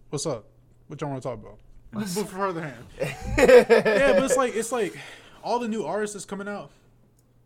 [0.09, 0.45] What's up?
[0.87, 1.57] What y'all want to talk about?
[1.91, 2.85] Move further hand.
[3.37, 4.97] yeah, but it's like it's like
[5.43, 6.69] all the new artists that's coming out.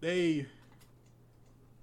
[0.01, 0.45] They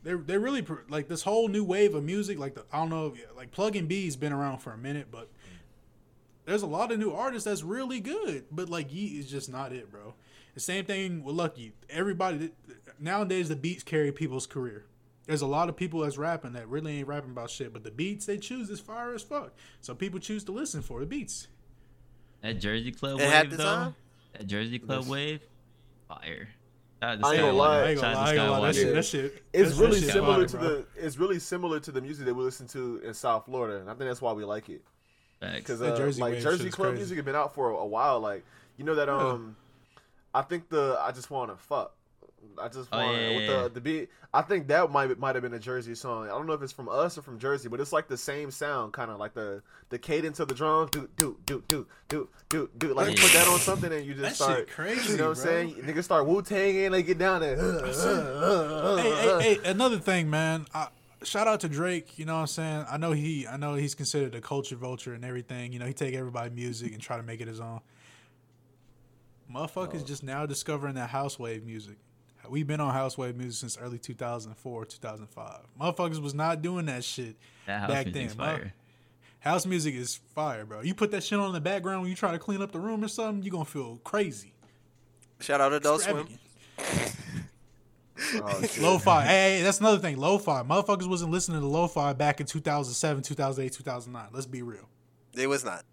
[0.02, 2.38] they they really like this whole new wave of music.
[2.38, 5.28] Like the I don't know, like Plug and B's been around for a minute, but
[6.44, 8.44] there's a lot of new artists that's really good.
[8.52, 10.14] But like Yeat is just not it, bro.
[10.56, 11.72] The same thing with Lucki.
[11.90, 12.50] Everybody
[12.98, 14.86] nowadays the beats carry people's career.
[15.26, 17.90] There's a lot of people that's rapping that really ain't rapping about shit, but the
[17.90, 19.52] beats they choose is fire as fuck.
[19.82, 21.48] So people choose to listen for the beats.
[22.42, 23.64] That Jersey Club And at wave though.
[23.64, 23.94] time?
[24.32, 25.08] That Jersey Club Yes.
[25.10, 25.40] wave,
[26.08, 26.48] fire.
[27.02, 27.76] Shout I ain't gonna lie.
[27.82, 28.66] I ain't Shout gonna lie, I to ain't gonna lie.
[28.68, 28.94] That shit, Skywalker.
[28.94, 30.68] that shit, It's that really shit similar fire, to bro.
[30.68, 30.86] the.
[30.96, 33.92] It's really similar to the music that we listen to in South Florida, and I
[33.92, 34.82] think that's why we like it.
[35.40, 36.96] Because uh, Jersey like Jersey club crazy.
[37.00, 38.20] music has been out for a, a while.
[38.20, 38.42] Like
[38.78, 39.54] you know that um,
[40.36, 41.92] I think the I just want to fuck.
[42.62, 43.62] I just Oh, want yeah, with yeah, yeah.
[43.64, 44.08] the the beat.
[44.32, 46.26] I think that might might have been a Jersey song.
[46.26, 48.50] I don't know if it's from us or from Jersey, but it's like the same
[48.50, 50.90] sound, kind of like the the cadence of the drums.
[50.90, 52.94] Do do do do do do do.
[52.94, 54.70] Like you put that on something and you just That shit start.
[54.70, 55.74] crazy, You know what I'm saying?
[55.82, 57.56] Niggas start Wu Tang and they get down there.
[57.56, 60.66] hey, hey, hey, another thing, man.
[60.74, 60.88] I,
[61.22, 62.18] shout out to Drake.
[62.18, 62.84] You know what I'm saying?
[62.90, 65.72] I know he, I know he's considered a culture vulture and everything.
[65.72, 67.80] You know, he take everybody's music and try to make it his own.
[69.56, 70.06] Motherfuckers oh.
[70.06, 71.96] just now discovering that house wave music.
[72.48, 75.60] We've been on house wave music since early 2004, 2005.
[75.80, 77.36] Motherfuckers was not doing that shit
[77.66, 78.28] That house back then.
[78.28, 78.74] fire.
[79.40, 80.82] House music is fire, bro.
[80.82, 82.78] You put that shit on in the background when you try to clean up the
[82.78, 84.52] room or something, you're gonna feel crazy.
[85.40, 86.28] Shout out to Adult Swim.
[86.78, 87.16] Extravagant.
[88.42, 88.82] Oh, shit.
[88.82, 89.24] Lo-fi.
[89.24, 90.16] Hey, hey, that's another thing.
[90.16, 90.62] Lo-fi.
[90.62, 94.28] Motherfuckers wasn't listening to lo-fi back in 2007, 2008, 2009.
[94.32, 94.88] Let's be real.
[95.34, 95.84] They was not.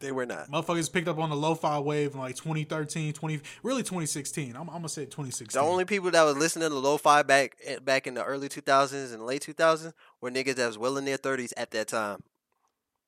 [0.00, 0.50] They were not.
[0.50, 4.54] Motherfuckers picked up on the lo-fi wave in like 2013, 20 really 2016.
[4.54, 5.60] I'm, I'm gonna say 2016.
[5.60, 9.12] The only people that was listening to lo-fi back eh, back in the early 2000s
[9.12, 12.22] and late 2000s were niggas that was well in their 30s at that time.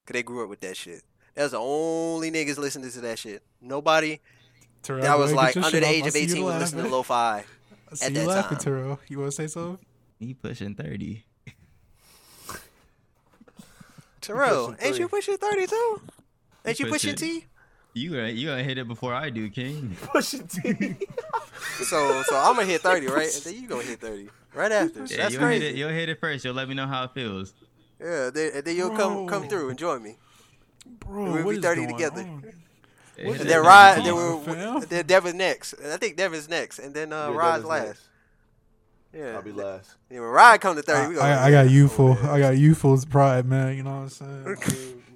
[0.06, 1.02] Cause they grew up with that shit.
[1.34, 3.42] That's the only niggas listening to that shit.
[3.60, 4.18] Nobody
[4.82, 6.92] Terrell, that was like under the age I of 18 was listening to laughing.
[6.92, 7.44] lo-fi.
[7.92, 8.64] I see at you that laughing, time.
[8.64, 9.00] Terrell.
[9.08, 9.78] You wanna say something?
[10.18, 11.24] He pushing thirty.
[14.20, 16.00] Terrell, pushing ain't you pushing 30 too?
[16.66, 17.46] Ain't you pushing- pushing T?
[17.92, 19.96] You gonna you gonna hit it before I do, King.
[20.02, 20.96] Pusha T.
[21.84, 23.34] So so I'm gonna hit 30, right?
[23.34, 25.00] And then you gonna hit 30 right after.
[25.06, 25.60] Yeah, That's you'll hit it.
[25.64, 25.78] crazy.
[25.78, 26.44] You'll hit it first.
[26.44, 27.52] You'll let me know how it feels.
[28.00, 30.16] Yeah, then, and then you'll come come through and join me.
[31.00, 32.20] Bro, We'll what be is 30 going together.
[32.22, 32.42] on?
[33.16, 34.04] Hit And it then next Rod, time.
[34.04, 35.74] then on, we'll, then Devin's next.
[35.84, 37.86] I think Devin's next, and then uh, Yeah, Rod's Devin's last.
[37.86, 38.02] next.
[39.12, 39.34] Yeah.
[39.34, 39.90] I'll be last.
[40.08, 42.16] Yeah, when Rod come to 30, I, gonna I, I got youthful.
[42.22, 43.76] I got youthful pride, man.
[43.76, 45.02] You know what I'm saying?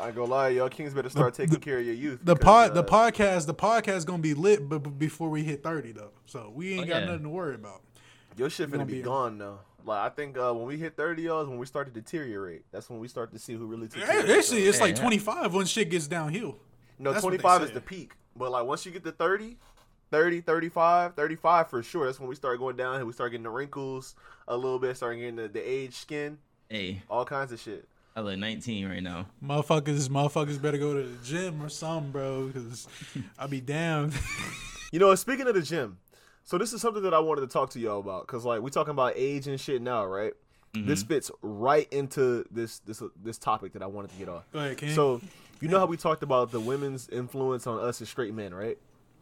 [0.00, 2.20] I go lie, y'all kings better start taking care of your youth.
[2.22, 5.62] The because, pod, the uh, podcast, the podcast gonna be lit, but before we hit
[5.62, 7.06] thirty though, so we ain't Oh, got yeah.
[7.06, 7.82] nothing to worry about.
[8.36, 9.58] Your shit gonna finna be, be- gone though.
[9.84, 12.62] Like I think uh, when we hit thirty, y'all, is when we start to deteriorate.
[12.72, 14.66] That's when we start to see who really took care of Actually, themselves.
[14.68, 15.02] it's like Yeah.
[15.02, 16.56] twenty five when shit gets downhill.
[16.98, 18.12] No, That's 25 is the peak.
[18.34, 19.56] But like once you get to 30,
[20.10, 22.06] 30, 35, 35 for sure.
[22.06, 22.96] That's when we start going down.
[22.96, 24.14] and We start getting the wrinkles
[24.48, 26.38] a little bit, starting getting the, the age skin,
[26.68, 27.88] Hey, all kinds of shit.
[28.18, 29.26] I look 19 right now.
[29.44, 32.88] Motherfuckers, motherfuckers better go to the gym or something, bro, because
[33.38, 34.12] I'll be damned.
[34.90, 35.98] You know, speaking of the gym,
[36.44, 38.70] so this is something that I wanted to talk to y'all about because like we
[38.70, 40.32] talking about age and shit now, right?
[40.72, 41.12] This mm-hmm.
[41.12, 44.50] fits right into this this this topic that I wanted to get off.
[44.50, 44.94] go ahead, King.
[44.94, 45.20] So,
[45.60, 48.78] you know how we talked about the women's influence on us as straight men, right?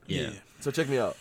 [0.07, 0.30] Yeah.
[0.61, 1.16] So check me out.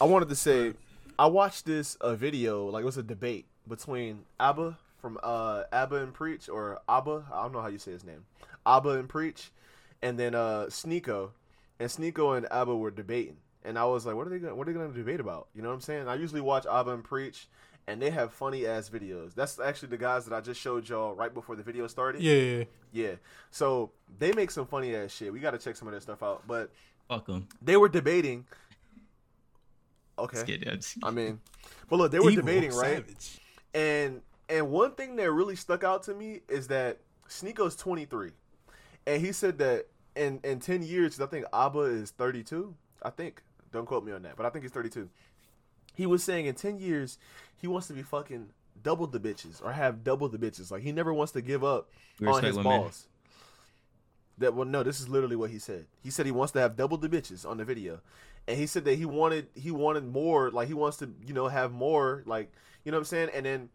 [0.00, 0.74] I wanted to say,
[1.18, 6.02] I watched this a video like it was a debate between Aba from uh Aba
[6.02, 8.24] and Preach or Aba, I don't know how you say his name,
[8.64, 9.52] Aba and Preach,
[10.02, 11.30] and then uh Sneako,
[11.78, 14.66] and Sneako and Aba were debating, and I was like, what are they gonna, what
[14.68, 15.46] are they going to debate about?
[15.54, 16.08] You know what I'm saying?
[16.08, 17.46] I usually watch Aba and Preach.
[17.88, 19.32] And they have funny ass videos.
[19.36, 22.20] That's actually the guys that I just showed y'all right before the video started.
[22.20, 22.64] yeah, yeah, yeah.
[22.92, 23.14] Yeah.
[23.52, 25.32] So they make some funny ass shit.
[25.32, 26.42] We got to check some of that stuff out.
[26.48, 26.72] But
[27.08, 27.46] Fuck them.
[27.62, 28.44] they were debating.
[30.18, 30.40] Okay.
[30.40, 31.04] I'm just kidding.
[31.04, 31.38] I mean,
[31.88, 33.06] but look, they were Evil, debating, right?
[33.06, 33.38] savage.
[33.72, 36.98] And and one thing that really stuck out to me is that
[37.28, 38.30] Sneako's 23,
[39.06, 42.74] and he said that in in 10 years, I think Aba is 32.
[43.02, 43.42] I think.
[43.72, 45.08] Don't quote me on that, but I think he's 32.
[45.94, 47.18] He was saying in 10 years,
[47.60, 48.48] he wants to be fucking
[48.82, 50.70] double the bitches or have double the bitches.
[50.70, 51.90] Like he never wants to give up
[52.20, 53.08] We on his balls.
[54.38, 55.86] That well, no, this is literally what he said.
[56.02, 58.00] He said he wants to have double the bitches on the video,
[58.46, 60.50] and he said that he wanted he wanted more.
[60.50, 62.22] Like he wants to, you know, have more.
[62.26, 62.52] Like
[62.84, 63.30] you know what I'm saying.
[63.34, 63.68] And then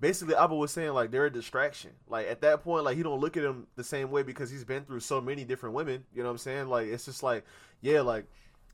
[0.00, 1.90] basically Aba was saying like they're a distraction.
[2.08, 4.64] Like at that point, like he don't look at him the same way because he's
[4.64, 6.04] been through so many different women.
[6.14, 6.68] You know what I'm saying?
[6.68, 7.44] Like it's just like
[7.80, 8.26] yeah, like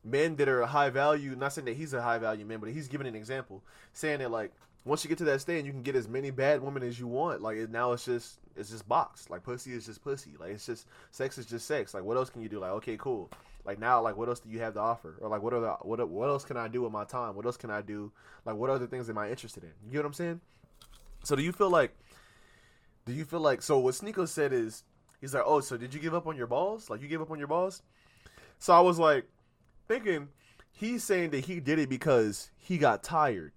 [0.05, 1.35] men that are high value.
[1.37, 3.63] Not saying that he's a high value man, but he's giving an example,
[3.93, 4.53] saying that like
[4.87, 7.09] once you get to that stage, you can get as many bad women as you
[7.09, 7.43] want.
[7.43, 9.29] Like it, now, it's just it's just box.
[9.29, 10.35] Like pussy is just pussy.
[10.39, 11.93] Like it's just sex is just sex.
[11.93, 12.61] Like what else can you do?
[12.61, 13.31] Like okay, cool.
[13.65, 15.17] Like now, like what else do you have to offer?
[15.21, 17.35] Or like what other what what else can I do with my time?
[17.35, 18.13] What else can I do?
[18.45, 19.73] Like what other things am I interested in?
[19.85, 20.41] You get what I'm saying?
[21.27, 21.91] So do you feel like?
[23.05, 23.61] Do you feel like?
[23.61, 24.85] So what Sneako said is,
[25.21, 26.89] he's like, oh, so did you give up on your balls?
[26.89, 27.83] Like you gave up on your balls?
[28.61, 29.25] So I was like,
[29.89, 30.29] thinking,
[30.71, 33.51] he's saying that he did it because he got tired,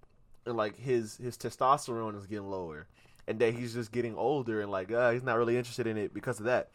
[0.48, 2.88] and like his his testosterone is getting lower,
[3.28, 6.12] and that he's just getting older, and like uh, he's not really interested in it
[6.12, 6.72] because of that.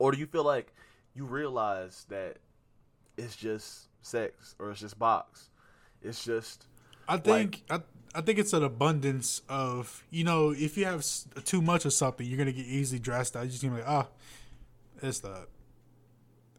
[0.00, 0.72] Or do you feel like
[1.14, 2.38] you realize that
[3.16, 5.50] it's just sex or it's just box?
[6.02, 6.66] It's just
[7.08, 7.80] I think I,
[8.14, 11.04] I think it's an abundance of you know if you have
[11.44, 13.42] too much of something, you're gonna get easily dressed out.
[13.42, 14.08] You're just gonna be like, ah,
[15.02, 15.48] it's that.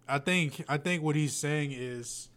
[0.08, 2.30] I think I think what he's saying is,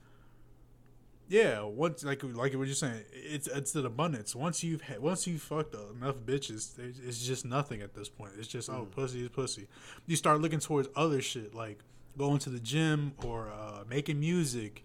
[1.28, 4.36] yeah, once like like what you're saying, it's it's an abundance.
[4.36, 8.32] Once you've had, once you've fucked enough bitches, it's just nothing at this point.
[8.38, 9.66] It's just oh, pussy is pussy.
[10.06, 11.80] You start looking towards other shit like
[12.18, 14.84] going to the gym or uh, making music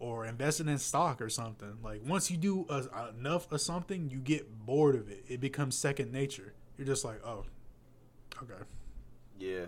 [0.00, 1.76] or investing in stock or something.
[1.84, 5.24] Like once you do a, enough of something, you get bored of it.
[5.28, 6.54] It becomes second nature.
[6.76, 7.44] You're just like, oh,
[8.42, 8.62] okay.
[9.38, 9.66] Yeah.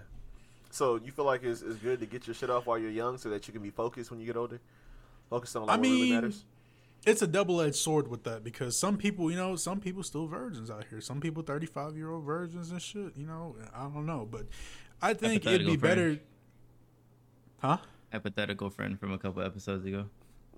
[0.71, 3.19] So you feel like it's, it's good to get your shit off while you're young
[3.19, 4.59] so that you can be focused when you get older?
[5.29, 6.45] Focus on like I what really matters?
[7.05, 10.27] It's a double edged sword with that because some people, you know, some people still
[10.27, 11.01] virgins out here.
[11.01, 13.17] Some people 35 year old virgins and shit.
[13.17, 14.47] You know, I don't know, but
[15.03, 15.81] I think it'd be friend.
[15.81, 16.19] better.
[17.61, 17.79] Huh?
[18.11, 20.07] Hypothetical friend from a couple episodes ago.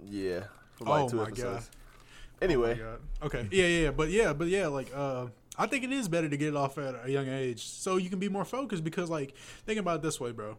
[0.08, 0.44] Yeah.
[0.74, 1.66] For Oh like two my episodes.
[1.66, 2.42] God.
[2.42, 3.00] Anyway, God.
[3.22, 3.48] Okay.
[3.50, 3.90] Yeah, yeah, yeah.
[3.90, 5.26] But yeah, but yeah, like uh
[5.56, 8.10] I think it is better to get it off at a young age so you
[8.10, 9.34] can be more focused because like
[9.66, 10.56] think about it this way, bro.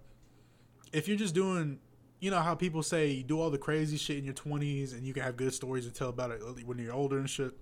[0.93, 1.80] If you're just doing
[2.19, 5.03] you know how people say you do all the crazy shit in your 20s and
[5.03, 7.53] you can have good stories to tell about it when you're older and shit.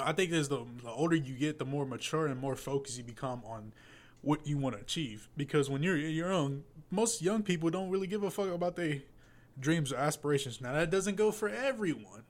[0.00, 3.04] I think as the, the older you get, the more mature and more focused you
[3.04, 3.72] become on
[4.22, 5.28] what you want to achieve.
[5.36, 8.98] Because when you're you're young, most young people don't really give a fuck about their
[9.58, 10.60] dreams or aspirations.
[10.60, 12.24] Now that doesn't go for everyone,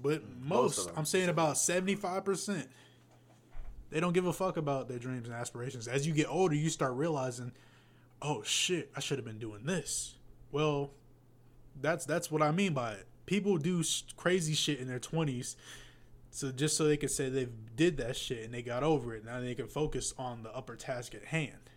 [0.00, 0.94] but mm, most, of them.
[0.98, 2.68] I'm saying about seventy five percent,
[3.90, 5.88] they don't give a fuck about their dreams and aspirations.
[5.88, 7.52] As you get older, you start realizing,
[8.22, 10.16] oh shit, I should have been doing this.
[10.52, 10.92] Well,
[11.80, 13.06] that's that's what I mean by it.
[13.26, 13.82] People do
[14.16, 15.56] crazy shit in their twenties,
[16.30, 19.24] so just so they can say they did that shit and they got over it.
[19.24, 21.70] Now they can focus on the upper task at hand.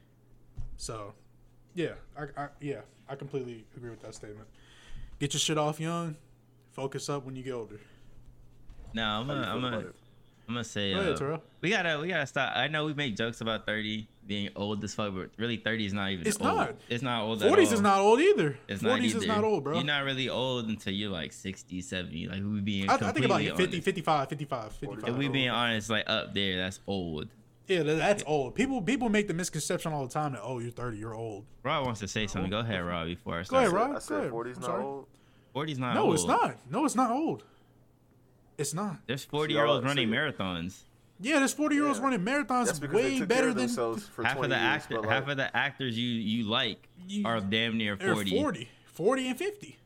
[0.78, 1.14] So,
[1.76, 4.48] yeah, I, I yeah, I completely agree with that statement.
[5.22, 6.16] Get your shit off young,
[6.72, 7.80] focus up when you get older.
[8.96, 9.78] No, I'm gonna, I'm gonna.
[10.48, 12.54] I'm gonna say Go ahead, uh, we gotta, we gotta stop.
[12.58, 15.94] I know we make jokes about 30 being old as fuck, but really 30 is
[15.94, 16.26] not even.
[16.26, 16.58] It's old.
[16.58, 16.76] not.
[16.90, 17.44] It's not old.
[17.44, 18.58] at Forties is not old either.
[18.68, 19.36] It's Forties not is either.
[19.36, 19.76] not old, bro.
[19.76, 22.28] You're not really old until you're like 60, 70.
[22.28, 23.86] Like we being I, I think about completely 50, honest.
[23.86, 25.10] 55, 55, 55.
[25.10, 27.28] If we being honest, like up there, that's old.
[27.68, 28.56] Yeah, that's old.
[28.56, 31.46] People people make the misconception all the time that oh you're 30, you're old.
[31.64, 32.52] Rob wants to say something.
[32.52, 33.08] Go ahead, Rob.
[33.08, 33.64] Before I Go start.
[33.64, 33.90] ahead, Rob.
[33.92, 34.32] I Go said ahead.
[34.32, 35.08] 40's I'm not old.
[35.56, 36.14] 40's not No, old.
[36.16, 36.56] it's not.
[36.70, 37.44] No, it's not old.
[38.58, 38.98] It's not.
[39.08, 40.82] There's 40 year olds running marathons.
[41.20, 42.06] Yeah, there's 40 year olds Yeah.
[42.06, 44.96] running marathons That's because they way better than themselves for Half of the years, actor,
[45.02, 48.32] but, half like, of the actors you you like You- are damn near 40.
[48.40, 48.70] 40.
[48.86, 49.78] 40 and 50.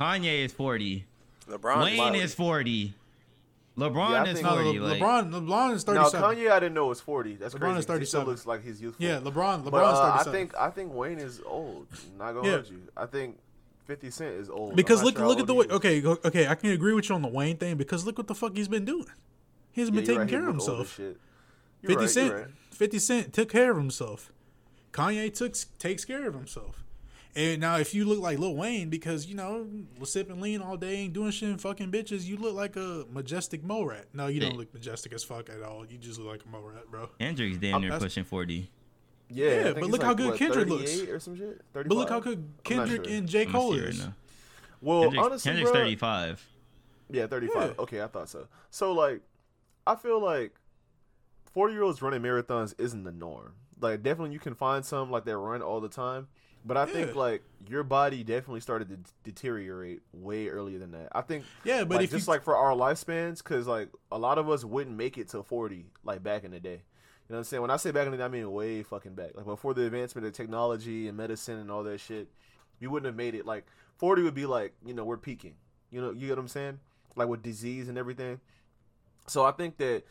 [0.00, 1.06] Kanye is 40.
[1.48, 1.84] LeBron.
[1.84, 2.16] Wayne wild.
[2.16, 2.94] is 40.
[3.78, 4.78] LeBron Yeah, is 40.
[4.80, 6.22] Le- like, LeBron LeBron is Now 37.
[6.22, 7.36] Kanye, I didn't know was 40.
[7.36, 7.78] That's LeBron crazy.
[7.80, 8.26] is 'cause He still 37.
[8.26, 9.04] looks like he's youthful.
[9.04, 10.32] yeah, LeBron LeBron's But uh, I 37.
[10.32, 11.86] think I think Wayne is old.
[12.18, 12.56] Not gonna Yeah.
[12.70, 12.82] you.
[12.96, 13.38] I think
[13.86, 14.70] 50 Cent is old.
[14.70, 17.14] I'm because look sure look at the way okay, okay, I can agree with you
[17.14, 19.06] on the Wayne thing because look what the fuck he's been doing.
[19.72, 20.98] He hasn't Yeah, been taking right, care of look old as himself.
[21.82, 22.50] You're 50 right, Cent you're right.
[22.72, 24.32] 50 Cent took care of himself.
[24.92, 26.82] Kanye took takes care of himself.
[27.36, 29.66] And now if you look like Lil Wayne because you know
[30.04, 33.62] sipping lean all day ain't doing shit and fucking bitches, you look like a majestic
[33.62, 34.06] mo rat.
[34.14, 35.84] No, you don't look majestic as fuck at all.
[35.86, 37.10] You just look like a mo rat, bro.
[37.18, 38.70] Kendrick's damn near that's- pushing 40.
[39.28, 41.00] Yeah, Yeah, but he's look how good what, Kendrick looks.
[41.02, 41.60] or some shit.
[41.72, 41.88] 35?
[41.88, 43.14] But look how good Kendrick sure.
[43.14, 44.00] and J I'm Cole is.
[44.04, 44.12] right.
[44.80, 46.46] Well, Kendrick's, honestly, Kendrick's bro, 35.
[47.10, 47.56] Yeah, 35.
[47.56, 47.82] Yeah.
[47.82, 48.46] Okay, I thought so.
[48.70, 49.22] So, like,
[49.86, 50.52] I feel like
[51.52, 53.54] 40 year olds running marathons isn't the norm.
[53.80, 56.28] Like, definitely you can find some, like, that run all the time.
[56.64, 61.08] But I think, like, your body definitely started to d- deteriorate way earlier than that.
[61.12, 64.18] I think, Yeah, but like, if just you like for our lifespans, because, like, a
[64.18, 66.82] lot of us wouldn't make it to 40, like, back in the day.
[67.28, 67.60] You know what I'm saying?
[67.62, 69.32] When I say back in the day, I mean way fucking back.
[69.34, 72.28] Like, before the advancement of technology and medicine and all that shit,
[72.78, 73.44] you wouldn't have made it.
[73.44, 73.66] Like,
[73.98, 75.54] 40 would be like, you know, we're peaking.
[75.90, 76.78] You know, you get what I'm saying?
[77.14, 78.40] Like with disease and everything.
[79.26, 80.04] So I think that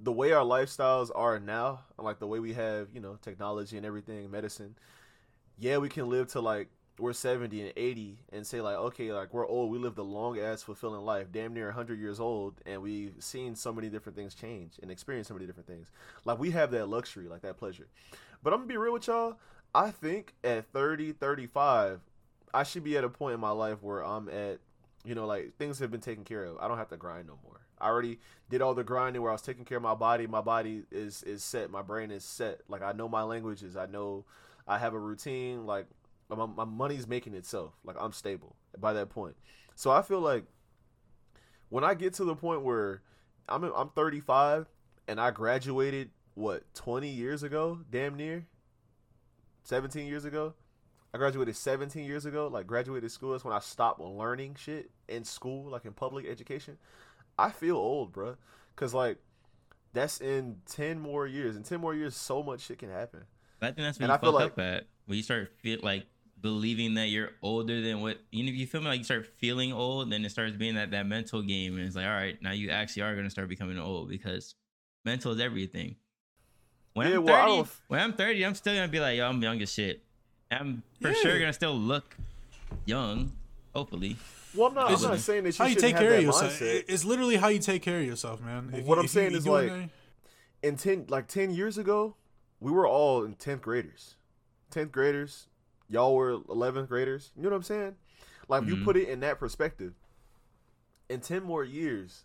[0.00, 3.86] the way our lifestyles are now, like the way we have, you know, technology and
[3.86, 4.74] everything, medicine.
[5.58, 9.34] Yeah, we can live to like we're 70 and 80 and say like okay like
[9.34, 12.80] we're old we lived a long ass fulfilling life damn near 100 years old and
[12.80, 15.90] we've seen so many different things change and experienced so many different things.
[16.24, 17.86] Like we have that luxury like that pleasure.
[18.42, 19.36] But i'm gonna be real with y'all.
[19.74, 22.00] I think at 30 35
[22.54, 24.58] i should be at a point in my life where i'm at
[25.04, 26.56] you know like things have been taken care of.
[26.58, 27.60] I don't have to grind no more.
[27.78, 28.18] I already
[28.48, 30.26] did all the grinding where i was taking care of my body.
[30.26, 31.70] My body is is set.
[31.70, 32.60] My brain is set.
[32.68, 33.76] Like i know my languages.
[33.76, 34.24] I know
[34.66, 35.66] i have a routine.
[35.66, 35.86] Like
[36.28, 37.72] my, my money's making itself.
[37.84, 39.36] Like I'm stable by that point.
[39.74, 40.44] So I feel like
[41.68, 43.02] when I get to the point where
[43.48, 44.66] I'm I'm 35
[45.08, 48.46] and I graduated what 20 years ago, damn near
[49.64, 50.54] 17 years ago.
[51.14, 52.48] I graduated 17 years ago.
[52.48, 53.32] Like graduated school.
[53.32, 56.76] That's when I stopped learning shit in school, like in public education.
[57.38, 58.36] I feel old, bro,
[58.76, 59.18] cause like
[59.92, 61.56] that's in 10 more years.
[61.56, 63.22] In 10 more years, so much shit can happen.
[63.62, 65.50] I think that's And when you I feel fuck like- up at when you start
[65.62, 66.04] feel like
[66.40, 68.50] believing that you're older than what you know.
[68.50, 71.06] If you feel me like you start feeling old, then it starts being that that
[71.06, 74.08] mental game, and it's like, all right, now you actually are gonna start becoming old
[74.08, 74.54] because
[75.04, 75.96] mental is everything.
[76.94, 79.42] When Yeah, I'm 30, don't- when I'm 30, I'm still gonna be like, yo, I'm
[79.42, 80.02] young as shit.
[80.50, 82.16] I'm for sure gonna still look
[82.84, 83.32] young,
[83.74, 84.16] hopefully.
[84.54, 86.22] Well, I'm not, I'm not saying that you how you shouldn't take have care of
[86.22, 86.52] yourself.
[86.52, 86.84] mindset.
[86.88, 88.70] It's literally how you take care of yourself, man.
[88.72, 89.80] If What you- I'm saying you is, doing like,
[90.62, 92.16] that- in 10 like 10 years ago
[92.60, 94.14] we were all in 10th graders
[94.70, 95.46] 10th graders
[95.88, 97.94] y'all were 11th graders you know what i'm saying?
[98.48, 98.84] Like if you mm-hmm.
[98.84, 99.92] put it in that perspective.
[101.08, 102.24] In 10 more years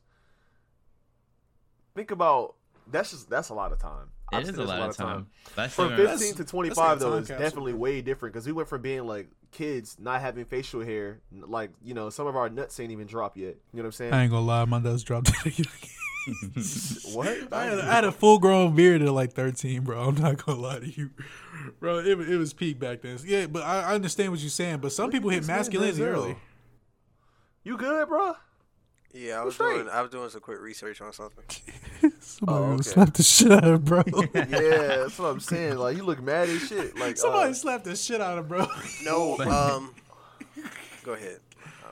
[1.95, 2.55] think about
[2.87, 4.09] that's just that's a lot of time.
[4.31, 5.27] It I'd is say a lot of time.
[5.55, 7.45] But I still from gonna- 15 to 25 that's like a though time is capsule.
[7.45, 11.71] definitely way different because we went from being like kids not having facial hair like
[11.83, 14.13] you know some of our nuts ain't even dropped yet you know what i'm saying?
[14.13, 15.31] I ain't gonna lie, my nuts dropped.
[17.13, 20.01] what I had, I had a full grown beard at like 13, bro.
[20.01, 21.09] I'm not gonna lie to you,
[21.79, 21.99] bro.
[21.99, 23.17] It, it was peak back then.
[23.25, 24.77] Yeah, but I, I understand what you're saying.
[24.79, 26.35] But some people hit masculinity early.
[27.63, 28.33] you good bro
[29.13, 29.75] Yeah, I was straight.
[29.75, 31.43] doing I was doing some quick research on something.
[32.19, 32.81] Somebody Oh, okay.
[32.83, 34.03] slap the shit out of bro.
[34.33, 34.47] yeah
[34.97, 37.95] that's what i'm saying like you look mad as shit like Somebody uh, slapped the
[37.95, 38.65] shit out of bro.
[39.05, 39.93] No, um,
[41.03, 41.39] go ahead.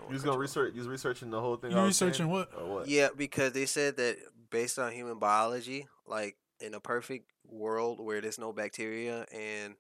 [0.10, 0.73] I don't You was gonna research.
[0.73, 1.72] You was researching the whole thing.
[1.72, 1.88] You I saying?
[1.88, 2.49] researching what?
[2.57, 2.88] Or what?
[2.88, 4.18] Yeah, because they said that
[4.49, 9.76] based on human biology, like in a perfect world where there's no bacteria and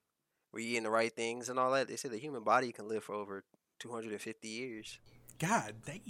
[0.51, 3.03] we're eating the right things and all that, they said the human body can live
[3.03, 3.43] for over
[3.79, 4.99] 250 years.
[5.39, 6.01] God damn.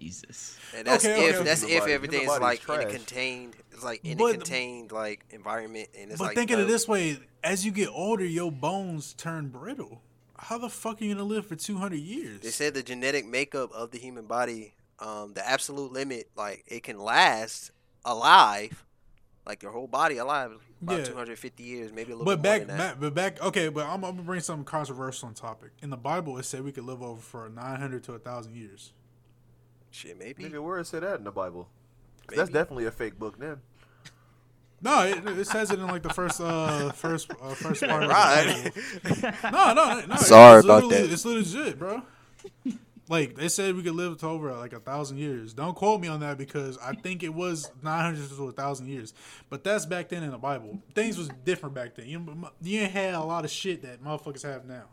[0.00, 0.56] Jesus.
[0.76, 1.44] And that's Okay, okay, if okay.
[1.44, 4.92] that's if everything is body's like in a contained, it's like in But- a contained
[4.92, 8.24] like environment, and it's But like think of it this way: as you get older,
[8.24, 10.02] your bones turn brittle.
[10.38, 12.40] How the fuck are you gonna live for 200 years?
[12.40, 16.84] They said the genetic makeup of the human body, um, the absolute limit, like it
[16.84, 17.72] can last
[18.04, 18.84] alive,
[19.46, 21.04] like your whole body alive, about Yeah.
[21.06, 22.90] 250 years, maybe a little But bit more back, than that.
[22.92, 23.42] back, but back.
[23.42, 25.72] Okay, but I'm, I'm gonna bring something controversial on topic.
[25.82, 28.92] In the Bible, it said we could live over for 900 to 1,000 years.
[29.90, 30.44] Shit, maybe.
[30.44, 31.68] Nigga, where it said that in the Bible?
[32.28, 33.60] 'Cause That's definitely a fake book, then.
[34.80, 38.08] No, it, it says it in like the first, uh, first, uh, first part.
[38.08, 38.70] Right.
[39.52, 40.16] No, no, no.
[40.16, 41.12] Sorry about literally- that.
[41.12, 42.02] It's legit, bro.
[43.10, 45.54] Like they said, we could live to over like a thousand years.
[45.54, 48.88] Don't quote me on that because I think it was nine hundred to a thousand
[48.88, 49.14] years.
[49.48, 50.78] But that's back then in the Bible.
[50.94, 52.06] Things was different back then.
[52.06, 52.22] You
[52.62, 54.84] you ain't had a lot of shit that motherfuckers have now.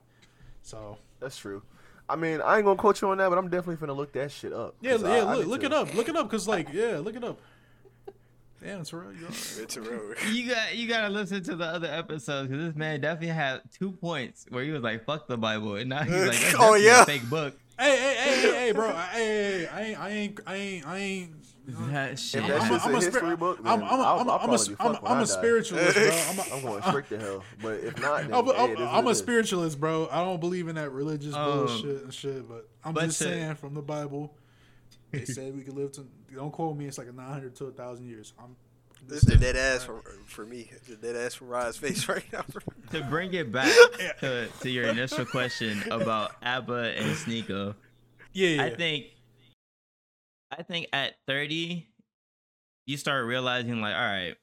[0.62, 1.62] So That's true.
[2.08, 4.32] I mean, I ain't gonna quote you on that, but I'm definitely finna look that
[4.32, 4.76] shit up.
[4.80, 5.08] Yeah, yeah.
[5.08, 5.94] I look, need look to- it up.
[5.94, 6.30] Look it up.
[6.32, 7.40] Cause like yeah, look it up.
[8.66, 9.58] Damn, Terrell, you all right?
[9.62, 10.18] It's a road.
[10.32, 13.92] You got you gotta listen to the other episodes because this man definitely had two
[13.92, 17.04] points where he was like "fuck the Bible" and now he's like That's Oh, yeah.
[17.04, 18.92] a fake book." Hey, hey, hey, hey, hey, bro.
[18.92, 21.32] Hey, hey, hey, I ain't, I ain't, I ain't, I ain't.
[21.68, 22.42] That shit.
[22.44, 24.58] If that I'm, I'm a a, history spir- book, I'm, I'm, I'm, I'm, a, probably
[24.70, 26.04] be I'm, a, fucked I'm I a spiritualist, bro.
[26.30, 27.44] I'm a, I'm going straight to hell.
[27.62, 30.08] But if not, then, I'm, a, hey, I'm, it is I'm a spiritualist, bro.
[30.12, 32.48] I don't believe in that religious Um, bullshit and shit.
[32.48, 34.34] But I'm but just to- saying from the Bible,
[35.20, 36.08] they said we could live to.
[36.34, 36.86] Don't quote me.
[36.86, 38.34] It's like a 900 to a thousand years.
[38.40, 38.56] I'm.
[39.08, 40.68] This is the dead ass for, for me.
[40.72, 42.44] It's the dead ass for Rod's face right now.
[42.92, 43.72] to bring it back
[44.22, 47.76] to, to your initial question about Aba and Sneako,
[48.34, 48.64] Yeah, yeah.
[48.64, 49.06] I think
[50.58, 51.88] I think at 30
[52.86, 54.36] you start realizing like all right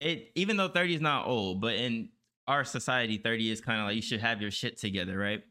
[0.00, 2.08] it even though 30 is not old but in
[2.46, 5.42] our society 30 is kind of like you should have your shit together right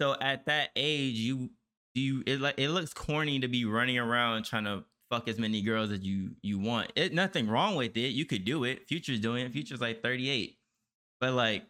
[0.00, 1.50] so at that age you
[1.96, 5.62] you it like it looks corny to be running around trying to fuck as many
[5.62, 6.92] girls as you you want.
[6.96, 8.12] It nothing wrong with it.
[8.12, 8.86] You could do it.
[8.88, 9.52] Future's doing it.
[9.52, 10.56] Future's like 38
[11.20, 11.64] but like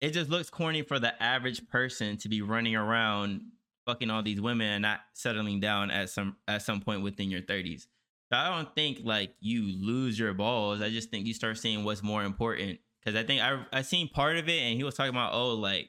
[0.00, 3.40] it just looks corny for the average person to be running around
[3.86, 7.40] fucking all these women and not settling down at some at some point within your
[7.40, 7.86] 30s
[8.30, 10.82] I don't think like you lose your balls.
[10.82, 12.78] I just think you start seeing what's more important.
[13.00, 15.54] Because I think I I seen part of it, and he was talking about oh
[15.54, 15.88] like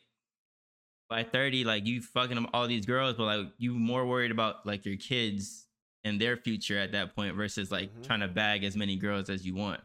[1.09, 4.65] by thirty like you fucking them all these girls, but like you more worried about
[4.65, 5.65] like your kids
[6.05, 8.05] and their future at that point versus like Mhm.
[8.07, 9.81] trying to bag as many girls as you want.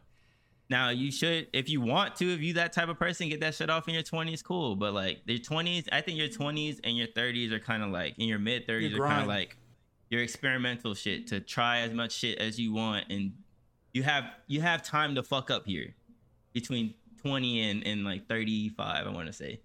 [0.69, 3.53] Now you should, if you want to, if you that type of person, get that
[3.53, 4.75] shit off in your twenties, cool.
[4.75, 8.17] But like your twenties, I think your twenties and your thirties are kind of like
[8.17, 9.57] in your mid thirties are kind of like
[10.09, 13.33] your experimental shit to try as much shit as you want, and
[13.93, 15.95] you have you have time to fuck up here
[16.53, 19.05] between twenty and and like thirty five.
[19.05, 19.59] I want to say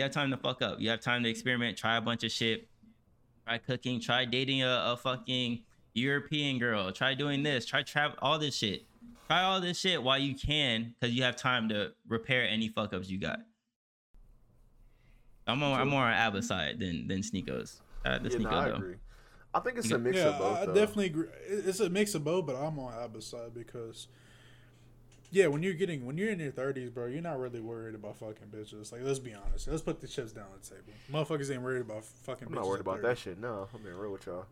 [0.00, 0.80] you have time to fuck up.
[0.80, 2.66] You have time to experiment, try a bunch of shit,
[3.46, 5.60] try cooking, try dating a, a fucking
[5.92, 8.86] European girl, try doing this, try travel, all this shit.
[9.26, 12.94] Try all this shit while you can, because you have time to repair any fuck
[12.94, 13.40] ups you got.
[15.46, 17.82] I'm more, I'm more on Aba's side than than Sneako's.
[18.02, 18.74] Uh, the Yeah, Sneako no, I though.
[18.76, 18.94] agree.
[19.52, 20.56] I think it's a mix yeah, of both.
[20.56, 20.74] I, I though.
[20.74, 21.28] definitely agree.
[21.46, 24.08] It's a mix of both, but I'm on Aba's side because,
[25.30, 28.16] yeah, when you're getting when you're in your 30s, bro, you're not really worried about
[28.16, 28.92] fucking bitches.
[28.92, 29.68] Like, let's be honest.
[29.68, 30.92] Let's put the chips down on the table.
[31.12, 32.48] Motherfuckers ain't worried about fucking.
[32.48, 32.50] Bitches.
[32.50, 33.06] I'm not worried about 30.
[33.08, 33.38] that shit.
[33.40, 34.46] No, I'm being real with y'all.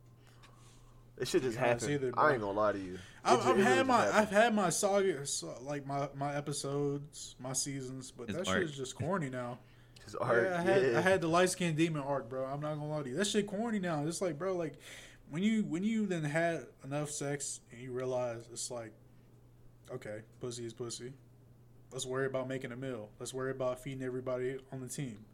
[1.20, 2.06] It should just Be honest happen.
[2.06, 2.98] either, I ain't gonna lie to you.
[3.24, 4.16] I've, ju- I've had my happened.
[4.16, 5.24] I've had my saga
[5.62, 8.58] like my my episodes, my seasons, but It's that art.
[8.60, 9.58] shit is just corny now.
[10.04, 10.98] Just art, yeah, I had yeah.
[10.98, 12.46] I had the light skinned demon arc, bro.
[12.46, 13.16] I'm not gonna lie to you.
[13.16, 14.06] That shit corny now.
[14.06, 14.78] It's like, bro, like
[15.28, 18.92] when you when you then had enough sex and you realize it's like,
[19.92, 21.12] okay, pussy is pussy.
[21.90, 23.08] Let's worry about making a meal.
[23.18, 25.24] Let's worry about feeding everybody on the team.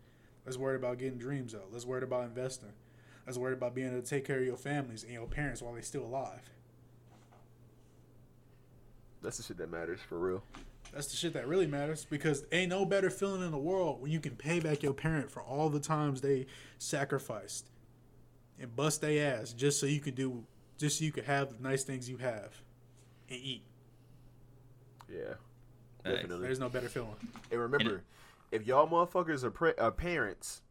[0.44, 1.68] Let's worry about getting dreams out.
[1.72, 2.72] Let's worry about investing.
[3.26, 5.72] Let's worry about being able to take care of your families and your parents while
[5.72, 6.50] they're still alive.
[9.22, 10.44] That's the shit that matters for real.
[10.92, 14.12] That's the shit that really matters because ain't no better feeling in the world when
[14.12, 16.46] you can pay back your parent for all the times they
[16.78, 17.70] sacrificed
[18.60, 20.44] and bust their ass just so you could do,
[20.78, 22.62] just so you could have the nice things you have
[23.28, 23.64] and eat.
[25.08, 25.34] Yeah,
[26.02, 26.16] Facts.
[26.22, 26.46] definitely.
[26.46, 27.16] There's no better feeling.
[27.50, 28.02] And remember,
[28.50, 30.62] if y'all motherfuckers are, pre- are parents,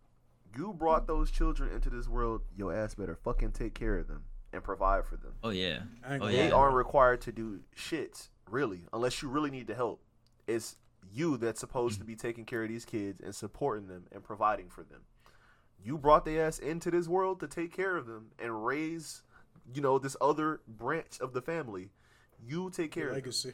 [0.58, 2.42] you brought those children into this world.
[2.58, 5.34] Your ass better fucking take care of them and provide for them.
[5.44, 5.80] Oh yeah.
[6.08, 6.54] Oh gonna They yeah.
[6.54, 10.02] aren't required to do shit, really, unless you really need the help.
[10.48, 10.76] It's
[11.12, 14.70] you that's supposed to be taking care of these kids and supporting them and providing
[14.70, 15.02] for them.
[15.84, 19.22] You brought their ass into this world to take care of them and raise,
[19.74, 21.90] you know, this other branch of the family.
[22.46, 23.24] You take care of them.
[23.24, 23.54] Legacy.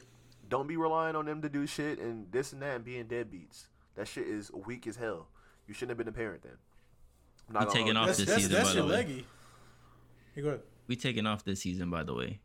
[0.50, 3.66] Don't be relying on them to do shit and this and that and being deadbeats.
[3.96, 5.28] That shit is weak as hell.
[5.66, 6.52] You shouldn't have been a parent then.
[7.48, 8.06] I'm not You gonna taking off.
[8.08, 8.96] That's this that's, season, that's by your the way.
[8.96, 9.26] leggy.
[10.34, 10.60] Hey, go ahead.
[10.88, 12.40] We taking off this season, by the way.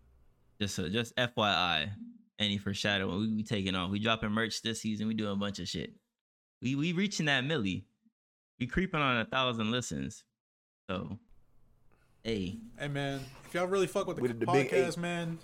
[0.61, 1.89] Just so, just FYI.
[2.37, 3.19] Any foreshadowing?
[3.19, 3.89] We, we taking off.
[3.89, 5.07] We dropping merch this season.
[5.07, 5.93] We doing a bunch of shit.
[6.61, 7.85] We we reaching that millie.
[8.59, 10.23] We creeping on a thousand listens.
[10.89, 11.17] So,
[12.23, 15.39] hey, Hey man, if y'all really fuck with the, We did the podcast, man.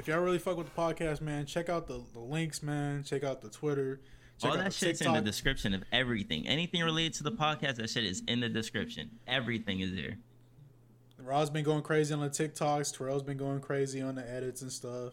[0.00, 3.04] If y'all really fuck with the podcast, man, check out the, the links, man.
[3.04, 4.00] Check out the Twitter.
[4.40, 6.48] Check all out that shit's in the description of everything.
[6.48, 9.10] Anything related to the podcast, that shit is in the description.
[9.26, 10.16] Everything is there.
[11.18, 12.96] Rod's been going crazy on the TikToks.
[12.96, 15.12] Terrell's been going crazy on the edits and stuff.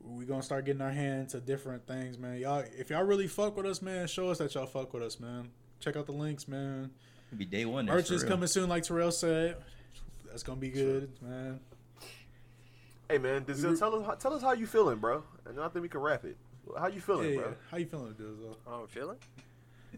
[0.00, 2.38] we gonna start getting our hands to different things, man.
[2.38, 5.18] Y'all, if y'all really fuck with us, man, show us that y'all fuck with us,
[5.18, 5.50] man.
[5.80, 6.92] Check out the links, man.
[7.30, 7.86] Could be day one.
[7.86, 9.56] Merch is coming soon, like Terrell said.
[10.24, 11.58] That's gonna be good, man.
[13.08, 13.74] Hey man, Denzel, mm-hmm.
[13.76, 15.22] tell us how- tell us how you feeling, bro.
[15.46, 16.36] And I think we can wrap it.
[16.78, 17.40] How you feeling, yeah.
[17.40, 17.48] bro?
[17.48, 18.56] Uh, how you feeling, Denzel?
[18.66, 19.18] Oh, I'm feeling.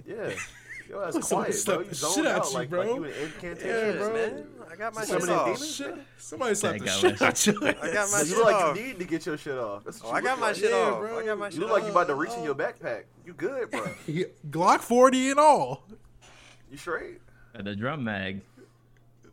[0.06, 0.30] Yeah.
[0.88, 1.74] Yo, that's Look, somebody quiet, bro.
[1.74, 2.80] slapped You the zoned shit out out you, like, bro.
[2.80, 3.68] like you in incantation.
[3.68, 4.12] Yeah, bro.
[4.14, 4.46] man.
[4.70, 5.44] I got my Some shit of off.
[5.46, 5.74] demons?
[5.74, 5.94] Shit.
[6.18, 7.52] Somebody slapped the shit my out you.
[7.66, 8.76] I got my You shit look like off.
[8.76, 9.82] you need to get your shit off.
[9.84, 10.56] That's what Oh, you I got my like.
[10.56, 10.98] shit Yeah, off.
[11.00, 11.18] bro.
[11.18, 11.94] I got my shit You shit look like you off.
[11.96, 13.02] about to reach in your backpack.
[13.24, 13.80] You good, bro?
[14.50, 15.82] Glock 40 and all.
[16.70, 17.20] You straight?
[17.58, 18.42] the drum mag.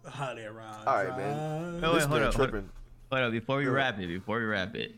[0.08, 0.88] Hot air round.
[0.88, 1.82] All right, man.
[1.84, 2.54] Oh, wait, this hold man up, tripping.
[2.62, 2.70] Hold
[3.22, 4.96] up, before we wrap it, before we wrap it,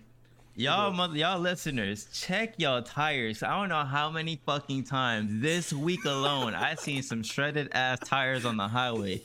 [0.55, 3.43] y'all, mother, y'all listeners, check y'all tires.
[3.43, 7.99] I don't know how many fucking times this week alone I seen some shredded ass
[7.99, 9.21] tires on the highway.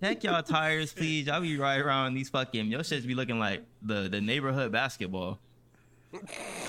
[0.00, 1.26] Check y'all tires, please.
[1.26, 2.68] Y'all be right around these fucking.
[2.68, 5.38] Your shit be looking like the the neighborhood basketball.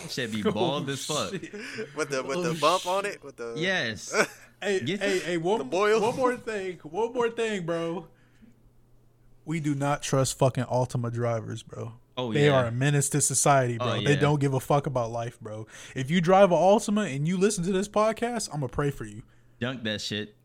[0.10, 1.32] Shit be oh, bald as fuck.
[1.32, 3.24] with the with Oh, the bump on it.
[3.24, 4.14] With the Yes.
[4.64, 6.00] Hey, Get- hey, hey, one, The boil.
[6.00, 6.78] one more thing.
[6.84, 8.06] One more thing, bro.
[9.46, 11.94] We do not trust fucking Altima drivers, bro.
[12.18, 12.60] Oh They yeah.
[12.60, 13.94] are a menace to society, oh, bro.
[14.00, 15.68] Oh, They don't give a fuck about life, bro.
[15.96, 19.06] If you drive an Altima and you listen to this podcast, I'm gonna pray for
[19.06, 19.24] you.
[19.60, 20.36] Junk that shit.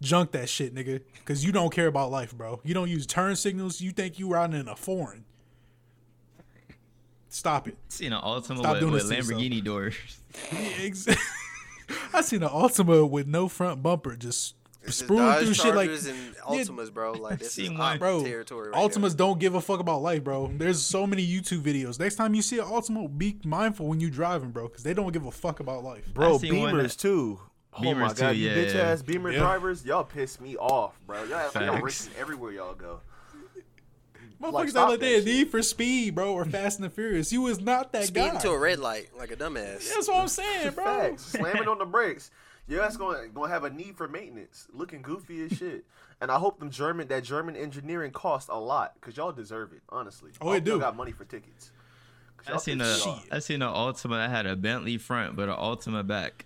[0.00, 2.60] Junk that shit, nigga, because you don't care about life, bro.
[2.64, 3.80] You don't use turn signals.
[3.80, 5.24] You think you riding in a foreign.
[7.28, 7.76] Stop it.
[7.88, 9.40] Seen an Altima Stop with, doing with this to yourself.
[9.40, 9.94] Lamborghini doors.
[10.80, 11.06] Ex-
[12.14, 15.74] I seen an Altima with no front bumper just It's just sprue Dodge through shit
[15.74, 17.12] like Chargers and Altimas, bro.
[17.12, 17.76] Like this is seen.
[17.98, 18.70] Bro, territory.
[18.70, 20.50] Right Altimas don't give a fuck about life, bro.
[20.56, 21.98] There's so many YouTube videos.
[21.98, 25.12] Next time you see an Altima, be mindful when you driving, bro, because they don't
[25.12, 26.06] give a fuck about life.
[26.14, 27.40] Bro, I seen Beamers that- too.
[27.74, 28.80] Oh my Beamers god, too, you yeah, bitch yeah.
[28.82, 29.38] ass Beamer Yeah.
[29.40, 31.22] drivers, y'all piss me off, bro.
[31.24, 33.00] Y'all, y'all racing everywhere y'all go.
[34.40, 36.90] Motherfuckers Like, act stop like they a need for speed, bro, or Fast and the
[36.90, 37.32] Furious.
[37.32, 38.38] You was not that Speeding guy.
[38.40, 39.92] to a red light like a dumbass.
[39.92, 40.84] That's what I'm saying, bro.
[40.84, 41.22] Facts.
[41.24, 42.30] Slamming on the brakes.
[42.68, 44.68] Your ass gonna gonna have a need for maintenance.
[44.72, 45.84] Looking goofy as shit.
[46.20, 49.80] And I hope them German that German engineering cost a lot because y'all deserve it.
[49.88, 50.32] Honestly.
[50.40, 50.80] Oh, I it hope y'all do.
[50.80, 51.70] Got money for tickets.
[52.46, 53.06] I y'all seen a piss.
[53.32, 56.44] I seen an Altima that had a Bentley front but an Altima back.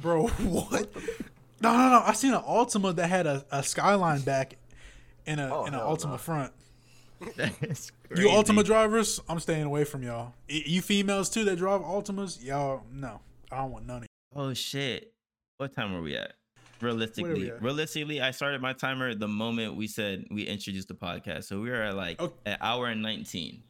[0.00, 0.88] Bro, what?
[1.60, 2.02] No, no, no.
[2.04, 4.58] I seen an Altima that had a, a skyline back
[5.26, 6.16] and a Oh, and an hell Altima no.
[6.18, 6.52] front.
[7.36, 8.28] That's You crazy.
[8.28, 10.34] Altima drivers, I'm staying away from y'all.
[10.46, 13.20] You females too that drive Altimas, y'all, no,
[13.50, 14.08] I don't want none of you.
[14.34, 15.12] Oh shit.
[15.58, 16.32] What time are we at?
[16.80, 17.62] Realistically, at?
[17.62, 21.44] realistically, I started my timer the moment we said we introduced the podcast.
[21.44, 22.34] So we are at like Okay.
[22.46, 23.62] an hour and nineteen.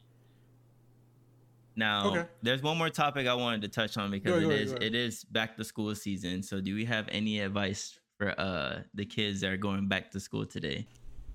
[1.76, 2.28] Now, Okay.
[2.42, 4.78] there's one more topic I wanted to touch on because go, it go, is go,
[4.80, 6.42] it is back to school season.
[6.42, 10.20] So, do we have any advice for uh the kids that are going back to
[10.20, 10.86] school today?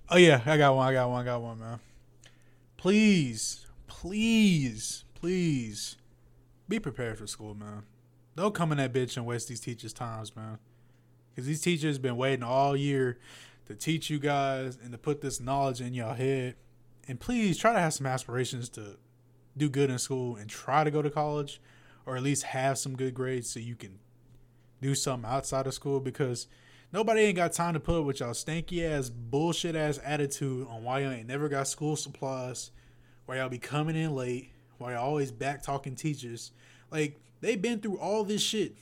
[0.09, 0.87] Oh yeah, I got one.
[0.87, 1.21] I got one.
[1.21, 1.79] I got one, man.
[2.77, 5.97] Please, please, please,
[6.67, 7.83] be prepared for school, man.
[8.39, 10.59] Don't come in that bitch and waste these teachers' times, man.
[11.29, 13.19] Because these teachers been waiting all year
[13.65, 16.55] to teach you guys and to put this knowledge in your head.
[17.05, 18.95] And please try to have some aspirations to
[19.57, 21.59] do good in school and try to go to college,
[22.05, 23.99] or at least have some good grades so you can
[24.81, 25.99] do something outside of school.
[25.99, 26.47] Because
[26.91, 30.83] Nobody ain't got time to put up with y'all stanky ass, bullshit ass attitude on
[30.83, 32.71] why y'all ain't never got school supplies,
[33.27, 36.51] why y'all be coming in late, why y'all always back talking teachers.
[36.89, 38.75] Like they been through all this shit.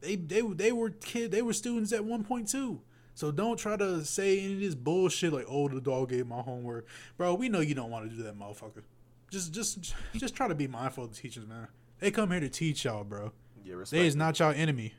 [0.00, 2.80] They they they were kid they were students at one point too.
[3.14, 6.40] So don't try to say any of this bullshit like, oh, the dog gave my
[6.40, 6.86] homework,
[7.18, 7.34] bro.
[7.34, 8.82] We know you don't want to do that, motherfucker.
[9.30, 11.68] Just just just try to be mindful of the teachers, man.
[11.98, 13.32] They come here to teach y'all, bro.
[13.62, 14.00] Yeah, respect.
[14.00, 14.94] They is not y'all enemy.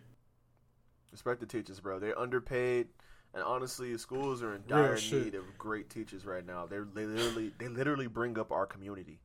[1.11, 1.99] Respect the teachers, bro.
[1.99, 2.87] They're underpaid,
[3.33, 6.65] and honestly, schools are in dire need of great teachers right now.
[6.65, 9.19] They're they literally they literally bring up our community.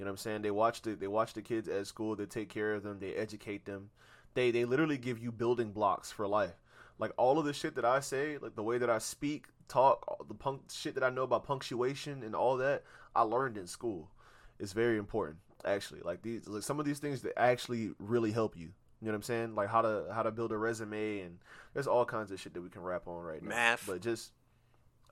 [0.00, 0.40] You know what I'm saying?
[0.40, 2.16] They watch the they watch the kids at school.
[2.16, 3.00] They take care of them.
[3.00, 3.90] They educate them.
[4.32, 6.54] They they literally give you building blocks for life.
[6.98, 10.26] Like all of the shit that I say, like the way that I speak, talk,
[10.26, 14.10] the punk shit that I know about punctuation and all that, I learned in school.
[14.58, 15.36] It's very important,
[15.66, 16.00] actually.
[16.00, 18.70] Like these, like some of these things that actually really help you.
[19.02, 19.54] You know what I'm saying?
[19.54, 21.36] Like how to how to build a resume and
[21.74, 23.50] there's all kinds of shit that we can rap on right now.
[23.50, 23.84] Math.
[23.86, 24.32] but just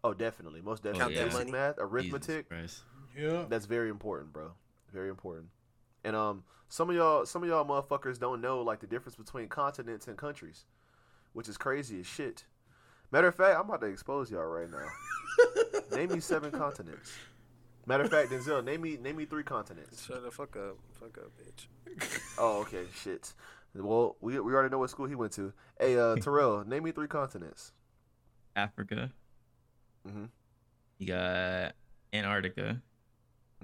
[0.02, 1.15] oh, definitely, most Oh, definitely.
[1.15, 1.52] Count that Basic money.
[1.52, 2.47] math, Jesus arithmetic.
[3.15, 3.44] Yeah.
[3.51, 4.52] That's very important, bro.
[4.93, 5.48] Very important.
[6.05, 9.48] And um, some of y'all, some of y'all motherfuckers don't know like the difference between
[9.48, 10.65] continents and countries,
[11.32, 12.44] which is crazy as shit.
[13.10, 14.86] Matter of fact, I'm about to expose y'all right now.
[15.97, 17.12] name me seven continents.
[17.86, 20.05] Matter of fact, Denzel, name me name me three continents.
[20.05, 22.20] Shut the fuck up, fuck up, bitch.
[22.39, 23.32] Oh, okay, shit.
[23.74, 25.55] Well, we we already know what school he went to.
[25.81, 27.73] Hey, uh, Terrell, name me three continents.
[28.55, 29.10] Africa.
[30.06, 30.24] Mm-hmm.
[30.98, 31.74] You got
[32.12, 32.82] Antarctica.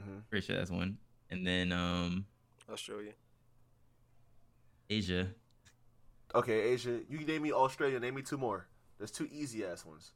[0.01, 0.19] Mm-hmm.
[0.31, 0.97] Pretty sure that's one.
[1.35, 2.27] And then um
[2.71, 3.13] Australia.
[4.89, 5.29] Asia.
[6.35, 7.01] Okay, Asia.
[7.09, 7.99] You can name me Australia.
[7.99, 8.67] Name me two more.
[8.99, 10.13] There's two easy ass ones.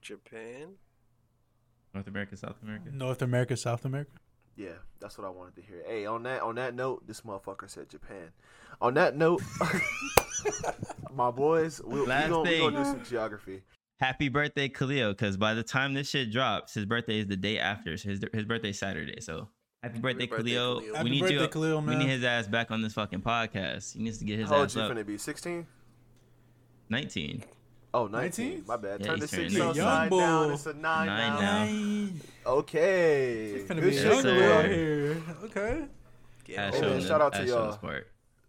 [0.00, 0.74] Japan.
[1.92, 2.90] North America, South America.
[2.92, 4.12] North America, South America.
[4.56, 4.68] Yeah,
[5.00, 5.82] that's what I wanted to hear.
[5.86, 8.30] Hey, on that on that note, this motherfucker said Japan.
[8.80, 9.42] On that note,
[11.12, 13.62] my boys, we, we gonna, we gonna do some geography.
[14.00, 17.58] Happy birthday, Khalil, because by the time this shit drops, his birthday is the day
[17.58, 17.96] after.
[17.96, 19.20] So his his birthday's Saturday.
[19.20, 19.48] So
[19.84, 20.80] happy birthday, birthday, Khalil.
[20.80, 20.94] Khalil.
[20.96, 21.48] Happy we need birthday, you.
[21.48, 23.94] Khalil, We need his ass back on this fucking podcast.
[23.96, 24.50] He needs to get his ass.
[24.50, 24.54] up.
[24.54, 24.92] How old ass you up.
[24.92, 25.18] finna be?
[25.18, 25.66] 16?
[26.90, 27.44] 19.
[27.92, 28.46] Oh, 19.
[28.48, 28.64] 19?
[28.66, 29.00] My bad.
[29.00, 29.68] Yeah, Turn the he's turning 6 19.
[29.84, 30.48] upside Young down.
[30.48, 30.54] boy.
[30.54, 31.64] It's a 9, Nine now.
[31.64, 32.50] now.
[32.58, 33.64] Okay.
[33.68, 34.38] Finna Good be shit, a young sir.
[34.38, 35.22] boy out here.
[35.44, 35.84] Okay.
[36.44, 36.74] Get I old.
[36.74, 37.78] Hey, man, shout out to y'all.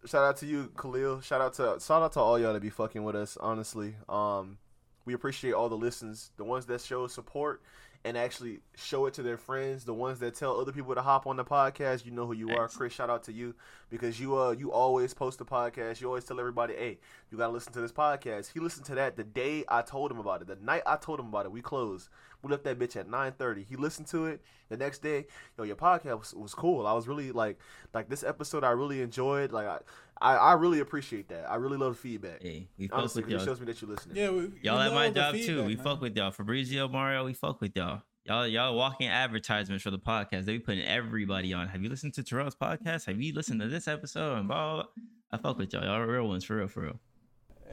[0.06, 1.22] Shout out to you, Khalil.
[1.22, 3.38] Shout out to shout out to all y'all that be fucking with us.
[3.40, 4.58] Honestly, um,
[5.06, 7.62] we appreciate all the listens, the ones that show support
[8.06, 11.26] and actually show it to their friends, the ones that tell other people to hop
[11.26, 12.06] on the podcast.
[12.06, 12.94] You know who you are, Chris.
[12.94, 13.56] Shout out to you
[13.90, 16.00] because you uh you always post the podcast.
[16.00, 17.00] You always tell everybody, hey,
[17.32, 18.54] you gotta listen to this podcast.
[18.54, 20.48] He listened to that the day I told him about it.
[20.48, 22.10] The night I told him about it, we closed.
[22.44, 23.64] We left that bitch at nine thirty.
[23.64, 25.26] He listened to it the next day.
[25.58, 26.86] Yo, your podcast was, was cool.
[26.86, 27.58] I was really like
[27.92, 28.64] like this episode.
[28.64, 29.52] I really enjoyed.
[29.52, 29.80] Like I,
[30.22, 31.50] I, I really appreciate that.
[31.50, 32.42] I really love the feedback.
[32.42, 33.54] Hey, we fuck Honestly, with 'cause it y'all.
[33.54, 34.16] it shows me that you're listening.
[34.18, 35.64] Yeah, we, Y'all we at my love the job too.
[35.66, 35.84] We man.
[35.84, 36.32] fuck with y'all.
[36.32, 38.02] Fabrizio, Mario, we fuck with y'all.
[38.26, 40.46] Y'all, y'all walking advertisements for the podcast.
[40.46, 41.68] They be putting everybody on.
[41.68, 43.06] Have you listened to Terrell's podcast?
[43.06, 44.38] Have you listened to this episode?
[44.40, 44.92] And blah, blah, blah.
[45.32, 45.84] I fuck with y'all.
[45.84, 47.00] Y'all are real ones for real, for real.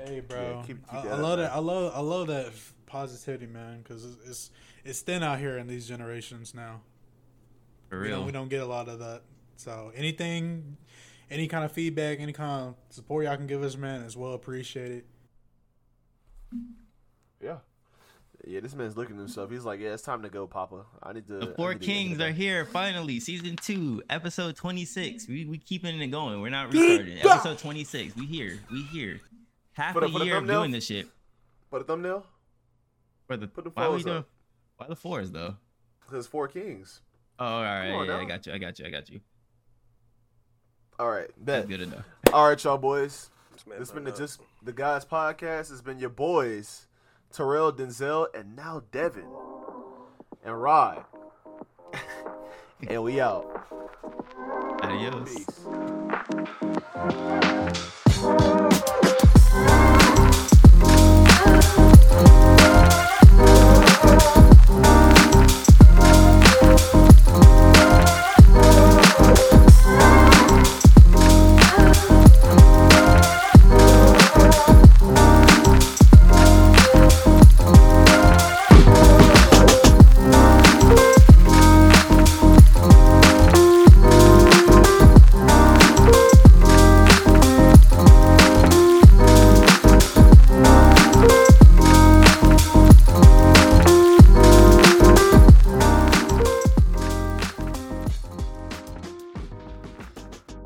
[0.05, 0.63] Hey, bro.
[0.67, 1.47] keep- keep I, that I love man.
[1.49, 1.55] that.
[1.55, 1.93] I love.
[1.95, 2.51] I love that
[2.87, 3.79] positivity, man.
[3.79, 4.51] Because it's, it's
[4.85, 6.81] it's thin out here in these generations now.
[7.89, 8.17] For We real.
[8.19, 9.23] don't, we don't get a lot of that.
[9.57, 10.77] So anything,
[11.33, 14.33] any kind of feedback, any kind of support y'all can give us, man, is well
[14.35, 15.05] appreciated.
[17.41, 17.57] Yeah.
[18.45, 19.51] Yeah, this man's looking at himself.
[19.53, 20.85] He's like, "Yeah, it's time to go, Papa.
[21.01, 23.21] I need to." The Four to Kings are here finally.
[23.21, 25.29] Season two, episode twenty six.
[25.29, 26.41] We we keeping it going.
[26.41, 27.19] We're not restarting.
[27.19, 28.17] episode twenty six.
[28.17, 28.59] We here.
[28.71, 29.21] We here.
[29.75, 31.07] Half Put a a- put a year of doing this shit.
[31.71, 32.27] But a thumbnail
[33.29, 34.25] For the Put the why we fours doing?
[34.77, 35.57] Why the fours though?
[36.01, 37.01] because Four Kings.
[37.39, 37.91] Oh, all right.
[37.91, 38.53] On yeah, I got you.
[38.53, 38.87] I got you.
[38.87, 39.21] I got you.
[40.99, 41.69] All right, bet.
[41.69, 42.05] Good enough.
[42.33, 43.31] All right, y'all boys.
[43.79, 45.71] It's been the just the guys podcast.
[45.73, 46.87] It's been your boys,
[47.33, 49.27] Terrell, Denzel, and now Devin
[50.45, 51.05] and Rod.
[52.89, 53.67] and we out.
[54.83, 55.29] Adios.
[55.29, 55.63] Peace.